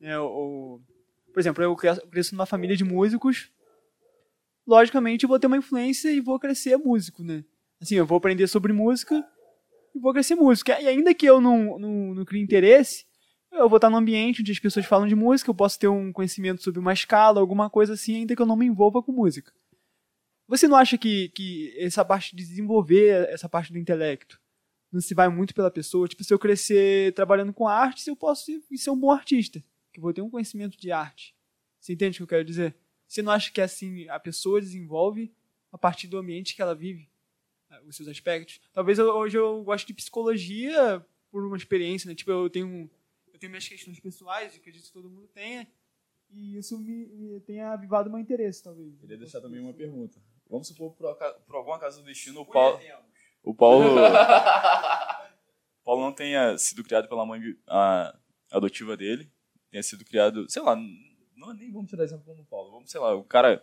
né, 0.00 0.18
o, 0.18 0.80
por 1.34 1.40
exemplo, 1.40 1.64
eu 1.64 1.74
cresço 1.74 2.32
numa 2.34 2.46
família 2.46 2.76
de 2.76 2.84
músicos, 2.84 3.50
logicamente 4.64 5.24
eu 5.24 5.28
vou 5.28 5.38
ter 5.38 5.48
uma 5.48 5.56
influência 5.56 6.08
e 6.08 6.20
vou 6.20 6.38
crescer 6.38 6.76
músico, 6.76 7.24
né? 7.24 7.44
Assim, 7.82 7.96
eu 7.96 8.06
vou 8.06 8.16
aprender 8.16 8.46
sobre 8.46 8.72
música 8.72 9.22
e 9.92 9.98
vou 9.98 10.12
crescer 10.12 10.36
músico. 10.36 10.70
E 10.70 10.86
ainda 10.86 11.12
que 11.12 11.26
eu 11.26 11.40
não, 11.40 11.76
não, 11.76 12.14
não 12.14 12.24
crie 12.24 12.40
interesse, 12.40 13.04
eu 13.50 13.68
vou 13.68 13.78
estar 13.78 13.90
num 13.90 13.96
ambiente 13.96 14.42
onde 14.42 14.52
as 14.52 14.60
pessoas 14.60 14.86
falam 14.86 15.08
de 15.08 15.16
música, 15.16 15.50
eu 15.50 15.54
posso 15.54 15.76
ter 15.76 15.88
um 15.88 16.12
conhecimento 16.12 16.62
sobre 16.62 16.78
uma 16.78 16.92
escala, 16.92 17.40
alguma 17.40 17.68
coisa 17.68 17.94
assim, 17.94 18.18
ainda 18.18 18.36
que 18.36 18.40
eu 18.40 18.46
não 18.46 18.56
me 18.56 18.66
envolva 18.66 19.02
com 19.02 19.10
música. 19.10 19.52
Você 20.46 20.68
não 20.68 20.76
acha 20.76 20.96
que, 20.96 21.30
que 21.30 21.74
essa 21.78 22.04
parte 22.04 22.36
de 22.36 22.46
desenvolver 22.46 23.28
essa 23.28 23.48
parte 23.48 23.72
do 23.72 23.78
intelecto 23.78 24.40
não 24.92 25.00
se 25.00 25.14
vai 25.14 25.28
muito 25.28 25.52
pela 25.52 25.70
pessoa? 25.70 26.06
Tipo, 26.06 26.22
se 26.22 26.32
eu 26.32 26.38
crescer 26.38 27.12
trabalhando 27.14 27.52
com 27.52 27.66
arte, 27.66 28.08
eu 28.08 28.14
posso 28.14 28.52
ser 28.76 28.90
um 28.90 28.96
bom 28.96 29.10
artista, 29.10 29.60
que 29.94 30.00
vou 30.00 30.12
ter 30.12 30.20
um 30.20 30.28
conhecimento 30.28 30.76
de 30.76 30.90
arte. 30.90 31.34
Você 31.80 31.92
entende 31.92 32.16
o 32.16 32.18
que 32.18 32.22
eu 32.24 32.38
quero 32.38 32.44
dizer? 32.44 32.76
Você 33.06 33.22
não 33.22 33.32
acha 33.32 33.50
que 33.50 33.60
assim 33.60 34.08
a 34.08 34.18
pessoa 34.18 34.60
desenvolve 34.60 35.32
a 35.70 35.78
partir 35.78 36.08
do 36.08 36.18
ambiente 36.18 36.54
que 36.54 36.60
ela 36.60 36.74
vive 36.74 37.08
né, 37.70 37.80
os 37.86 37.96
seus 37.96 38.08
aspectos? 38.08 38.60
Talvez 38.72 38.98
eu, 38.98 39.06
hoje 39.06 39.38
eu 39.38 39.62
goste 39.62 39.86
de 39.86 39.94
psicologia 39.94 41.04
por 41.30 41.44
uma 41.46 41.56
experiência, 41.56 42.08
né? 42.08 42.14
Tipo, 42.14 42.32
eu 42.32 42.50
tenho 42.50 42.90
eu 43.32 43.38
tenho 43.38 43.50
minhas 43.50 43.66
questões 43.66 43.98
pessoais, 43.98 44.54
acredito 44.54 44.84
que 44.84 44.92
todo 44.92 45.10
mundo 45.10 45.28
tenha, 45.28 45.66
e 46.30 46.56
isso 46.56 46.78
me, 46.78 47.06
me 47.06 47.40
tenha 47.40 47.72
avivado 47.72 48.10
meu 48.10 48.18
interesse, 48.18 48.62
talvez. 48.62 48.96
Queria 49.00 49.18
deixar 49.18 49.40
também 49.40 49.60
uma 49.60 49.72
pergunta. 49.72 50.20
Vamos 50.48 50.68
supor, 50.68 50.92
por, 50.92 51.14
por 51.46 51.56
algum 51.56 51.72
acaso 51.72 52.00
do 52.00 52.06
destino, 52.06 52.40
o 52.40 52.46
Paulo. 52.46 52.80
O 53.42 53.54
Paulo. 53.54 53.96
Paulo 55.84 56.00
não 56.00 56.12
tenha 56.12 56.56
sido 56.56 56.82
criado 56.82 57.08
pela 57.08 57.26
mãe 57.26 57.40
a, 57.66 58.16
adotiva 58.50 58.96
dele, 58.96 59.30
tenha 59.74 59.82
sido 59.82 60.04
criado, 60.04 60.48
sei 60.48 60.62
lá, 60.62 60.76
não, 61.36 61.52
nem 61.52 61.72
vamos 61.72 61.90
tirar 61.90 62.04
exemplo 62.04 62.24
como 62.24 62.42
o 62.42 62.46
Paulo. 62.46 62.70
Vamos, 62.70 62.88
sei 62.88 63.00
lá, 63.00 63.12
o 63.12 63.24
cara 63.24 63.60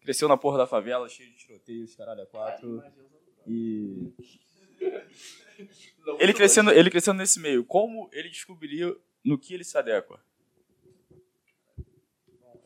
cresceu 0.00 0.26
na 0.26 0.36
porra 0.36 0.58
da 0.58 0.66
favela, 0.66 1.08
cheio 1.08 1.30
de 1.30 1.36
tiroteios, 1.36 1.94
caralho, 1.94 2.22
a 2.22 2.26
quatro. 2.26 2.82
E. 3.46 4.12
Ele 6.18 6.34
crescendo, 6.34 6.72
ele 6.72 6.90
crescendo 6.90 7.18
nesse 7.18 7.38
meio, 7.38 7.64
como 7.64 8.10
ele 8.12 8.28
descobriria 8.28 8.92
no 9.24 9.38
que 9.38 9.54
ele 9.54 9.62
se 9.62 9.78
adequa? 9.78 10.20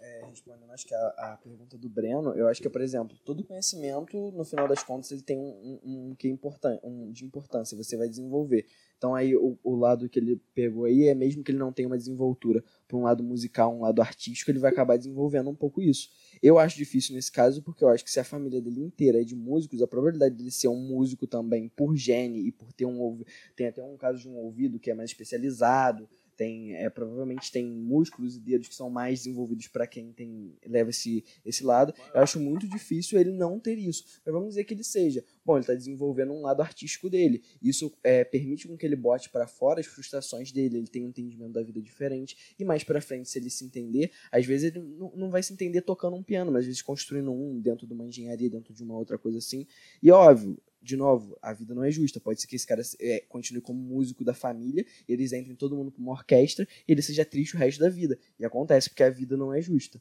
É, 0.00 0.24
respondendo 0.30 0.72
acho 0.72 0.86
que 0.86 0.94
a, 0.94 1.08
a, 1.18 1.36
pergunta 1.36 1.76
do 1.76 1.90
Breno, 1.90 2.32
eu 2.32 2.48
acho 2.48 2.62
que, 2.62 2.70
por 2.70 2.80
exemplo, 2.80 3.18
todo 3.26 3.44
conhecimento, 3.44 4.32
no 4.32 4.44
final 4.44 4.66
das 4.66 4.82
contas, 4.82 5.10
ele 5.10 5.20
tem 5.20 5.36
um, 5.36 5.80
um, 5.84 6.08
um 6.10 6.14
que 6.14 6.28
é 6.28 6.30
importante, 6.30 6.80
um 6.82 7.12
de 7.12 7.26
importância, 7.26 7.76
você 7.76 7.94
vai 7.94 8.08
desenvolver. 8.08 8.66
Então 8.96 9.14
aí 9.14 9.36
o, 9.36 9.58
o 9.62 9.74
lado 9.74 10.08
que 10.08 10.18
ele 10.18 10.40
pegou 10.54 10.84
aí 10.84 11.08
é 11.08 11.14
mesmo 11.14 11.44
que 11.44 11.50
ele 11.50 11.58
não 11.58 11.72
tenha 11.72 11.88
uma 11.88 11.98
desenvoltura 11.98 12.64
para 12.88 12.96
um 12.96 13.02
lado 13.02 13.22
musical, 13.22 13.74
um 13.74 13.82
lado 13.82 14.00
artístico, 14.00 14.50
ele 14.50 14.58
vai 14.58 14.70
acabar 14.70 14.96
desenvolvendo 14.96 15.50
um 15.50 15.54
pouco 15.54 15.82
isso. 15.82 16.10
Eu 16.42 16.58
acho 16.58 16.76
difícil 16.76 17.14
nesse 17.14 17.30
caso 17.30 17.62
porque 17.62 17.84
eu 17.84 17.88
acho 17.88 18.04
que 18.04 18.10
se 18.10 18.20
a 18.20 18.24
família 18.24 18.60
dele 18.60 18.80
inteira 18.80 19.20
é 19.20 19.24
de 19.24 19.36
músicos, 19.36 19.82
a 19.82 19.86
probabilidade 19.86 20.34
dele 20.34 20.50
ser 20.50 20.68
um 20.68 20.80
músico 20.80 21.26
também 21.26 21.68
por 21.68 21.96
gene 21.96 22.46
e 22.46 22.52
por 22.52 22.72
ter 22.72 22.86
um 22.86 23.22
tem 23.54 23.66
até 23.66 23.82
um 23.82 23.96
caso 23.96 24.18
de 24.18 24.28
um 24.28 24.36
ouvido 24.36 24.78
que 24.78 24.90
é 24.90 24.94
mais 24.94 25.10
especializado, 25.10 26.08
tem 26.36 26.74
é, 26.74 26.88
provavelmente 26.90 27.50
tem 27.50 27.66
músculos 27.66 28.36
e 28.36 28.40
dedos 28.40 28.68
que 28.68 28.74
são 28.74 28.90
mais 28.90 29.20
desenvolvidos 29.20 29.68
para 29.68 29.86
quem 29.86 30.12
tem 30.12 30.54
leva 30.66 30.90
esse, 30.90 31.24
esse 31.44 31.64
lado. 31.64 31.94
Eu 32.14 32.20
acho 32.20 32.38
muito 32.38 32.68
difícil 32.68 33.18
ele 33.18 33.32
não 33.32 33.58
ter 33.58 33.78
isso. 33.78 34.04
Mas 34.24 34.32
vamos 34.32 34.50
dizer 34.50 34.64
que 34.64 34.74
ele 34.74 34.84
seja. 34.84 35.24
Bom, 35.44 35.54
ele 35.54 35.60
está 35.62 35.74
desenvolvendo 35.74 36.32
um 36.32 36.42
lado 36.42 36.60
artístico 36.60 37.08
dele. 37.08 37.42
Isso 37.62 37.92
é, 38.02 38.24
permite 38.24 38.68
com 38.68 38.76
que 38.76 38.84
ele 38.84 38.96
bote 38.96 39.30
para 39.30 39.46
fora 39.46 39.80
as 39.80 39.86
frustrações 39.86 40.52
dele. 40.52 40.78
Ele 40.78 40.86
tem 40.86 41.04
um 41.04 41.08
entendimento 41.08 41.52
da 41.52 41.62
vida 41.62 41.80
diferente. 41.80 42.54
E 42.58 42.64
mais 42.64 42.84
para 42.84 43.00
frente, 43.00 43.28
se 43.28 43.38
ele 43.38 43.50
se 43.50 43.64
entender, 43.64 44.10
às 44.30 44.44
vezes 44.44 44.74
ele 44.74 44.84
não, 44.84 45.12
não 45.16 45.30
vai 45.30 45.42
se 45.42 45.52
entender 45.52 45.82
tocando 45.82 46.16
um 46.16 46.22
piano, 46.22 46.52
mas 46.52 46.60
às 46.60 46.66
vezes 46.66 46.82
construindo 46.82 47.30
um 47.32 47.60
dentro 47.60 47.86
de 47.86 47.92
uma 47.92 48.04
engenharia, 48.04 48.50
dentro 48.50 48.74
de 48.74 48.82
uma 48.82 48.96
outra 48.96 49.16
coisa 49.16 49.38
assim. 49.38 49.66
E 50.02 50.10
óbvio, 50.10 50.58
de 50.86 50.96
novo, 50.96 51.36
a 51.42 51.52
vida 51.52 51.74
não 51.74 51.82
é 51.82 51.90
justa. 51.90 52.20
Pode 52.20 52.40
ser 52.40 52.46
que 52.46 52.56
esse 52.56 52.66
cara 52.66 52.80
é, 53.00 53.24
continue 53.28 53.60
como 53.60 53.78
músico 53.78 54.24
da 54.24 54.32
família, 54.32 54.86
eles 55.08 55.32
entrem 55.32 55.56
todo 55.56 55.76
mundo 55.76 55.90
para 55.90 56.00
uma 56.00 56.12
orquestra 56.12 56.66
e 56.86 56.92
ele 56.92 57.02
seja 57.02 57.24
triste 57.24 57.56
o 57.56 57.58
resto 57.58 57.80
da 57.80 57.88
vida. 57.88 58.18
E 58.38 58.44
acontece 58.44 58.88
porque 58.88 59.02
a 59.02 59.10
vida 59.10 59.36
não 59.36 59.52
é 59.52 59.60
justa. 59.60 60.00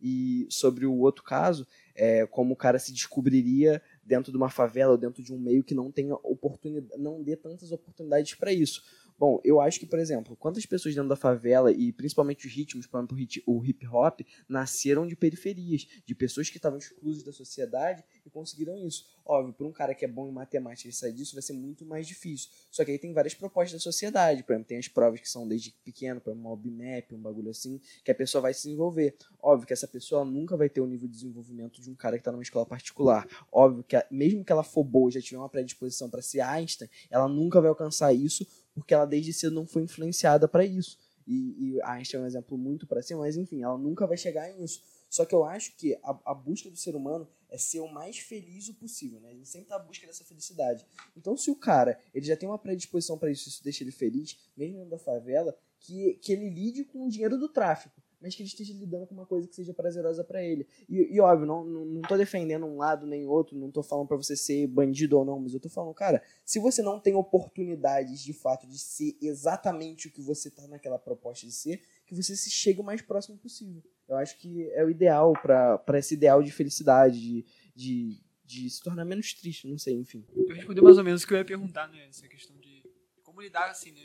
E 0.00 0.46
sobre 0.50 0.86
o 0.86 0.94
outro 0.98 1.24
caso, 1.24 1.66
é 1.94 2.24
como 2.26 2.52
o 2.52 2.56
cara 2.56 2.78
se 2.78 2.92
descobriria 2.92 3.82
dentro 4.04 4.30
de 4.30 4.38
uma 4.38 4.48
favela 4.48 4.92
ou 4.92 4.98
dentro 4.98 5.22
de 5.22 5.32
um 5.32 5.38
meio 5.38 5.64
que 5.64 5.74
não 5.74 5.90
tenha 5.90 6.14
oportunidade, 6.22 7.02
não 7.02 7.22
dê 7.22 7.34
tantas 7.34 7.72
oportunidades 7.72 8.34
para 8.34 8.52
isso. 8.52 8.82
Bom, 9.18 9.40
eu 9.42 9.60
acho 9.60 9.80
que, 9.80 9.86
por 9.86 9.98
exemplo, 9.98 10.36
quantas 10.36 10.64
pessoas 10.64 10.94
dentro 10.94 11.08
da 11.08 11.16
favela, 11.16 11.72
e 11.72 11.92
principalmente 11.92 12.46
os 12.46 12.52
ritmos, 12.52 12.86
por 12.86 12.98
exemplo, 12.98 13.18
o 13.46 13.64
hip 13.64 13.86
hop, 13.88 14.20
nasceram 14.48 15.06
de 15.06 15.16
periferias, 15.16 15.88
de 16.06 16.14
pessoas 16.14 16.48
que 16.48 16.56
estavam 16.56 16.78
exclusas 16.78 17.24
da 17.24 17.32
sociedade 17.32 18.04
e 18.24 18.30
conseguiram 18.30 18.76
isso. 18.76 19.06
Óbvio, 19.26 19.52
para 19.52 19.66
um 19.66 19.72
cara 19.72 19.94
que 19.94 20.04
é 20.04 20.08
bom 20.08 20.28
em 20.28 20.32
matemática 20.32 20.88
e 20.88 20.92
sair 20.92 21.12
disso 21.12 21.34
vai 21.34 21.42
ser 21.42 21.52
muito 21.52 21.84
mais 21.84 22.06
difícil. 22.06 22.48
Só 22.70 22.84
que 22.84 22.92
aí 22.92 22.98
tem 22.98 23.12
várias 23.12 23.34
propostas 23.34 23.72
da 23.72 23.78
sociedade, 23.80 24.44
por 24.44 24.52
exemplo, 24.52 24.68
tem 24.68 24.78
as 24.78 24.86
provas 24.86 25.20
que 25.20 25.28
são 25.28 25.48
desde 25.48 25.72
pequeno, 25.84 26.20
para 26.20 26.32
uma 26.32 26.52
OBMAP, 26.52 27.12
um 27.12 27.20
bagulho 27.20 27.50
assim, 27.50 27.80
que 28.04 28.12
a 28.12 28.14
pessoa 28.14 28.40
vai 28.42 28.54
se 28.54 28.64
desenvolver. 28.64 29.16
Óbvio 29.42 29.66
que 29.66 29.72
essa 29.72 29.88
pessoa 29.88 30.24
nunca 30.24 30.56
vai 30.56 30.68
ter 30.68 30.80
o 30.80 30.86
nível 30.86 31.08
de 31.08 31.14
desenvolvimento 31.14 31.80
de 31.80 31.90
um 31.90 31.94
cara 31.94 32.16
que 32.16 32.20
está 32.20 32.30
numa 32.30 32.42
escola 32.42 32.64
particular. 32.64 33.26
Óbvio 33.50 33.82
que 33.82 33.96
mesmo 34.12 34.44
que 34.44 34.52
ela 34.52 34.62
for 34.62 34.84
boa, 34.84 35.10
já 35.10 35.20
tiver 35.20 35.38
uma 35.38 35.48
predisposição 35.48 36.08
para 36.08 36.22
ser 36.22 36.40
Einstein, 36.40 36.88
ela 37.10 37.28
nunca 37.28 37.60
vai 37.60 37.68
alcançar 37.68 38.12
isso 38.12 38.46
porque 38.78 38.94
ela 38.94 39.06
desde 39.06 39.32
cedo 39.32 39.54
não 39.54 39.66
foi 39.66 39.82
influenciada 39.82 40.48
para 40.48 40.64
isso. 40.64 40.98
E, 41.26 41.74
e 41.74 41.82
a 41.82 41.92
Einstein 41.92 42.20
é 42.20 42.22
um 42.22 42.26
exemplo 42.26 42.56
muito 42.56 42.86
para 42.86 43.02
cima, 43.02 43.20
mas 43.20 43.36
enfim, 43.36 43.62
ela 43.62 43.76
nunca 43.76 44.06
vai 44.06 44.16
chegar 44.16 44.50
nisso. 44.54 44.82
Só 45.10 45.24
que 45.24 45.34
eu 45.34 45.44
acho 45.44 45.76
que 45.76 45.94
a, 46.02 46.18
a, 46.24 46.34
busca 46.34 46.70
do 46.70 46.76
ser 46.76 46.94
humano 46.94 47.28
é 47.50 47.58
ser 47.58 47.80
o 47.80 47.88
mais 47.88 48.18
feliz 48.18 48.68
o 48.68 48.74
possível, 48.74 49.20
né? 49.20 49.30
A 49.30 49.34
gente 49.34 49.48
sempre 49.48 49.68
tá 49.68 49.76
à 49.76 49.78
busca 49.78 50.06
dessa 50.06 50.24
felicidade. 50.24 50.86
Então, 51.16 51.36
se 51.36 51.50
o 51.50 51.56
cara 51.56 52.00
ele 52.14 52.26
já 52.26 52.36
tem 52.36 52.48
uma 52.48 52.58
predisposição 52.58 53.18
para 53.18 53.30
isso, 53.30 53.48
isso 53.48 53.62
deixa 53.62 53.84
ele 53.84 53.90
feliz, 53.90 54.38
mesmo 54.56 54.76
dentro 54.76 54.90
da 54.90 54.98
favela, 54.98 55.56
que, 55.80 56.14
que 56.22 56.32
ele 56.32 56.48
lide 56.48 56.84
com 56.84 57.06
o 57.06 57.08
dinheiro 57.08 57.38
do 57.38 57.48
tráfico 57.48 58.00
mas 58.20 58.34
que 58.34 58.42
ele 58.42 58.48
esteja 58.48 58.74
lidando 58.74 59.06
com 59.06 59.14
uma 59.14 59.26
coisa 59.26 59.46
que 59.46 59.54
seja 59.54 59.72
prazerosa 59.72 60.24
para 60.24 60.42
ele. 60.42 60.66
E, 60.88 61.14
e, 61.14 61.20
óbvio, 61.20 61.46
não, 61.46 61.64
não, 61.64 61.84
não 61.84 62.02
tô 62.02 62.16
defendendo 62.16 62.66
um 62.66 62.76
lado 62.76 63.06
nem 63.06 63.26
outro, 63.26 63.56
não 63.56 63.70
tô 63.70 63.82
falando 63.82 64.08
para 64.08 64.16
você 64.16 64.36
ser 64.36 64.66
bandido 64.66 65.18
ou 65.18 65.24
não, 65.24 65.38
mas 65.38 65.54
eu 65.54 65.60
tô 65.60 65.68
falando, 65.68 65.94
cara, 65.94 66.22
se 66.44 66.58
você 66.58 66.82
não 66.82 66.98
tem 66.98 67.14
oportunidades 67.14 68.20
de 68.20 68.32
fato 68.32 68.66
de 68.66 68.78
ser 68.78 69.16
exatamente 69.22 70.08
o 70.08 70.10
que 70.10 70.20
você 70.20 70.50
tá 70.50 70.66
naquela 70.66 70.98
proposta 70.98 71.46
de 71.46 71.52
ser, 71.52 71.80
que 72.06 72.14
você 72.14 72.34
se 72.34 72.50
chegue 72.50 72.80
o 72.80 72.84
mais 72.84 73.02
próximo 73.02 73.38
possível. 73.38 73.82
Eu 74.08 74.16
acho 74.16 74.38
que 74.38 74.68
é 74.72 74.84
o 74.84 74.90
ideal 74.90 75.32
para 75.34 75.98
esse 75.98 76.14
ideal 76.14 76.42
de 76.42 76.50
felicidade, 76.50 77.20
de, 77.20 77.44
de, 77.74 78.20
de, 78.44 78.70
se 78.70 78.82
tornar 78.82 79.04
menos 79.04 79.34
triste, 79.34 79.68
não 79.68 79.78
sei, 79.78 79.94
enfim. 79.94 80.24
Eu 80.34 80.54
respondi 80.54 80.80
mais 80.80 80.96
ou 80.96 81.04
menos 81.04 81.22
o 81.22 81.26
que 81.26 81.34
eu 81.34 81.38
ia 81.38 81.44
perguntar, 81.44 81.86
né? 81.88 82.06
Essa 82.08 82.26
questão 82.26 82.56
de 82.56 82.82
como 83.22 83.42
lidar 83.42 83.70
assim, 83.70 83.92
né? 83.92 84.00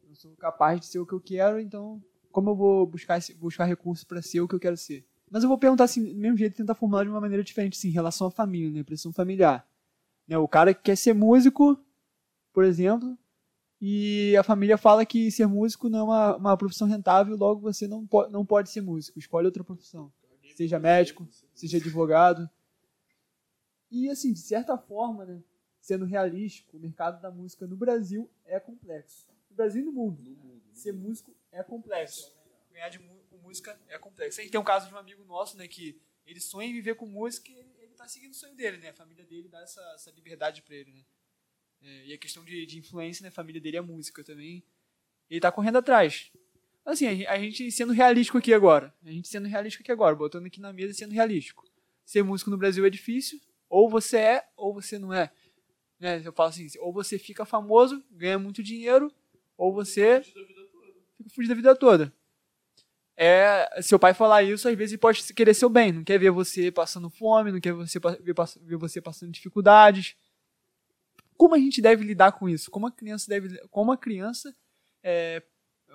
Eu 0.00 0.08
não 0.08 0.14
sou 0.14 0.34
capaz 0.36 0.80
de 0.80 0.86
ser 0.86 1.00
o 1.00 1.06
que 1.06 1.12
eu 1.12 1.20
quero, 1.20 1.58
então 1.58 2.00
como 2.30 2.50
eu 2.50 2.54
vou 2.54 2.86
buscar, 2.86 3.20
buscar 3.38 3.64
recursos 3.64 4.04
para 4.04 4.22
ser 4.22 4.40
o 4.40 4.48
que 4.48 4.54
eu 4.54 4.60
quero 4.60 4.76
ser? 4.76 5.04
Mas 5.30 5.42
eu 5.42 5.48
vou 5.48 5.58
perguntar 5.58 5.84
assim, 5.84 6.04
do 6.04 6.18
mesmo 6.18 6.36
jeito, 6.36 6.56
tentar 6.56 6.74
formular 6.74 7.04
de 7.04 7.10
uma 7.10 7.20
maneira 7.20 7.44
diferente, 7.44 7.78
assim, 7.78 7.88
em 7.88 7.92
relação 7.92 8.26
à 8.26 8.30
família, 8.30 8.70
né? 8.70 8.82
Pressão 8.82 9.12
familiar. 9.12 9.66
Né? 10.26 10.36
O 10.36 10.48
cara 10.48 10.74
que 10.74 10.82
quer 10.82 10.96
ser 10.96 11.14
músico, 11.14 11.78
por 12.52 12.64
exemplo, 12.64 13.16
e 13.80 14.36
a 14.36 14.42
família 14.42 14.76
fala 14.76 15.06
que 15.06 15.30
ser 15.30 15.46
músico 15.46 15.88
não 15.88 16.00
é 16.00 16.02
uma, 16.02 16.36
uma 16.36 16.56
profissão 16.56 16.86
rentável, 16.86 17.36
logo 17.36 17.60
você 17.60 17.88
não, 17.88 18.06
po 18.06 18.28
não 18.28 18.44
pode 18.44 18.70
ser 18.70 18.80
músico, 18.80 19.18
escolhe 19.18 19.46
outra 19.46 19.64
profissão. 19.64 20.12
Seja 20.54 20.78
médico, 20.78 21.26
seja 21.54 21.78
advogado. 21.78 22.50
E, 23.90 24.10
assim, 24.10 24.32
de 24.32 24.40
certa 24.40 24.76
forma, 24.76 25.24
né, 25.24 25.42
sendo 25.80 26.04
realístico, 26.04 26.76
o 26.76 26.80
mercado 26.80 27.20
da 27.22 27.30
música 27.30 27.66
no 27.66 27.76
Brasil 27.76 28.28
é 28.44 28.60
complexo. 28.60 29.26
No 29.48 29.56
Brasil 29.56 29.82
e 29.82 29.84
no 29.84 29.92
mundo. 29.92 30.22
No 30.22 30.30
mundo. 30.30 30.62
Ser 30.72 30.92
músico 30.92 31.32
é 31.52 31.62
complexo. 31.62 32.32
Ganhar 32.72 32.88
de 32.88 32.98
com 32.98 33.38
música 33.38 33.78
é 33.88 33.98
complexo. 33.98 34.40
A 34.40 34.42
gente 34.42 34.52
tem 34.52 34.60
um 34.60 34.64
caso 34.64 34.88
de 34.88 34.94
um 34.94 34.98
amigo 34.98 35.24
nosso, 35.24 35.56
né, 35.56 35.66
que 35.66 36.00
ele 36.26 36.40
sonha 36.40 36.68
em 36.68 36.72
viver 36.72 36.94
com 36.94 37.06
música 37.06 37.50
e 37.50 37.54
ele, 37.54 37.74
ele 37.78 37.94
tá 37.94 38.06
seguindo 38.06 38.32
o 38.32 38.36
sonho 38.36 38.54
dele, 38.54 38.76
né? 38.78 38.90
A 38.90 38.94
família 38.94 39.24
dele 39.24 39.48
dá 39.48 39.60
essa, 39.62 39.80
essa 39.94 40.10
liberdade 40.12 40.62
para 40.62 40.74
ele, 40.74 40.92
né? 40.92 41.04
É, 41.82 42.06
e 42.06 42.12
a 42.12 42.18
questão 42.18 42.44
de, 42.44 42.66
de 42.66 42.78
influência, 42.78 43.22
né? 43.22 43.28
A 43.28 43.32
família 43.32 43.60
dele 43.60 43.76
é 43.76 43.80
música 43.80 44.22
também. 44.22 44.62
Ele 45.28 45.40
tá 45.40 45.50
correndo 45.50 45.78
atrás. 45.78 46.30
Assim, 46.84 47.24
a, 47.24 47.32
a 47.32 47.38
gente 47.38 47.70
sendo 47.72 47.92
realístico 47.92 48.38
aqui 48.38 48.54
agora. 48.54 48.94
A 49.04 49.10
gente 49.10 49.28
sendo 49.28 49.48
realístico 49.48 49.82
aqui 49.82 49.90
agora, 49.90 50.14
botando 50.14 50.46
aqui 50.46 50.60
na 50.60 50.72
mesa 50.72 50.94
sendo 50.94 51.12
realístico. 51.12 51.68
Ser 52.04 52.22
músico 52.22 52.50
no 52.50 52.58
Brasil 52.58 52.84
é 52.86 52.90
difícil. 52.90 53.40
Ou 53.68 53.88
você 53.88 54.18
é, 54.18 54.48
ou 54.56 54.74
você 54.74 54.98
não 54.98 55.12
é. 55.12 55.32
Né? 55.98 56.22
Eu 56.24 56.32
falo 56.32 56.48
assim, 56.48 56.66
ou 56.80 56.92
você 56.92 57.18
fica 57.18 57.44
famoso, 57.44 58.02
ganha 58.10 58.38
muito 58.38 58.62
dinheiro, 58.62 59.12
ou 59.56 59.72
você 59.72 60.22
fica 61.20 61.30
fugido 61.34 61.52
a 61.52 61.56
vida 61.56 61.76
toda. 61.76 62.12
É, 63.16 63.82
seu 63.82 63.98
pai 63.98 64.14
falar 64.14 64.42
isso, 64.42 64.66
às 64.66 64.74
vezes 64.74 64.96
pode 64.98 65.22
querer 65.34 65.52
seu 65.52 65.68
bem, 65.68 65.92
não 65.92 66.02
quer 66.02 66.18
ver 66.18 66.30
você 66.30 66.70
passando 66.70 67.10
fome, 67.10 67.52
não 67.52 67.60
quer 67.60 67.74
você, 67.74 67.98
ver, 67.98 68.34
ver 68.62 68.76
você 68.76 69.00
passando 69.00 69.30
dificuldades. 69.30 70.16
Como 71.36 71.54
a 71.54 71.58
gente 71.58 71.82
deve 71.82 72.02
lidar 72.02 72.32
com 72.32 72.48
isso? 72.48 72.70
Como 72.70 72.86
a 72.86 72.90
criança 72.90 73.28
deve, 73.28 73.58
como 73.68 73.92
a 73.92 73.96
criança, 73.96 74.56
é, 75.02 75.42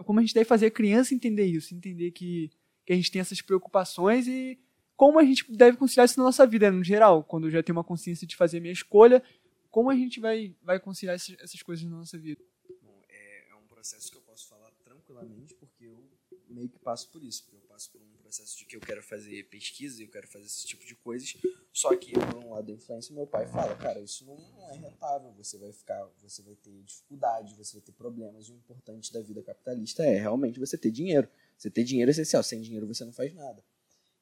como 0.05 0.19
a 0.19 0.21
gente 0.21 0.35
deve 0.35 0.45
fazer 0.45 0.67
a 0.67 0.71
criança 0.71 1.15
entender 1.15 1.45
isso, 1.45 1.73
entender 1.73 2.11
que, 2.11 2.51
que 2.85 2.93
a 2.93 2.95
gente 2.95 3.11
tem 3.11 3.19
essas 3.19 3.41
preocupações 3.41 4.27
e 4.27 4.59
como 4.95 5.19
a 5.19 5.23
gente 5.23 5.51
deve 5.51 5.77
conciliar 5.77 6.05
isso 6.05 6.19
na 6.19 6.25
nossa 6.25 6.45
vida, 6.45 6.71
no 6.71 6.83
geral, 6.83 7.23
quando 7.23 7.47
eu 7.47 7.51
já 7.51 7.63
tenho 7.63 7.75
uma 7.75 7.83
consciência 7.83 8.27
de 8.27 8.35
fazer 8.35 8.59
a 8.59 8.61
minha 8.61 8.73
escolha, 8.73 9.23
como 9.71 9.89
a 9.89 9.95
gente 9.95 10.19
vai, 10.19 10.55
vai 10.61 10.79
conciliar 10.79 11.15
essas, 11.15 11.35
essas 11.39 11.61
coisas 11.61 11.83
na 11.85 11.97
nossa 11.97 12.17
vida? 12.17 12.41
Bom, 12.81 13.01
é, 13.09 13.49
é 13.49 13.55
um 13.55 13.67
processo 13.67 14.09
que 14.11 14.17
eu 14.17 14.24
tranquilamente, 15.15 15.53
porque 15.55 15.85
eu 15.85 16.03
meio 16.49 16.69
que 16.69 16.77
passo 16.79 17.09
por 17.09 17.23
isso, 17.23 17.47
eu 17.51 17.59
passo 17.61 17.91
por 17.91 18.01
um 18.01 18.17
processo 18.17 18.57
de 18.57 18.65
que 18.65 18.75
eu 18.75 18.81
quero 18.81 19.01
fazer 19.01 19.47
pesquisa, 19.49 20.01
eu 20.01 20.09
quero 20.09 20.27
fazer 20.27 20.45
esse 20.45 20.65
tipo 20.67 20.85
de 20.85 20.95
coisas, 20.95 21.35
só 21.71 21.95
que 21.95 22.11
por 22.11 22.43
um 22.43 22.51
lado 22.51 22.67
da 22.67 22.73
influência, 22.73 23.13
meu 23.13 23.25
pai 23.25 23.47
fala, 23.47 23.75
cara, 23.75 23.99
isso 23.99 24.25
não, 24.25 24.37
não 24.37 24.69
é 24.69 24.77
rentável, 24.77 25.31
você 25.33 25.57
vai 25.57 25.71
ficar, 25.71 26.05
você 26.21 26.41
vai 26.41 26.55
ter 26.55 26.83
dificuldade, 26.83 27.55
você 27.55 27.73
vai 27.73 27.81
ter 27.81 27.91
problemas, 27.93 28.47
e 28.47 28.51
o 28.51 28.55
importante 28.55 29.11
da 29.11 29.21
vida 29.21 29.41
capitalista 29.41 30.03
é 30.03 30.19
realmente 30.19 30.59
você 30.59 30.77
ter 30.77 30.91
dinheiro. 30.91 31.29
Você 31.57 31.69
ter 31.69 31.83
dinheiro 31.83 32.09
é 32.09 32.13
essencial, 32.13 32.43
sem 32.43 32.61
dinheiro 32.61 32.85
você 32.85 33.05
não 33.05 33.13
faz 33.13 33.33
nada. 33.33 33.63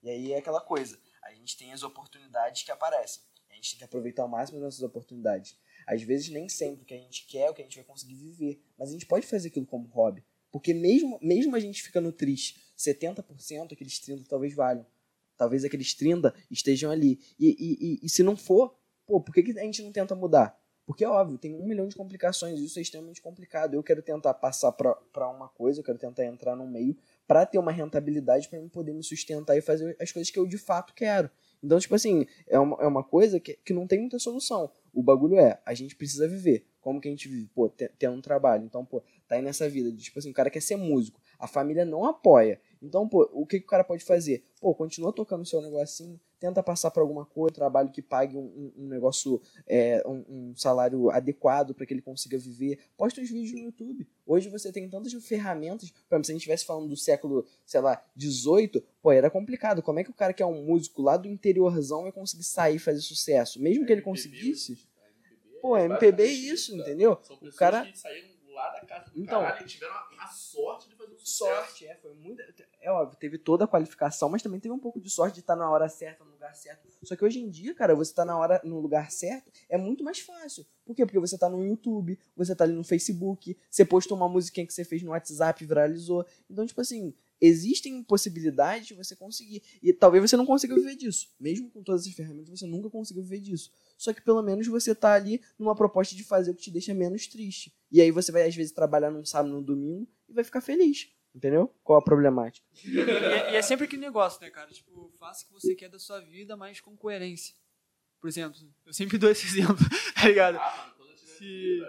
E 0.01 0.09
aí 0.09 0.33
é 0.33 0.37
aquela 0.37 0.61
coisa, 0.61 0.99
a 1.23 1.33
gente 1.33 1.57
tem 1.57 1.73
as 1.73 1.83
oportunidades 1.83 2.63
que 2.63 2.71
aparecem. 2.71 3.23
A 3.49 3.55
gente 3.55 3.71
tem 3.71 3.77
que 3.79 3.83
aproveitar 3.85 4.23
ao 4.23 4.27
máximo 4.27 4.57
as 4.57 4.63
nossas 4.63 4.81
oportunidades. 4.81 5.57
Às 5.87 6.01
vezes 6.01 6.29
nem 6.29 6.49
sempre 6.49 6.83
o 6.83 6.85
que 6.85 6.93
a 6.93 6.97
gente 6.97 7.25
quer 7.27 7.47
é 7.47 7.49
o 7.49 7.53
que 7.53 7.61
a 7.61 7.65
gente 7.65 7.75
vai 7.75 7.85
conseguir 7.85 8.15
viver, 8.15 8.61
mas 8.77 8.89
a 8.89 8.91
gente 8.91 9.05
pode 9.05 9.27
fazer 9.27 9.49
aquilo 9.49 9.65
como 9.65 9.87
hobby. 9.89 10.25
Porque 10.53 10.71
mesmo, 10.71 11.17
mesmo 11.19 11.55
a 11.55 11.59
gente 11.59 11.81
ficando 11.81 12.11
triste, 12.11 12.61
70%, 12.77 13.73
aqueles 13.73 13.99
30% 13.99 14.27
talvez 14.29 14.53
valham. 14.53 14.85
Talvez 15.35 15.65
aqueles 15.65 15.95
30% 15.95 16.31
estejam 16.51 16.91
ali. 16.91 17.19
E, 17.39 17.47
e, 17.49 17.77
e, 17.81 18.05
e 18.05 18.07
se 18.07 18.21
não 18.21 18.37
for, 18.37 18.75
pô, 19.03 19.19
por 19.19 19.33
que, 19.33 19.41
que 19.41 19.59
a 19.59 19.63
gente 19.63 19.81
não 19.81 19.91
tenta 19.91 20.13
mudar? 20.13 20.55
Porque 20.85 21.03
é 21.03 21.09
óbvio, 21.09 21.39
tem 21.39 21.55
um 21.55 21.65
milhão 21.65 21.87
de 21.87 21.95
complicações, 21.95 22.59
isso 22.59 22.77
é 22.77 22.83
extremamente 22.83 23.19
complicado. 23.19 23.73
Eu 23.73 23.81
quero 23.81 24.03
tentar 24.03 24.35
passar 24.35 24.71
para 24.73 25.27
uma 25.27 25.49
coisa, 25.49 25.79
eu 25.79 25.83
quero 25.83 25.97
tentar 25.97 26.23
entrar 26.23 26.55
no 26.55 26.67
meio 26.67 26.95
para 27.25 27.47
ter 27.47 27.57
uma 27.57 27.71
rentabilidade 27.71 28.47
para 28.47 28.59
poder 28.69 28.93
me 28.93 29.03
sustentar 29.03 29.57
e 29.57 29.61
fazer 29.61 29.97
as 29.99 30.11
coisas 30.11 30.29
que 30.29 30.37
eu 30.37 30.45
de 30.45 30.59
fato 30.59 30.93
quero. 30.93 31.31
Então, 31.63 31.79
tipo 31.79 31.95
assim, 31.95 32.27
é 32.45 32.59
uma, 32.59 32.77
é 32.79 32.85
uma 32.85 33.03
coisa 33.03 33.39
que, 33.39 33.57
que 33.65 33.73
não 33.73 33.87
tem 33.87 34.01
muita 34.01 34.19
solução. 34.19 34.69
O 34.93 35.01
bagulho 35.01 35.39
é, 35.39 35.59
a 35.65 35.73
gente 35.73 35.95
precisa 35.95 36.27
viver. 36.27 36.67
Como 36.79 37.01
que 37.01 37.07
a 37.07 37.11
gente 37.11 37.27
vive? 37.27 37.49
Pô, 37.55 37.69
tendo 37.69 38.15
um 38.15 38.21
trabalho. 38.21 38.65
Então, 38.65 38.85
pô, 38.85 39.01
tá 39.27 39.35
aí 39.35 39.41
nessa 39.41 39.67
vida 39.69 39.91
de, 39.91 40.03
tipo 40.03 40.19
assim, 40.19 40.29
o 40.29 40.33
cara 40.33 40.49
quer 40.49 40.61
ser 40.61 40.75
músico. 40.75 41.19
A 41.39 41.47
família 41.47 41.85
não 41.85 42.05
apoia. 42.05 42.61
Então, 42.81 43.07
pô, 43.07 43.29
o 43.33 43.45
que, 43.45 43.59
que 43.59 43.65
o 43.65 43.69
cara 43.69 43.83
pode 43.83 44.03
fazer? 44.03 44.45
Pô, 44.61 44.75
continua 44.75 45.13
tocando 45.13 45.41
o 45.41 45.45
seu 45.45 45.61
negocinho, 45.61 46.19
tenta 46.43 46.61
passar 46.61 46.91
por 46.91 46.99
alguma 46.99 47.25
coisa, 47.25 47.55
trabalho 47.55 47.89
que 47.89 48.01
pague 48.01 48.35
um, 48.35 48.73
um 48.77 48.89
negócio, 48.89 49.41
é, 49.65 50.03
um, 50.05 50.25
um, 50.27 50.55
salário 50.57 51.09
adequado 51.09 51.73
para 51.73 51.85
que 51.85 51.93
ele 51.93 52.01
consiga 52.01 52.37
viver. 52.37 52.79
Posta 52.97 53.21
uns 53.21 53.29
vídeos 53.29 53.53
no 53.53 53.59
YouTube. 53.59 54.05
Hoje 54.25 54.49
você 54.49 54.69
tem 54.69 54.89
tantas 54.89 55.13
ferramentas. 55.25 55.89
Por 55.89 56.15
exemplo, 56.15 56.25
se 56.25 56.31
a 56.31 56.33
gente 56.33 56.41
estivesse 56.41 56.65
falando 56.65 56.89
do 56.89 56.97
século, 56.97 57.45
sei 57.65 57.79
lá, 57.79 58.03
18, 58.13 58.83
pô, 59.01 59.13
era 59.13 59.29
complicado. 59.29 59.81
Como 59.81 59.99
é 59.99 60.03
que 60.03 60.09
o 60.09 60.13
cara 60.13 60.33
que 60.33 60.43
é 60.43 60.45
um 60.45 60.65
músico 60.65 61.01
lá 61.01 61.15
do 61.15 61.29
interiorzão 61.29 62.01
vai 62.01 62.11
conseguir 62.11 62.43
sair 62.43 62.75
e 62.75 62.79
fazer 62.79 62.99
sucesso? 62.99 63.61
Mesmo 63.61 63.85
que 63.85 63.93
ele 63.93 64.01
conseguisse. 64.01 64.77
Pô, 65.61 65.77
MPB 65.77 66.23
é 66.23 66.27
isso, 66.27 66.75
entendeu? 66.75 67.17
O 67.41 67.55
cara 67.55 67.87
lá 68.53 68.69
da 68.69 68.81
casa 68.85 69.11
do 69.11 69.19
então, 69.19 69.41
caralho 69.41 69.65
e 69.65 69.67
tiveram 69.67 69.93
a, 69.93 70.07
a, 70.19 70.27
sorte 70.27 70.87
de 70.87 70.95
fazer 70.95 71.13
um 71.13 71.19
sucesso. 71.19 71.37
Sorte, 71.37 71.87
é, 71.87 71.95
foi 71.95 72.13
muito. 72.13 72.41
É 72.79 72.91
óbvio, 72.91 73.17
teve 73.17 73.37
toda 73.37 73.65
a 73.65 73.67
qualificação, 73.67 74.29
mas 74.29 74.41
também 74.41 74.59
teve 74.59 74.73
um 74.73 74.79
pouco 74.79 75.01
de 75.01 75.09
sorte 75.09 75.35
de 75.35 75.39
estar 75.41 75.55
na 75.55 75.69
hora 75.69 75.89
certa, 75.89 76.23
no 76.23 76.32
lugar 76.43 76.55
certo. 76.55 76.89
Só 77.03 77.15
que 77.15 77.23
hoje 77.23 77.39
em 77.39 77.49
dia, 77.49 77.73
cara, 77.73 77.95
você 77.95 78.13
tá 78.13 78.25
na 78.25 78.37
hora, 78.37 78.61
no 78.63 78.79
lugar 78.79 79.09
certo, 79.11 79.51
é 79.69 79.77
muito 79.77 80.03
mais 80.03 80.19
fácil. 80.19 80.65
Por 80.85 80.93
quê? 80.93 81.05
Porque 81.05 81.19
você 81.19 81.37
tá 81.37 81.49
no 81.49 81.65
YouTube, 81.65 82.19
você 82.35 82.53
tá 82.53 82.65
ali 82.65 82.73
no 82.73 82.83
Facebook, 82.83 83.57
você 83.69 83.85
postou 83.85 84.17
uma 84.17 84.27
musiquinha 84.27 84.67
que 84.67 84.73
você 84.73 84.83
fez 84.83 85.01
no 85.01 85.11
WhatsApp, 85.11 85.65
viralizou. 85.65 86.25
Então, 86.49 86.65
tipo 86.65 86.81
assim, 86.81 87.13
existem 87.39 88.03
possibilidades 88.03 88.87
de 88.87 88.93
você 88.93 89.15
conseguir. 89.15 89.63
E 89.81 89.93
talvez 89.93 90.29
você 90.29 90.35
não 90.35 90.45
consiga 90.45 90.75
viver 90.75 90.95
disso. 90.95 91.29
Mesmo 91.39 91.69
com 91.71 91.81
todas 91.81 92.05
as 92.05 92.13
ferramentas, 92.13 92.49
você 92.49 92.65
nunca 92.65 92.89
consiga 92.89 93.21
viver 93.21 93.39
disso. 93.39 93.71
Só 93.97 94.11
que 94.13 94.21
pelo 94.21 94.41
menos 94.41 94.67
você 94.67 94.93
tá 94.93 95.13
ali 95.13 95.41
numa 95.57 95.75
proposta 95.75 96.13
de 96.13 96.23
fazer 96.23 96.51
o 96.51 96.55
que 96.55 96.63
te 96.63 96.71
deixa 96.71 96.93
menos 96.93 97.27
triste. 97.27 97.73
E 97.89 98.01
aí 98.01 98.11
você 98.11 98.31
vai, 98.31 98.45
às 98.47 98.55
vezes, 98.55 98.73
trabalhar 98.73 99.11
num 99.11 99.23
sábado, 99.23 99.53
no 99.53 99.61
domingo 99.61 100.07
e 100.27 100.33
vai 100.33 100.43
ficar 100.43 100.59
feliz. 100.59 101.09
Entendeu? 101.35 101.73
Qual 101.83 101.97
a 101.97 102.03
problemática? 102.03 102.65
E 102.85 102.99
é, 102.99 103.53
e 103.53 103.55
é 103.55 103.61
sempre 103.61 103.85
aquele 103.85 104.01
negócio, 104.01 104.39
né, 104.39 104.51
cara? 104.51 104.71
Tipo, 104.71 105.11
faça 105.19 105.43
o 105.43 105.47
que 105.47 105.53
você 105.53 105.73
quer 105.73 105.89
da 105.89 105.97
sua 105.97 106.19
vida, 106.21 106.55
mas 106.55 106.79
com 106.79 106.95
coerência. 106.95 107.55
Por 108.21 108.27
exemplo, 108.27 108.57
eu 108.85 108.93
sempre 108.93 109.17
dou 109.17 109.29
esse 109.29 109.45
exemplo, 109.47 109.85
tá 110.15 110.27
ligado? 110.27 110.59
Se... 111.15 111.81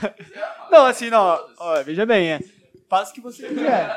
Não, 0.70 0.86
assim, 0.86 1.10
não. 1.10 1.20
ó, 1.20 1.48
ó, 1.58 1.82
veja 1.82 2.04
bem, 2.04 2.32
é. 2.32 2.40
Faça 2.88 3.12
o 3.12 3.14
que 3.14 3.20
você 3.20 3.46
quiser, 3.48 3.88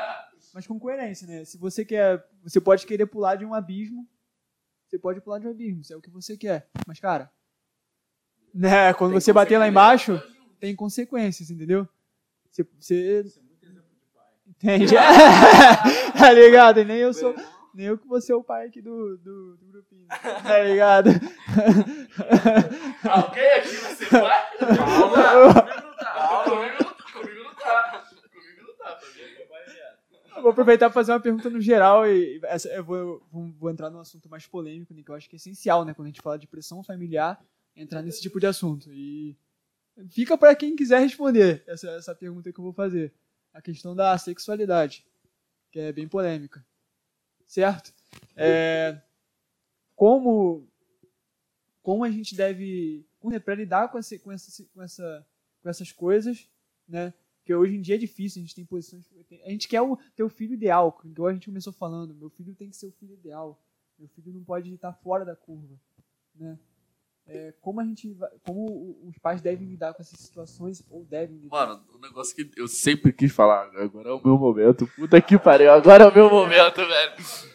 mas 0.54 0.66
com 0.66 0.78
coerência, 0.78 1.26
né? 1.26 1.44
Se 1.44 1.58
você 1.58 1.84
quer. 1.84 2.24
Você 2.42 2.60
pode 2.60 2.86
querer 2.86 3.06
pular 3.06 3.36
de 3.36 3.44
um 3.44 3.54
abismo. 3.54 4.08
Você 4.86 4.98
pode 4.98 5.20
pular 5.20 5.38
de 5.38 5.46
um 5.46 5.50
abismo, 5.50 5.82
se 5.82 5.92
é 5.92 5.96
o 5.96 6.00
que 6.00 6.10
você 6.10 6.36
quer. 6.36 6.68
Mas, 6.86 7.00
cara. 7.00 7.32
Né, 8.52 8.92
quando 8.94 9.12
você 9.12 9.32
bater 9.32 9.58
lá 9.58 9.68
embaixo, 9.68 10.20
tem 10.58 10.74
consequências, 10.76 11.50
entendeu? 11.50 11.88
Você. 12.50 12.64
você... 12.78 13.24
Entende? 14.62 14.94
tá 16.18 16.32
ligado? 16.32 16.80
E 16.80 16.84
nem 16.84 16.98
eu 16.98 17.14
sou. 17.14 17.34
Nem 17.72 17.86
eu 17.86 17.96
que 17.96 18.06
vou 18.06 18.20
ser 18.20 18.34
o 18.34 18.44
pai 18.44 18.66
aqui 18.66 18.82
do, 18.82 19.16
do, 19.16 19.56
do 19.56 19.66
grupinho. 19.66 20.06
Tá 20.08 20.58
ligado? 20.62 21.08
Alguém 23.08 23.52
aqui 23.52 23.76
vai 23.76 23.94
ser 23.94 24.10
pai? 24.10 24.58
Calma, 24.58 25.62
comigo 25.64 25.84
não 25.84 25.94
tá. 25.94 27.02
Comigo 27.12 27.42
não 27.42 27.54
tá. 27.54 28.02
Comigo 28.30 28.66
não 28.66 28.74
tá. 28.76 28.94
Tá. 28.94 30.36
Eu 30.36 30.42
vou 30.42 30.50
aproveitar 30.50 30.90
para 30.90 30.94
fazer 30.94 31.12
uma 31.12 31.20
pergunta 31.20 31.48
no 31.48 31.60
geral 31.60 32.06
e 32.06 32.38
essa, 32.44 32.68
eu 32.68 32.84
vou, 32.84 33.22
vou, 33.32 33.50
vou 33.58 33.70
entrar 33.70 33.88
num 33.88 34.00
assunto 34.00 34.28
mais 34.28 34.46
polêmico, 34.46 34.92
né, 34.92 35.02
que 35.02 35.10
eu 35.10 35.14
acho 35.14 35.28
que 35.28 35.36
é 35.36 35.38
essencial, 35.38 35.84
né, 35.84 35.94
quando 35.94 36.06
a 36.06 36.10
gente 36.10 36.20
fala 36.20 36.38
de 36.38 36.46
pressão 36.46 36.82
familiar, 36.82 37.42
entrar 37.74 38.02
nesse 38.02 38.20
tipo 38.20 38.38
de 38.38 38.46
assunto. 38.46 38.92
E 38.92 39.36
fica 40.10 40.36
para 40.36 40.54
quem 40.54 40.76
quiser 40.76 41.00
responder 41.00 41.62
essa, 41.66 41.88
essa 41.92 42.14
pergunta 42.14 42.52
que 42.52 42.58
eu 42.58 42.64
vou 42.64 42.72
fazer. 42.72 43.12
A 43.52 43.60
questão 43.60 43.94
da 43.94 44.16
sexualidade, 44.16 45.04
que 45.70 45.80
é 45.80 45.92
bem 45.92 46.08
polêmica. 46.08 46.64
Certo? 47.46 47.92
É, 48.36 49.00
como, 49.96 50.68
como 51.82 52.04
a 52.04 52.10
gente 52.10 52.34
deve, 52.34 53.04
para 53.44 53.54
lidar 53.54 53.88
com, 53.90 53.98
essa, 53.98 54.18
com, 54.18 54.30
essa, 54.30 54.64
com, 54.72 54.82
essa, 54.82 55.26
com 55.62 55.68
essas 55.68 55.92
coisas, 55.92 56.48
né? 56.88 57.12
Porque 57.38 57.54
hoje 57.54 57.74
em 57.74 57.80
dia 57.80 57.96
é 57.96 57.98
difícil, 57.98 58.40
a 58.40 58.44
gente 58.44 58.54
tem 58.54 58.64
posições. 58.64 59.04
A 59.44 59.50
gente 59.50 59.66
quer 59.66 59.80
o, 59.80 59.96
ter 60.14 60.22
o 60.22 60.28
filho 60.28 60.54
ideal, 60.54 61.00
igual 61.04 61.28
a 61.28 61.32
gente 61.32 61.46
começou 61.46 61.72
falando. 61.72 62.14
Meu 62.14 62.30
filho 62.30 62.54
tem 62.54 62.70
que 62.70 62.76
ser 62.76 62.86
o 62.86 62.92
filho 62.92 63.14
ideal. 63.14 63.60
Meu 63.98 64.08
filho 64.08 64.32
não 64.32 64.44
pode 64.44 64.72
estar 64.72 64.92
fora 64.92 65.24
da 65.24 65.34
curva. 65.34 65.78
Né? 66.34 66.58
É, 67.32 67.54
como 67.60 67.80
a 67.80 67.84
gente 67.84 68.16
como 68.44 68.98
os 69.06 69.16
pais 69.18 69.40
devem 69.40 69.68
lidar 69.68 69.94
com 69.94 70.02
essas 70.02 70.18
situações 70.18 70.84
ou 70.90 71.04
devem 71.04 71.36
lidar 71.36 71.48
Mano, 71.48 71.84
o 71.94 71.98
negócio 71.98 72.34
que 72.34 72.50
eu 72.56 72.66
sempre 72.66 73.12
quis 73.12 73.30
falar, 73.30 73.70
agora 73.76 74.08
é 74.08 74.12
o 74.12 74.20
meu 74.24 74.36
momento. 74.36 74.86
Puta 74.96 75.20
que 75.22 75.38
pariu, 75.38 75.70
agora 75.70 76.04
é 76.04 76.08
o 76.08 76.14
meu 76.14 76.28
momento, 76.28 76.76
velho. 76.76 77.12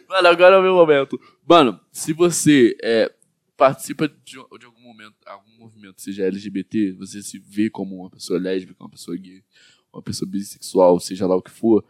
Mano, 0.08 0.28
agora 0.30 0.56
é 0.56 0.60
o 0.60 0.62
meu 0.62 0.76
momento. 0.76 1.20
Mano, 1.46 1.80
se 1.92 2.14
você 2.14 2.78
é, 2.82 3.14
participa 3.58 4.08
de, 4.08 4.38
de 4.60 4.66
algum 4.66 4.82
momento, 4.82 5.16
algum 5.26 5.58
movimento, 5.58 6.02
seja 6.02 6.24
LGBT, 6.24 6.94
você 6.94 7.22
se 7.22 7.38
vê 7.38 7.70
como 7.70 7.98
uma 7.98 8.10
pessoa 8.10 8.40
lésbica, 8.40 8.82
uma 8.82 8.90
pessoa 8.90 9.18
gay, 9.18 9.44
uma 9.92 10.02
pessoa 10.02 10.30
bissexual, 10.30 11.00
seja 11.00 11.28
lá 11.28 11.36
o 11.36 11.42
que 11.42 11.52
for, 11.52 11.84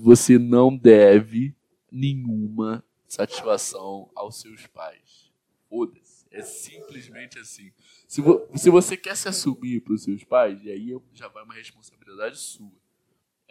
você 0.00 0.38
não 0.38 0.76
deve 0.76 1.54
nenhuma 1.90 2.84
satisfação 3.08 4.10
aos 4.14 4.40
seus 4.40 4.66
pais. 4.66 5.32
Foda-se. 5.68 6.07
É 6.30 6.42
simplesmente 6.42 7.38
assim. 7.38 7.72
Se, 8.06 8.20
vo- 8.20 8.46
se 8.54 8.68
você 8.70 8.96
quer 8.96 9.16
se 9.16 9.28
assumir 9.28 9.80
para 9.80 9.94
os 9.94 10.02
seus 10.04 10.22
pais, 10.24 10.62
e 10.62 10.70
aí 10.70 10.94
já 11.14 11.28
vai 11.28 11.42
uma 11.42 11.54
responsabilidade 11.54 12.38
sua. 12.38 12.70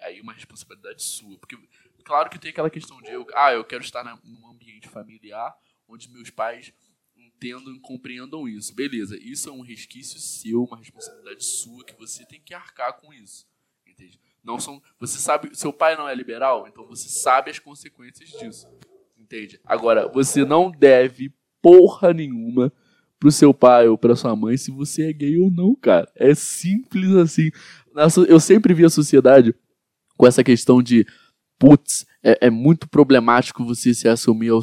Aí 0.02 0.22
uma 0.22 0.34
responsabilidade 0.34 1.02
sua. 1.02 1.38
Porque, 1.40 1.58
claro 2.04 2.30
que 2.30 2.38
tem 2.40 2.52
aquela 2.52 2.70
questão 2.70 3.02
de, 3.02 3.10
eu, 3.12 3.26
ah, 3.34 3.52
eu 3.52 3.64
quero 3.66 3.84
estar 3.84 4.04
num 4.24 4.48
ambiente 4.48 4.88
familiar 4.88 5.56
onde 5.88 6.10
meus 6.12 6.30
pais 6.30 6.72
entendam 7.16 7.74
e 7.74 7.80
compreendam 7.80 8.48
isso. 8.48 8.74
Beleza, 8.76 9.18
isso 9.18 9.50
é 9.50 9.52
um 9.52 9.62
resquício 9.62 10.20
seu, 10.20 10.64
uma 10.64 10.78
responsabilidade 10.78 11.44
sua, 11.44 11.84
que 11.84 11.96
você 11.96 12.26
tem 12.26 12.40
que 12.42 12.54
arcar 12.54 12.94
com 12.94 13.12
isso. 13.14 13.48
Entende? 13.86 14.20
Não 14.44 14.60
são, 14.60 14.82
você 15.00 15.18
sabe, 15.18 15.56
seu 15.56 15.74
pai 15.74 15.96
não 15.96 16.08
é 16.08 16.14
liberal, 16.14 16.68
então 16.68 16.86
você 16.86 17.10
sabe 17.10 17.50
as 17.50 17.58
consequências 17.60 18.30
disso. 18.30 18.68
Entende? 19.18 19.60
Agora, 19.66 20.08
você 20.08 20.46
não 20.46 20.70
deve 20.72 21.34
porra 21.68 22.14
nenhuma 22.14 22.72
pro 23.20 23.30
seu 23.30 23.54
pai 23.54 23.90
ou 23.90 23.98
pra 23.98 24.16
sua 24.16 24.34
mãe 24.38 24.56
se 24.56 24.72
você 24.72 25.10
é 25.10 25.14
gay 25.14 25.38
ou 25.38 25.52
não, 25.52 25.76
cara. 25.76 26.10
É 26.16 26.34
simples 26.34 27.14
assim. 27.14 27.52
Eu 28.30 28.40
sempre 28.40 28.74
vi 28.74 28.86
a 28.86 28.90
sociedade 28.90 29.54
com 30.16 30.26
essa 30.26 30.46
questão 30.46 30.82
de 30.82 31.06
putz, 31.60 32.06
é, 32.24 32.48
é 32.48 32.50
muito 32.50 32.88
problemático 32.88 33.66
você 33.66 33.94
se 33.94 34.08
assumir 34.08 34.50
ao 34.50 34.62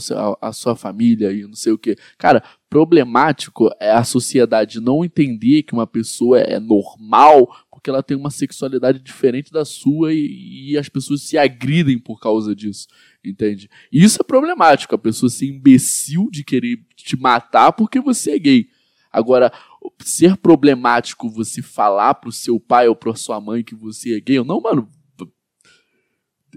sua 0.52 0.74
família 0.74 1.30
e 1.30 1.42
não 1.42 1.54
sei 1.54 1.72
o 1.72 1.78
que. 1.78 1.94
Cara, 2.16 2.42
problemático 2.70 3.68
é 3.78 3.90
a 3.90 4.04
sociedade 4.04 4.80
não 4.80 5.04
entender 5.04 5.64
que 5.64 5.74
uma 5.74 5.86
pessoa 5.86 6.38
é 6.38 6.58
normal 6.58 7.54
porque 7.84 7.90
ela 7.90 8.02
tem 8.02 8.16
uma 8.16 8.30
sexualidade 8.30 8.98
diferente 8.98 9.52
da 9.52 9.62
sua 9.62 10.14
e, 10.14 10.70
e 10.70 10.78
as 10.78 10.88
pessoas 10.88 11.20
se 11.20 11.36
agridem 11.36 11.98
por 11.98 12.18
causa 12.18 12.56
disso, 12.56 12.88
entende? 13.22 13.68
E 13.92 14.02
isso 14.02 14.16
é 14.22 14.24
problemático, 14.24 14.94
a 14.94 14.98
pessoa 14.98 15.28
ser 15.28 15.48
imbecil 15.48 16.30
de 16.32 16.42
querer 16.42 16.78
te 16.96 17.14
matar 17.14 17.72
porque 17.72 18.00
você 18.00 18.36
é 18.36 18.38
gay. 18.38 18.68
Agora, 19.12 19.52
ser 20.02 20.34
problemático 20.38 21.28
você 21.28 21.60
falar 21.60 22.14
pro 22.14 22.32
seu 22.32 22.58
pai 22.58 22.88
ou 22.88 22.96
pra 22.96 23.14
sua 23.14 23.38
mãe 23.38 23.62
que 23.62 23.74
você 23.74 24.16
é 24.16 24.20
gay, 24.20 24.42
não, 24.42 24.62
mano. 24.62 24.88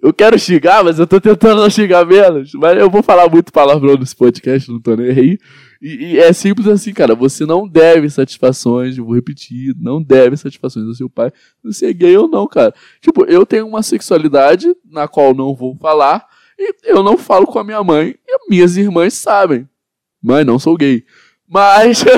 Eu 0.01 0.13
quero 0.13 0.37
xingar, 0.37 0.83
mas 0.83 0.99
eu 0.99 1.07
tô 1.07 1.19
tentando 1.19 1.61
não 1.61 1.69
xingar 1.69 2.05
menos. 2.05 2.53
Mas 2.53 2.77
eu 2.77 2.89
vou 2.89 3.03
falar 3.03 3.29
muito 3.29 3.51
palavrão 3.51 3.95
nesse 3.97 4.15
podcast, 4.15 4.71
não 4.71 4.79
tô 4.81 4.95
nem 4.95 5.09
aí. 5.09 5.37
E, 5.81 6.13
e 6.13 6.19
é 6.19 6.31
simples 6.33 6.67
assim, 6.67 6.93
cara. 6.93 7.15
Você 7.15 7.45
não 7.45 7.67
deve 7.67 8.09
satisfações, 8.09 8.97
eu 8.97 9.05
vou 9.05 9.15
repetir, 9.15 9.75
não 9.79 10.01
deve 10.01 10.37
satisfações 10.37 10.87
ao 10.87 10.93
seu 10.93 11.09
pai, 11.09 11.31
se 11.71 11.85
é 11.85 11.93
gay 11.93 12.17
ou 12.17 12.27
não, 12.27 12.47
cara. 12.47 12.73
Tipo, 13.01 13.25
eu 13.25 13.45
tenho 13.45 13.67
uma 13.67 13.83
sexualidade 13.83 14.75
na 14.89 15.07
qual 15.07 15.33
não 15.33 15.55
vou 15.55 15.75
falar, 15.77 16.25
e 16.57 16.73
eu 16.83 17.03
não 17.03 17.17
falo 17.17 17.45
com 17.45 17.59
a 17.59 17.63
minha 17.63 17.83
mãe, 17.83 18.15
e 18.27 18.49
minhas 18.49 18.77
irmãs 18.77 19.13
sabem. 19.13 19.67
Mãe, 20.21 20.43
não 20.43 20.57
sou 20.57 20.75
gay. 20.75 21.03
Mas. 21.47 22.03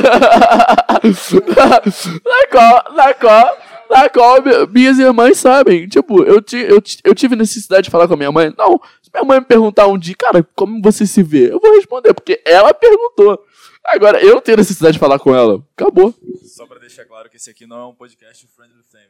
na 2.25 2.47
qual. 2.49 2.83
Na 2.95 3.13
qual. 3.13 3.57
Na 3.89 4.07
qual 4.09 4.41
mi- 4.43 4.67
minhas 4.71 4.99
irmãs 4.99 5.37
sabem. 5.39 5.87
Tipo, 5.87 6.23
eu, 6.23 6.41
ti, 6.41 6.57
eu, 6.57 6.81
eu 7.03 7.15
tive 7.15 7.35
necessidade 7.35 7.83
de 7.85 7.89
falar 7.89 8.07
com 8.07 8.13
a 8.13 8.17
minha 8.17 8.31
mãe. 8.31 8.53
Não, 8.57 8.79
se 9.01 9.09
minha 9.13 9.23
mãe 9.25 9.39
me 9.39 9.45
perguntar 9.45 9.87
um 9.87 9.97
dia, 9.97 10.15
cara, 10.17 10.47
como 10.55 10.81
você 10.81 11.05
se 11.07 11.23
vê? 11.23 11.51
Eu 11.51 11.59
vou 11.59 11.73
responder, 11.75 12.13
porque 12.13 12.41
ela 12.45 12.73
perguntou. 12.73 13.43
Agora, 13.85 14.21
eu 14.21 14.35
não 14.35 14.41
tenho 14.41 14.57
necessidade 14.57 14.93
de 14.93 14.99
falar 14.99 15.17
com 15.17 15.33
ela. 15.35 15.63
Acabou. 15.75 16.13
Só 16.43 16.67
pra 16.67 16.77
deixar 16.79 17.05
claro 17.05 17.29
que 17.29 17.37
esse 17.37 17.49
aqui 17.49 17.65
não 17.65 17.79
é 17.81 17.85
um 17.87 17.95
podcast 17.95 18.45
Friendly 18.55 18.83
Family. 18.91 19.09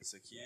Esse 0.00 0.16
aqui. 0.16 0.36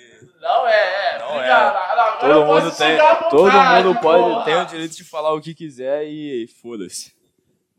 Não 0.41 0.67
é, 0.69 1.15
é. 1.15 1.19
Não 1.19 1.41
é. 1.43 2.19
Todo 2.21 2.47
mundo 2.47 2.71
tem. 2.77 2.99
Todo 3.31 3.53
mundo 3.53 4.01
pode 4.01 4.45
tem 4.45 4.55
o 4.57 4.65
direito 4.65 4.97
de 4.97 5.05
falar 5.05 5.35
o 5.35 5.41
que 5.41 5.55
quiser 5.55 6.05
e 6.07 6.47
foda-se. 6.63 7.13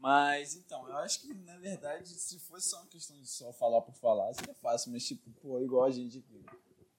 Mas, 0.04 0.54
então, 0.56 0.86
eu 0.90 0.98
acho 0.98 1.22
que, 1.22 1.34
na 1.34 1.58
verdade, 1.60 2.10
se 2.10 2.38
fosse 2.38 2.70
só 2.70 2.82
uma 2.82 2.88
questão 2.88 3.18
de 3.22 3.26
só 3.26 3.54
falar 3.54 3.82
por 3.82 3.96
falar, 3.96 4.34
seria 4.34 4.54
fácil. 4.56 4.92
Mas, 4.92 5.08
tipo, 5.08 5.32
pô, 5.40 5.62
igual 5.62 5.86
a 5.86 5.92
gente 5.92 6.18
aqui. 6.18 6.46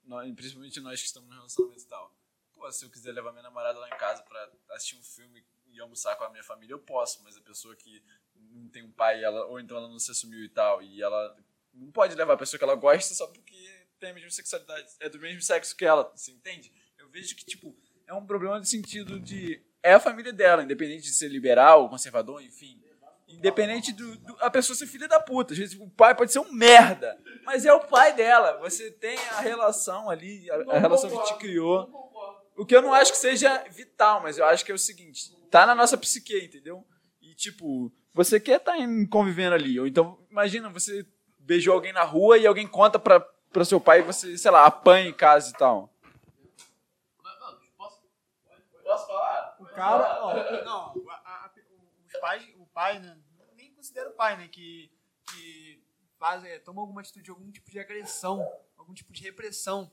Nós, 0.07 0.35
principalmente 0.35 0.81
nós 0.81 1.03
que 1.03 1.09
estamos 1.09 1.29
no 1.29 1.35
relacionamento 1.35 1.83
e 1.83 1.87
tal. 1.87 2.11
Pô, 2.55 2.73
se 2.73 2.83
eu 2.83 2.89
quiser 2.89 3.13
levar 3.13 3.33
minha 3.33 3.43
namorada 3.43 3.79
lá 3.79 3.89
em 3.89 3.99
casa 3.99 4.23
pra 4.23 4.51
assistir 4.71 4.97
um 4.97 5.03
filme 5.03 5.45
e 5.71 5.79
almoçar 5.81 6.17
com 6.17 6.25
a 6.25 6.31
minha 6.31 6.43
família, 6.43 6.73
eu 6.73 6.79
posso. 6.79 7.23
Mas 7.23 7.37
a 7.37 7.43
pessoa 7.43 7.77
que 7.77 8.03
não 8.37 8.71
tem 8.71 8.83
um 8.83 8.91
pai, 8.91 9.23
ela, 9.23 9.45
ou 9.49 9.61
então 9.61 9.77
ela 9.77 9.89
não 9.89 9.99
se 9.99 10.11
assumiu 10.11 10.43
e 10.43 10.49
tal, 10.49 10.83
e 10.83 11.03
ela 11.03 11.37
não 11.75 11.93
pode 11.93 12.15
levar 12.15 12.33
a 12.33 12.39
pessoa 12.39 12.57
que 12.57 12.65
ela 12.65 12.75
gosta 12.75 13.13
só 13.13 13.27
porque 13.27 13.87
tem 14.01 14.13
a 14.13 14.15
mesma 14.15 14.31
sexualidade, 14.31 14.91
é 14.99 15.11
do 15.11 15.19
mesmo 15.19 15.43
sexo 15.43 15.77
que 15.77 15.85
ela, 15.85 16.11
você 16.17 16.33
entende? 16.33 16.73
Eu 16.97 17.11
vejo 17.11 17.37
que, 17.37 17.45
tipo, 17.45 17.77
é 18.07 18.15
um 18.15 18.25
problema 18.25 18.59
no 18.59 18.65
sentido 18.65 19.21
de. 19.21 19.63
É 19.83 19.93
a 19.93 20.01
família 20.01 20.33
dela, 20.33 20.63
independente 20.63 21.03
de 21.03 21.15
ser 21.15 21.29
liberal, 21.29 21.91
conservador, 21.91 22.43
enfim. 22.43 22.83
Independente 23.37 23.93
do, 23.93 24.17
do- 24.19 24.37
a 24.41 24.51
pessoa 24.51 24.77
ser 24.77 24.87
filha 24.87 25.07
da 25.09 25.21
puta. 25.21 25.53
Às 25.53 25.59
vezes 25.59 25.79
o 25.81 25.89
pai 25.91 26.15
pode 26.15 26.33
ser 26.33 26.39
um 26.39 26.53
merda, 26.53 27.19
mas 27.45 27.65
é 27.65 27.73
o 27.73 27.81
pai 27.81 28.13
dela. 28.15 28.59
Você 28.59 28.91
tem 28.91 29.19
a 29.37 29.41
relação 29.41 30.09
ali, 30.11 30.51
a, 30.51 30.77
a 30.77 30.79
relação 30.79 31.11
que 31.11 31.25
te 31.27 31.35
criou. 31.39 31.89
O 32.57 32.65
que 32.65 32.75
eu 32.77 32.83
não 32.83 32.95
acho 32.95 33.11
que 33.13 33.19
seja 33.19 33.65
vital, 33.71 34.21
mas 34.23 34.39
eu 34.39 34.45
acho 34.47 34.65
que 34.65 34.71
é 34.73 34.75
o 34.75 34.79
seguinte: 34.79 35.35
tá 35.51 35.67
na 35.67 35.75
nossa 35.75 35.97
psique, 35.99 36.39
entendeu? 36.45 36.87
E 37.21 37.35
tipo, 37.35 37.93
você 38.13 38.39
quer 38.39 38.59
estar 38.59 38.77
convivendo 39.11 39.55
ali. 39.55 39.79
Ou 39.81 39.87
então, 39.87 40.19
imagina, 40.31 40.69
você 40.71 41.05
beijou 41.39 41.75
alguém 41.75 41.93
na 41.93 42.05
rua 42.05 42.39
e 42.39 42.47
alguém 42.47 42.67
conta 42.67 42.99
pra, 42.99 43.19
pra 43.53 43.65
seu 43.65 43.81
pai 43.81 43.99
e 44.01 44.03
você, 44.03 44.39
sei 44.39 44.51
lá, 44.51 44.65
apanha 44.67 45.09
em 45.09 45.13
casa 45.13 45.51
e 45.51 45.53
tal. 45.55 45.93
Posso 48.85 49.07
falar? 49.07 49.57
O 49.59 49.65
cara, 49.67 50.19
ó, 50.23 50.65
não, 50.65 51.11
a- 51.11 51.15
a- 51.15 51.51
o- 51.73 52.07
os 52.07 52.21
pais, 52.21 52.43
o 52.59 52.67
pai, 52.67 52.99
né, 53.01 53.17
nem 53.85 53.95
considero 53.95 54.13
pai, 54.13 54.37
né, 54.37 54.49
que, 54.49 54.91
que 55.31 55.83
faz, 56.19 56.43
é, 56.45 56.59
toma 56.59 56.81
alguma 56.81 57.03
atitude, 57.03 57.31
algum 57.31 57.51
tipo 57.51 57.71
de 57.71 57.79
agressão, 57.79 58.41
algum 58.77 58.95
tipo 58.95 59.13
de 59.13 59.23
repressão, 59.23 59.91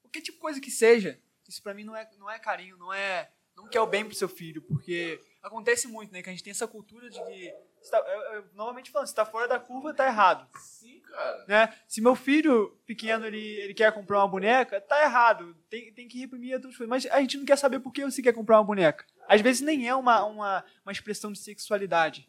qualquer 0.00 0.20
tipo 0.20 0.36
de 0.36 0.42
coisa 0.42 0.60
que 0.60 0.70
seja, 0.70 1.20
isso 1.48 1.62
pra 1.62 1.74
mim 1.74 1.84
não 1.84 1.96
é, 1.96 2.08
não 2.18 2.30
é 2.30 2.38
carinho, 2.38 2.76
não 2.76 2.92
é. 2.92 3.30
Não 3.56 3.68
quer 3.68 3.80
o 3.80 3.86
bem 3.86 4.04
pro 4.04 4.14
seu 4.14 4.28
filho, 4.28 4.60
porque 4.60 5.18
acontece 5.42 5.88
muito, 5.88 6.12
né? 6.12 6.22
Que 6.22 6.28
a 6.28 6.32
gente 6.32 6.44
tem 6.44 6.50
essa 6.50 6.68
cultura 6.68 7.08
de 7.08 7.18
que. 7.24 7.54
tá- 7.90 8.04
eu, 8.06 8.34
eu, 8.34 8.44
novamente 8.52 8.90
falando, 8.90 9.06
se 9.08 9.14
tá 9.14 9.24
fora 9.24 9.48
da 9.48 9.58
curva, 9.58 9.94
tá 9.94 10.06
errado. 10.06 10.46
Sim, 10.58 11.00
cara. 11.00 11.44
Né? 11.48 11.74
Se 11.88 12.02
meu 12.02 12.14
filho 12.14 12.78
pequeno 12.84 13.24
ele, 13.24 13.38
ele 13.38 13.72
quer 13.72 13.90
comprar 13.94 14.18
uma 14.18 14.28
boneca, 14.28 14.78
tá 14.78 15.02
errado. 15.02 15.56
Tem, 15.70 15.90
tem 15.94 16.06
que 16.06 16.18
reprimir 16.18 16.52
outras 16.52 16.76
coisas. 16.76 16.90
Mas 16.90 17.06
a 17.06 17.18
gente 17.22 17.38
não 17.38 17.46
quer 17.46 17.56
saber 17.56 17.80
por 17.80 17.92
que 17.92 18.04
você 18.04 18.20
quer 18.20 18.34
comprar 18.34 18.58
uma 18.58 18.66
boneca. 18.66 19.06
Às 19.26 19.40
vezes 19.40 19.62
nem 19.62 19.88
é 19.88 19.94
uma, 19.94 20.22
uma, 20.24 20.64
uma 20.84 20.92
expressão 20.92 21.32
de 21.32 21.38
sexualidade. 21.38 22.28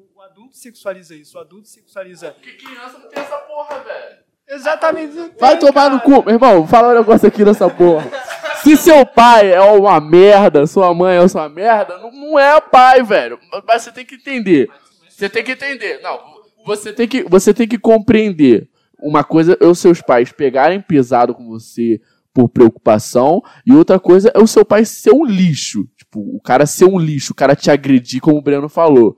O, 0.00 0.18
o 0.18 0.22
adulto 0.22 0.56
sexualiza 0.56 1.14
isso, 1.14 1.36
o 1.36 1.40
adulto 1.40 1.68
sexualiza. 1.68 2.30
Porque 2.32 2.52
criança 2.52 2.98
não 2.98 3.08
tem 3.08 3.22
essa 3.22 3.36
porra, 3.36 3.80
velho. 3.80 4.18
Exatamente. 4.48 5.32
Vai 5.38 5.58
tomar 5.58 5.90
no 5.90 6.00
cu, 6.00 6.24
meu 6.24 6.34
irmão. 6.34 6.66
Fala 6.66 6.92
um 6.92 6.98
negócio 6.98 7.28
aqui 7.28 7.44
nessa 7.44 7.68
porra. 7.68 8.10
Se 8.62 8.76
seu 8.76 9.04
pai 9.04 9.52
é 9.52 9.60
uma 9.60 10.00
merda, 10.00 10.66
sua 10.66 10.92
mãe 10.94 11.16
é 11.16 11.20
uma 11.20 11.48
merda, 11.48 11.98
não, 11.98 12.10
não 12.10 12.38
é 12.38 12.60
pai, 12.60 13.02
velho. 13.02 13.38
Mas 13.66 13.82
você 13.82 13.92
tem 13.92 14.04
que 14.04 14.16
entender. 14.16 14.70
Você 15.08 15.28
tem 15.28 15.44
que 15.44 15.52
entender. 15.52 16.00
Não, 16.02 16.18
você 16.64 16.92
tem 16.92 17.06
que, 17.06 17.22
você 17.24 17.54
tem 17.54 17.68
que 17.68 17.78
compreender. 17.78 18.68
Uma 18.98 19.24
coisa 19.24 19.56
é 19.60 19.66
os 19.66 19.78
seus 19.78 20.00
pais 20.02 20.32
pegarem 20.32 20.80
pesado 20.80 21.34
com 21.34 21.46
você 21.46 22.00
por 22.32 22.48
preocupação, 22.48 23.42
e 23.66 23.72
outra 23.72 23.98
coisa 23.98 24.30
é 24.34 24.38
o 24.38 24.46
seu 24.46 24.64
pai 24.64 24.84
ser 24.84 25.12
um 25.12 25.24
lixo. 25.24 25.86
Tipo, 25.96 26.20
o 26.20 26.40
cara 26.40 26.64
ser 26.64 26.84
um 26.84 26.98
lixo, 26.98 27.32
o 27.32 27.36
cara 27.36 27.56
te 27.56 27.70
agredir, 27.70 28.20
como 28.20 28.38
o 28.38 28.42
Breno 28.42 28.68
falou. 28.68 29.16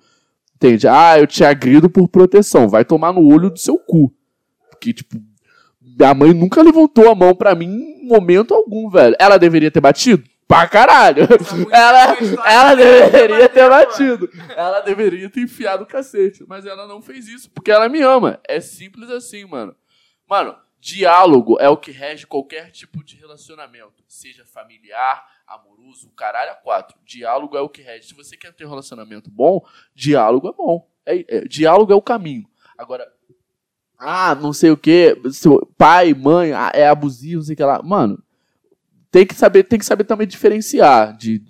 Entende? 0.63 0.87
Ah, 0.87 1.19
eu 1.19 1.27
te 1.27 1.45
agrido 1.45 1.91
por 1.91 2.07
proteção. 2.07 2.69
Vai 2.69 2.85
tomar 2.85 3.13
no 3.13 3.27
olho 3.27 3.51
do 3.51 3.59
seu 3.59 3.77
cu. 3.77 4.15
Porque, 4.71 4.93
tipo, 4.93 5.21
minha 5.81 6.15
mãe 6.15 6.33
nunca 6.33 6.63
levantou 6.63 7.11
a 7.11 7.17
mão 7.17 7.35
pra 7.35 7.53
mim 7.53 7.67
em 7.67 8.07
momento 8.07 8.55
algum, 8.55 8.89
velho. 8.89 9.17
Ela 9.19 9.39
deveria 9.39 9.73
ter 9.73 9.81
batido? 9.81 10.23
Pra 10.47 10.69
caralho. 10.69 11.27
Ela, 11.73 12.17
ela 12.47 12.75
deveria 12.75 13.49
ter 13.49 13.69
batido. 13.69 14.31
Ela 14.55 14.81
deveria 14.83 15.29
ter 15.29 15.41
enfiado 15.41 15.83
o 15.83 15.87
cacete. 15.87 16.45
Mas 16.47 16.65
ela 16.65 16.87
não 16.87 17.03
fez 17.03 17.27
isso, 17.27 17.51
porque 17.51 17.71
ela 17.71 17.89
me 17.89 18.01
ama. 18.01 18.39
É 18.47 18.61
simples 18.61 19.11
assim, 19.11 19.45
mano. 19.47 19.75
Mano, 20.29 20.55
diálogo 20.79 21.57
é 21.59 21.69
o 21.69 21.77
que 21.77 21.91
rege 21.91 22.27
qualquer 22.27 22.71
tipo 22.71 23.03
de 23.03 23.17
relacionamento. 23.17 24.05
Seja 24.07 24.45
familiar, 24.45 25.25
amoroso, 25.55 26.09
o 26.09 26.13
caralho 26.13 26.51
a 26.53 26.55
quatro. 26.55 26.97
Diálogo 27.05 27.57
é 27.57 27.61
o 27.61 27.69
que 27.69 27.83
rege. 27.83 28.09
Se 28.09 28.15
você 28.15 28.37
quer 28.37 28.53
ter 28.53 28.65
um 28.65 28.71
relacionamento 28.71 29.31
bom, 29.31 29.65
diálogo 29.95 30.49
é 30.49 30.53
bom. 30.53 30.89
É, 31.05 31.25
é- 31.37 31.41
diálogo 31.45 31.93
é 31.93 31.97
o 31.97 32.03
caminho. 32.03 32.47
Agora, 32.79 33.07
ah, 33.99 34.35
não 34.35 34.53
sei 34.53 34.71
o 34.71 34.77
que, 34.77 35.17
seu 35.31 35.65
pai, 35.79 36.15
mãe, 36.15 36.53
ah, 36.53 36.71
é 36.75 36.89
abusivo, 36.89 37.37
não 37.37 37.43
sei 37.45 37.55
o 37.55 37.57
que 37.57 37.65
lá. 37.65 37.83
Mano, 37.83 38.23
tem 39.11 39.27
que 39.27 39.35
saber, 39.35 39.65
tem 39.65 39.79
que 39.79 39.85
saber 39.85 40.05
também 40.05 40.27
diferenciar 40.27 41.17
de 41.17 41.43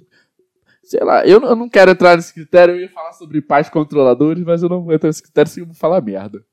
sei 0.82 1.00
lá, 1.02 1.24
eu, 1.26 1.40
não- 1.40 1.48
eu 1.48 1.56
não 1.56 1.68
quero 1.70 1.92
entrar 1.92 2.16
nesse 2.16 2.34
critério, 2.34 2.74
eu 2.74 2.80
ia 2.82 2.88
falar 2.90 3.12
sobre 3.12 3.40
pais 3.40 3.70
controladores, 3.70 4.44
mas 4.44 4.62
eu 4.62 4.68
não 4.68 4.82
vou 4.82 4.92
entrar 4.92 5.08
nesse 5.08 5.22
critério 5.22 5.50
sem 5.50 5.64
eu 5.64 5.72
falar 5.72 6.02
merda. 6.02 6.44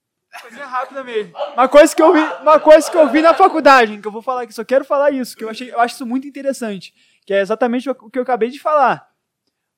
Coisinha 0.41 0.66
rápida 0.66 1.04
mesmo. 1.04 1.34
Uma 1.56 1.68
coisa 1.68 1.93
que 1.93 2.02
eu 2.02 2.14
vi, 2.14 2.22
uma 2.41 2.60
coisa 2.60 2.89
que 2.89 2.95
eu 2.95 3.10
vi 3.10 3.22
na 3.22 3.34
faculdade, 3.34 3.97
que 3.97 4.08
eu 4.08 4.12
vou 4.12 4.22
falar 4.22 4.43
aqui, 4.43 4.54
só 4.54 4.64
quero 4.64 4.86
falar 4.86 5.12
isso, 5.12 5.36
que 5.36 5.43
eu 5.43 5.50
achei, 5.50 5.72
eu 5.74 5.80
acho 5.80 5.95
isso 5.95 6.06
muito 6.06 6.28
interessante, 6.28 6.93
que 7.30 7.34
é 7.36 7.41
exatamente 7.41 7.88
o 7.88 8.09
que 8.09 8.17
eu 8.17 8.23
acabei 8.23 8.49
de 8.49 8.57
falar. 8.57 9.07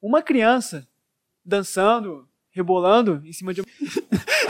Uma 0.02 0.24
criança 0.24 0.88
dançando, 1.44 2.26
rebolando 2.50 3.22
em 3.26 3.34
cima 3.34 3.54
de 3.54 3.62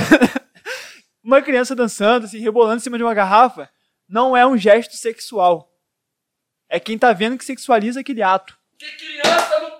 uma 1.23 1.41
criança 1.41 1.75
dançando, 1.75 2.27
assim, 2.27 2.37
rebolando 2.37 2.75
em 2.75 2.79
cima 2.79 2.99
de 2.99 3.03
uma 3.03 3.15
garrafa, 3.15 3.67
não 4.07 4.37
é 4.37 4.45
um 4.45 4.55
gesto 4.55 4.95
sexual. 4.97 5.75
É 6.69 6.79
quem 6.79 6.95
tá 6.95 7.11
vendo 7.11 7.39
que 7.39 7.43
sexualiza 7.43 8.01
aquele 8.01 8.21
ato. 8.21 8.55
Que 8.77 8.95
criança 8.95 9.59
não 9.61 9.70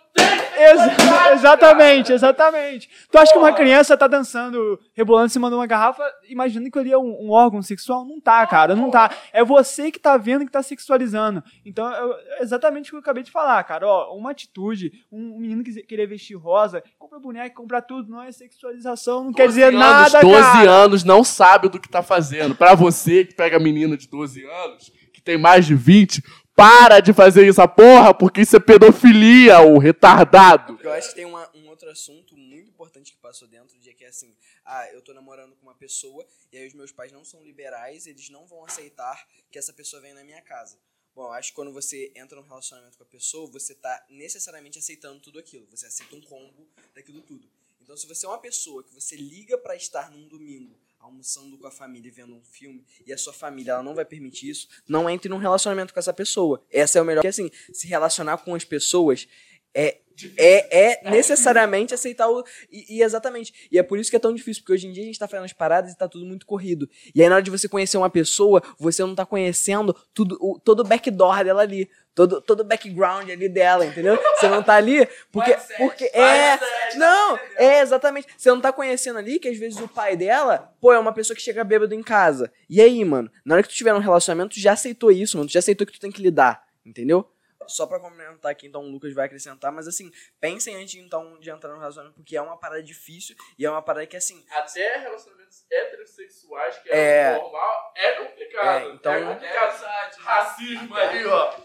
Ex- 0.62 0.82
exatamente, 1.34 2.14
exatamente. 2.14 2.90
Tu 3.12 3.18
acha 3.18 3.32
que 3.32 3.38
uma 3.38 3.54
criança 3.54 3.98
tá 3.98 4.08
dançando, 4.08 4.80
rebolando 4.94 5.28
em 5.28 5.30
cima 5.30 5.50
de 5.50 5.56
uma 5.56 5.66
garrafa, 5.68 6.04
imaginando 6.30 6.70
que 6.72 6.80
ali 6.80 6.92
é 6.92 6.98
um, 6.98 7.28
um 7.28 7.32
órgão 7.32 7.62
sexual? 7.62 8.06
Não 8.06 8.20
tá, 8.20 8.46
cara, 8.48 8.76
não 8.76 8.90
tá. 8.90 9.12
É 9.34 9.44
você 9.44 9.92
que 9.92 10.00
tá 10.00 10.18
vendo 10.18 10.46
que 10.46 10.52
tá 10.52 10.62
sexualizando. 10.64 11.44
Então, 11.66 11.92
é 11.92 12.42
exatamente 12.42 12.90
o 12.90 12.92
que 12.92 12.96
eu 12.98 13.00
acabei 13.02 13.24
de 13.24 13.32
falar, 13.32 13.64
cara. 13.64 13.88
Ó, 13.88 14.16
uma 14.16 14.32
atitude, 14.32 14.92
um, 15.12 15.38
menino 15.40 15.64
que 15.64 15.72
querer 15.84 16.08
vestir 16.08 16.36
rosa, 16.36 16.84
compra 16.98 17.20
boneca, 17.20 17.56
compra 17.56 17.82
tudo, 17.82 18.12
não 18.12 18.22
é 18.22 18.32
sexualização, 18.32 19.24
não 19.26 19.34
quer 19.34 19.48
dizer 19.48 19.72
12 19.72 19.78
nada, 19.78 20.20
anos, 20.20 20.32
12 20.32 20.42
cara. 20.52 20.70
anos 20.72 21.04
não 21.04 21.24
sabe 21.24 21.70
do 21.70 21.80
que 21.80 21.90
tá 21.90 22.04
fazendo. 22.04 22.56
Pra 22.56 22.76
você 22.76 23.26
que 23.26 23.36
pega 23.36 23.60
menina 23.60 23.98
de 23.98 24.08
12 24.08 24.44
anos, 24.46 24.92
que 25.14 25.22
tem 25.22 25.38
mais 25.38 25.66
de 25.66 25.76
20, 25.76 26.24
para 26.62 27.00
de 27.00 27.12
fazer 27.12 27.48
essa 27.50 27.68
porra, 27.68 28.14
porque 28.14 28.42
isso 28.42 28.56
é 28.56 28.60
pedofilia, 28.60 29.62
ô 29.62 29.80
retardado. 29.80 30.80
Eu 30.84 30.92
acho 30.92 31.10
que 31.10 31.16
tem 31.16 31.26
uma- 31.26 31.50
um 31.56 31.68
outro 31.68 31.90
assunto 31.90 32.38
muito 32.38 32.70
importante 32.70 33.12
que 33.12 33.18
passou 33.18 33.48
dentro, 33.48 33.80
de 33.80 33.92
que 33.96 34.04
é 34.04 34.10
assim, 34.10 34.36
ah, 34.64 34.88
eu 34.94 35.02
tô 35.02 35.12
namorando 35.12 35.56
com 35.56 35.64
uma 35.64 35.74
pessoa 35.74 36.24
e 36.52 36.60
aí 36.60 36.68
os 36.68 36.76
meus 36.76 36.92
pais 36.92 37.12
não 37.12 37.26
são 37.26 37.42
liberais, 37.44 38.06
eles 38.06 38.30
não 38.30 38.46
vão 38.46 38.64
aceitar 38.64 39.28
que 39.50 39.58
essa 39.58 39.74
pessoa 39.74 40.00
venha 40.04 40.14
na 40.14 40.24
minha 40.24 40.40
casa. 40.44 40.78
Bom, 41.16 41.32
acho 41.32 41.50
que 41.50 41.56
quando 41.56 41.74
você 41.74 42.12
entra 42.16 42.40
num 42.40 42.48
relacionamento 42.48 42.96
com 42.96 43.04
a 43.06 43.08
pessoa, 43.08 43.50
você 43.50 43.74
tá 43.74 44.06
necessariamente 44.08 44.78
aceitando 44.78 45.20
tudo 45.20 45.40
aquilo. 45.40 45.66
Você 45.72 45.88
aceita 45.88 46.16
um 46.16 46.22
combo 46.22 46.68
daquilo 46.94 47.22
tudo. 47.24 47.50
Então, 47.82 47.98
se 47.98 48.06
você 48.06 48.28
é 48.28 48.30
uma 48.30 48.38
pessoa 48.38 48.84
que 48.84 48.94
você 48.94 49.16
liga 49.16 49.58
pra 49.58 49.76
estar 49.76 50.12
num 50.12 50.28
domingo 50.28 50.78
almoçando 51.02 51.58
com 51.58 51.68
a 51.68 51.72
família 51.72 52.08
e 52.08 52.12
vendo 52.12 52.36
um 52.36 52.44
filme 52.44 52.86
e 53.06 53.12
a 53.12 53.18
sua 53.18 53.34
família 53.34 53.72
ela 53.74 53.84
não 53.84 53.96
vai 53.96 54.06
permitir 54.06 54.50
isso, 54.50 54.68
não 54.88 55.10
entre 55.10 55.30
num 55.30 55.38
relacionamento 55.38 55.94
com 55.94 56.00
essa 56.00 56.14
pessoa. 56.14 56.64
Essa 56.72 57.00
é 57.00 57.02
o 57.02 57.06
melhor. 57.06 57.22
Porque 57.22 57.28
assim, 57.28 57.50
se 57.74 57.88
relacionar 57.88 58.38
com 58.38 58.54
as 58.54 58.64
pessoas 58.64 59.28
é 59.74 60.02
é, 60.38 60.90
é 60.90 61.12
necessariamente 61.12 61.94
aceitar 61.94 62.30
o. 62.30 62.44
E, 62.72 62.98
e 62.98 63.04
exatamente. 63.04 63.54
E 63.72 63.78
é 63.78 63.84
por 63.84 64.00
isso 64.00 64.10
que 64.10 64.16
é 64.16 64.20
tão 64.20 64.34
difícil, 64.34 64.64
porque 64.64 64.74
hoje 64.74 64.88
em 64.88 64.92
dia 64.92 65.04
a 65.04 65.06
gente 65.06 65.20
tá 65.20 65.28
fazendo 65.28 65.46
as 65.46 65.54
paradas 65.54 65.92
e 65.92 65.98
tá 65.98 66.08
tudo 66.08 66.26
muito 66.26 66.46
corrido. 66.46 66.90
E 67.14 67.22
aí, 67.22 67.30
na 67.30 67.36
hora 67.36 67.44
de 67.44 67.52
você 67.52 67.68
conhecer 67.68 67.98
uma 67.98 68.10
pessoa, 68.10 68.62
você 68.78 69.02
não 69.04 69.16
tá 69.16 69.26
conhecendo 69.26 69.96
tudo, 70.14 70.38
o, 70.42 70.60
todo 70.60 70.82
o 70.82 70.84
backdoor 70.84 71.44
dela 71.44 71.62
ali. 71.62 71.90
Todo, 72.14 72.42
todo 72.42 72.60
o 72.60 72.64
background 72.66 73.30
ali 73.30 73.48
dela, 73.48 73.86
entendeu? 73.86 74.20
Você 74.38 74.50
não 74.50 74.62
tá 74.62 74.76
ali 74.76 75.08
porque. 75.32 75.56
porque 75.78 76.04
é. 76.14 76.60
Não, 76.98 77.40
é 77.56 77.80
exatamente. 77.80 78.28
Você 78.38 78.50
não 78.50 78.60
tá 78.60 78.74
conhecendo 78.74 79.18
ali 79.18 79.40
que 79.40 79.48
às 79.48 79.58
vezes 79.58 79.80
o 79.80 79.88
pai 79.88 80.18
dela, 80.18 80.74
pô, 80.82 80.92
é 80.92 81.00
uma 81.00 81.14
pessoa 81.14 81.36
que 81.36 81.42
chega 81.42 81.64
bêbado 81.64 81.96
em 81.96 82.04
casa. 82.04 82.52
E 82.70 82.82
aí, 82.82 83.04
mano, 83.06 83.32
na 83.46 83.56
hora 83.56 83.64
que 83.64 83.70
tu 83.70 83.76
tiver 83.76 83.94
um 83.94 84.00
relacionamento, 84.00 84.56
tu 84.56 84.60
já 84.60 84.74
aceitou 84.74 85.10
isso, 85.10 85.38
mano. 85.38 85.48
Tu 85.48 85.54
já 85.54 85.60
aceitou 85.60 85.88
que 85.88 85.94
tu 85.94 86.02
tem 86.02 86.12
que 86.12 86.22
lidar, 86.22 86.62
entendeu? 86.86 87.31
Só 87.68 87.86
pra 87.88 88.00
complementar 88.00 88.52
aqui, 88.52 88.68
então 88.68 88.84
o 88.84 88.90
Lucas 88.92 89.14
vai 89.14 89.26
acrescentar, 89.28 89.72
mas 89.72 89.88
assim, 89.88 90.12
pensem 90.40 90.76
antes 90.76 90.96
então 90.96 91.40
de 91.40 91.50
entrar 91.50 91.72
no 91.74 91.80
relacionamento, 91.80 92.16
porque 92.16 92.36
é 92.36 92.42
uma 92.42 92.58
parada 92.58 92.82
difícil 92.84 93.36
e 93.58 93.66
é 93.66 93.70
uma 93.70 93.82
parada 93.82 94.06
que 94.08 94.18
assim. 94.18 94.44
Até 94.50 94.98
relacionamentos 94.98 95.66
heterossexuais, 95.72 96.78
que 96.80 96.90
É. 96.90 97.34
é, 97.34 97.38
normal, 97.38 97.94
é 97.96 98.12
complicado. 98.26 98.90
É, 98.90 98.94
então- 98.94 99.14
é 99.14 99.34
complicado. 99.34 99.82
Racismo 100.18 100.96
aí, 100.96 101.26
ó. 101.26 101.60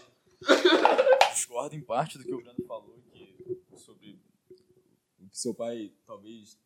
discordo 1.33 1.75
em 1.75 1.81
parte 1.81 2.17
do 2.17 2.23
que 2.23 2.33
o 2.33 2.41
Brando 2.41 2.63
falou 2.65 3.01
que, 3.11 3.59
sobre 3.77 4.19
o 5.19 5.27
que 5.29 5.37
seu 5.37 5.53
pai 5.53 5.91
talvez 6.05 6.59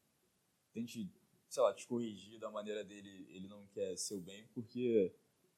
tente, 0.73 1.09
sei 1.49 1.63
lá, 1.63 1.73
te 1.73 1.87
corrigir 1.87 2.39
da 2.39 2.49
maneira 2.51 2.83
dele, 2.83 3.27
ele 3.29 3.47
não 3.47 3.65
quer 3.67 3.95
seu 3.97 4.19
bem, 4.19 4.47
porque, 4.53 5.13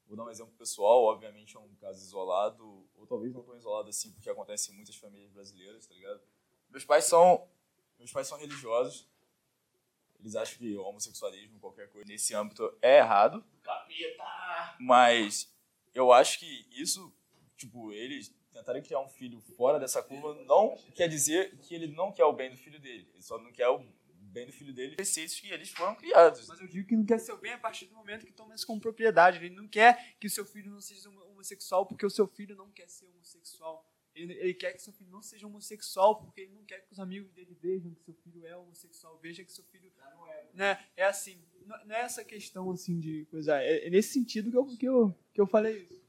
vou 0.07 0.17
dar 0.17 0.23
um 0.23 0.29
exemplo 0.29 0.53
pessoal, 0.53 1.03
obviamente 1.03 1.55
é 1.55 1.59
um 1.59 1.73
caso 1.75 2.03
isolado, 2.03 2.87
ou 2.95 3.07
talvez 3.07 3.33
não 3.33 3.43
tão 3.43 3.57
isolado 3.57 3.89
assim, 3.89 4.11
porque 4.11 4.29
acontece 4.29 4.71
em 4.71 4.75
muitas 4.75 4.95
famílias 4.95 5.31
brasileiras, 5.31 5.85
tá 5.85 5.93
ligado? 5.93 6.21
Meus 6.69 6.85
pais 6.85 7.05
são, 7.05 7.47
meus 7.97 8.11
pais 8.11 8.27
são 8.27 8.37
religiosos, 8.37 9.07
eles 10.19 10.35
acham 10.35 10.57
que 10.57 10.75
o 10.77 10.83
homossexualismo, 10.83 11.59
qualquer 11.59 11.89
coisa 11.89 12.07
nesse 12.07 12.33
âmbito 12.33 12.77
é 12.81 12.97
errado, 12.99 13.43
Capeta. 13.61 14.75
mas 14.79 15.53
eu 15.93 16.11
acho 16.11 16.39
que 16.39 16.65
isso, 16.71 17.13
tipo, 17.57 17.91
eles 17.91 18.33
tentarem 18.51 18.81
criar 18.81 18.99
um 18.99 19.07
filho 19.07 19.41
fora 19.57 19.79
dessa 19.79 20.01
curva 20.01 20.35
não 20.45 20.77
quer 20.95 21.07
dizer 21.07 21.57
que 21.57 21.73
ele 21.73 21.87
não 21.87 22.11
quer 22.11 22.23
o 22.23 22.33
bem 22.33 22.51
do 22.51 22.57
filho 22.57 22.79
dele. 22.79 23.09
Ele 23.13 23.21
só 23.21 23.37
não 23.37 23.51
quer 23.51 23.67
o 23.67 23.83
bem 24.33 24.45
do 24.47 24.51
filho 24.51 24.73
dele, 24.73 24.95
preceitos 24.95 25.39
que 25.39 25.49
eles 25.49 25.69
foram 25.69 25.95
criados. 25.95 26.47
Mas 26.47 26.59
eu 26.59 26.67
digo 26.67 26.87
que 26.87 26.95
não 26.95 27.05
quer 27.05 27.19
seu 27.19 27.37
bem 27.37 27.53
a 27.53 27.57
partir 27.57 27.85
do 27.85 27.93
momento 27.93 28.25
que 28.25 28.33
toma 28.33 28.55
isso 28.55 28.65
como 28.67 28.81
propriedade. 28.81 29.37
Ele 29.37 29.55
não 29.55 29.67
quer 29.67 30.15
que 30.19 30.27
o 30.27 30.29
seu 30.29 30.45
filho 30.45 30.71
não 30.71 30.81
seja 30.81 31.07
homo- 31.09 31.23
homossexual 31.25 31.85
porque 31.85 32.05
o 32.05 32.09
seu 32.09 32.27
filho 32.27 32.55
não 32.55 32.69
quer 32.71 32.89
ser 32.89 33.05
homossexual. 33.05 33.89
Ele, 34.15 34.33
ele 34.33 34.53
quer 34.53 34.73
que 34.73 34.81
seu 34.81 34.93
filho 34.93 35.09
não 35.09 35.21
seja 35.23 35.47
homossexual 35.47 36.19
porque 36.21 36.41
ele 36.41 36.53
não 36.53 36.63
quer 36.63 36.79
que 36.85 36.91
os 36.91 36.99
amigos 36.99 37.31
dele 37.31 37.57
vejam 37.59 37.91
que 37.93 38.03
seu 38.03 38.13
filho 38.13 38.45
é 38.45 38.55
homossexual. 38.55 39.17
Veja 39.19 39.43
que 39.43 39.51
seu 39.51 39.63
filho 39.65 39.91
não 39.97 40.27
é. 40.27 40.49
Né? 40.53 40.85
É 40.97 41.05
assim. 41.05 41.41
Não 41.65 41.95
é 41.95 42.01
essa 42.01 42.23
questão 42.23 42.69
assim 42.71 42.99
de 42.99 43.25
coisa. 43.31 43.59
É, 43.61 43.87
é 43.87 43.89
nesse 43.89 44.13
sentido 44.13 44.51
que 44.51 44.57
eu, 44.57 44.65
que 44.65 44.85
eu, 44.87 45.15
que 45.33 45.41
eu 45.41 45.47
falei 45.47 45.83
isso. 45.83 46.03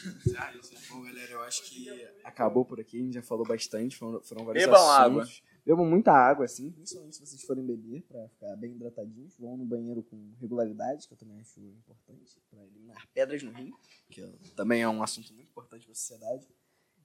Bom, 0.90 1.02
galera, 1.02 1.30
eu 1.32 1.42
acho 1.42 1.62
que 1.64 1.88
acabou 2.24 2.64
por 2.64 2.80
aqui, 2.80 2.98
a 2.98 3.02
gente 3.02 3.14
já 3.14 3.22
falou 3.22 3.44
bastante, 3.46 3.96
foram, 3.96 4.22
foram 4.22 4.44
vários 4.44 4.64
Bebam 4.64 4.90
assuntos. 4.90 5.42
Bebam 5.64 5.84
muita 5.84 6.12
água, 6.12 6.44
assim, 6.44 6.70
principalmente 6.72 7.16
se 7.16 7.26
vocês 7.26 7.42
forem 7.42 7.64
beber, 7.64 8.02
pra 8.02 8.28
ficar 8.28 8.56
bem 8.56 8.72
hidratadinhos. 8.72 9.36
Vão 9.38 9.56
no 9.56 9.64
banheiro 9.64 10.02
com 10.02 10.32
regularidade, 10.40 11.06
que 11.06 11.14
eu 11.14 11.18
também 11.18 11.38
acho 11.40 11.60
importante, 11.60 12.40
pra 12.50 12.64
eliminar 12.64 13.06
pedras 13.12 13.42
no 13.42 13.52
rim, 13.52 13.72
que 14.10 14.22
também 14.56 14.82
é 14.82 14.88
um 14.88 15.02
assunto 15.02 15.32
muito 15.34 15.48
importante 15.48 15.84
pra 15.86 15.94
sociedade. 15.94 16.48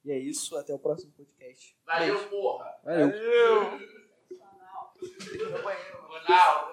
E 0.04 0.10
é 0.10 0.18
isso, 0.18 0.56
até 0.56 0.72
o 0.72 0.78
próximo 0.78 1.12
podcast. 1.12 1.76
Valeu, 1.84 2.28
porra! 2.28 2.78
Valeu! 2.84 3.10
Lá. 6.28 6.72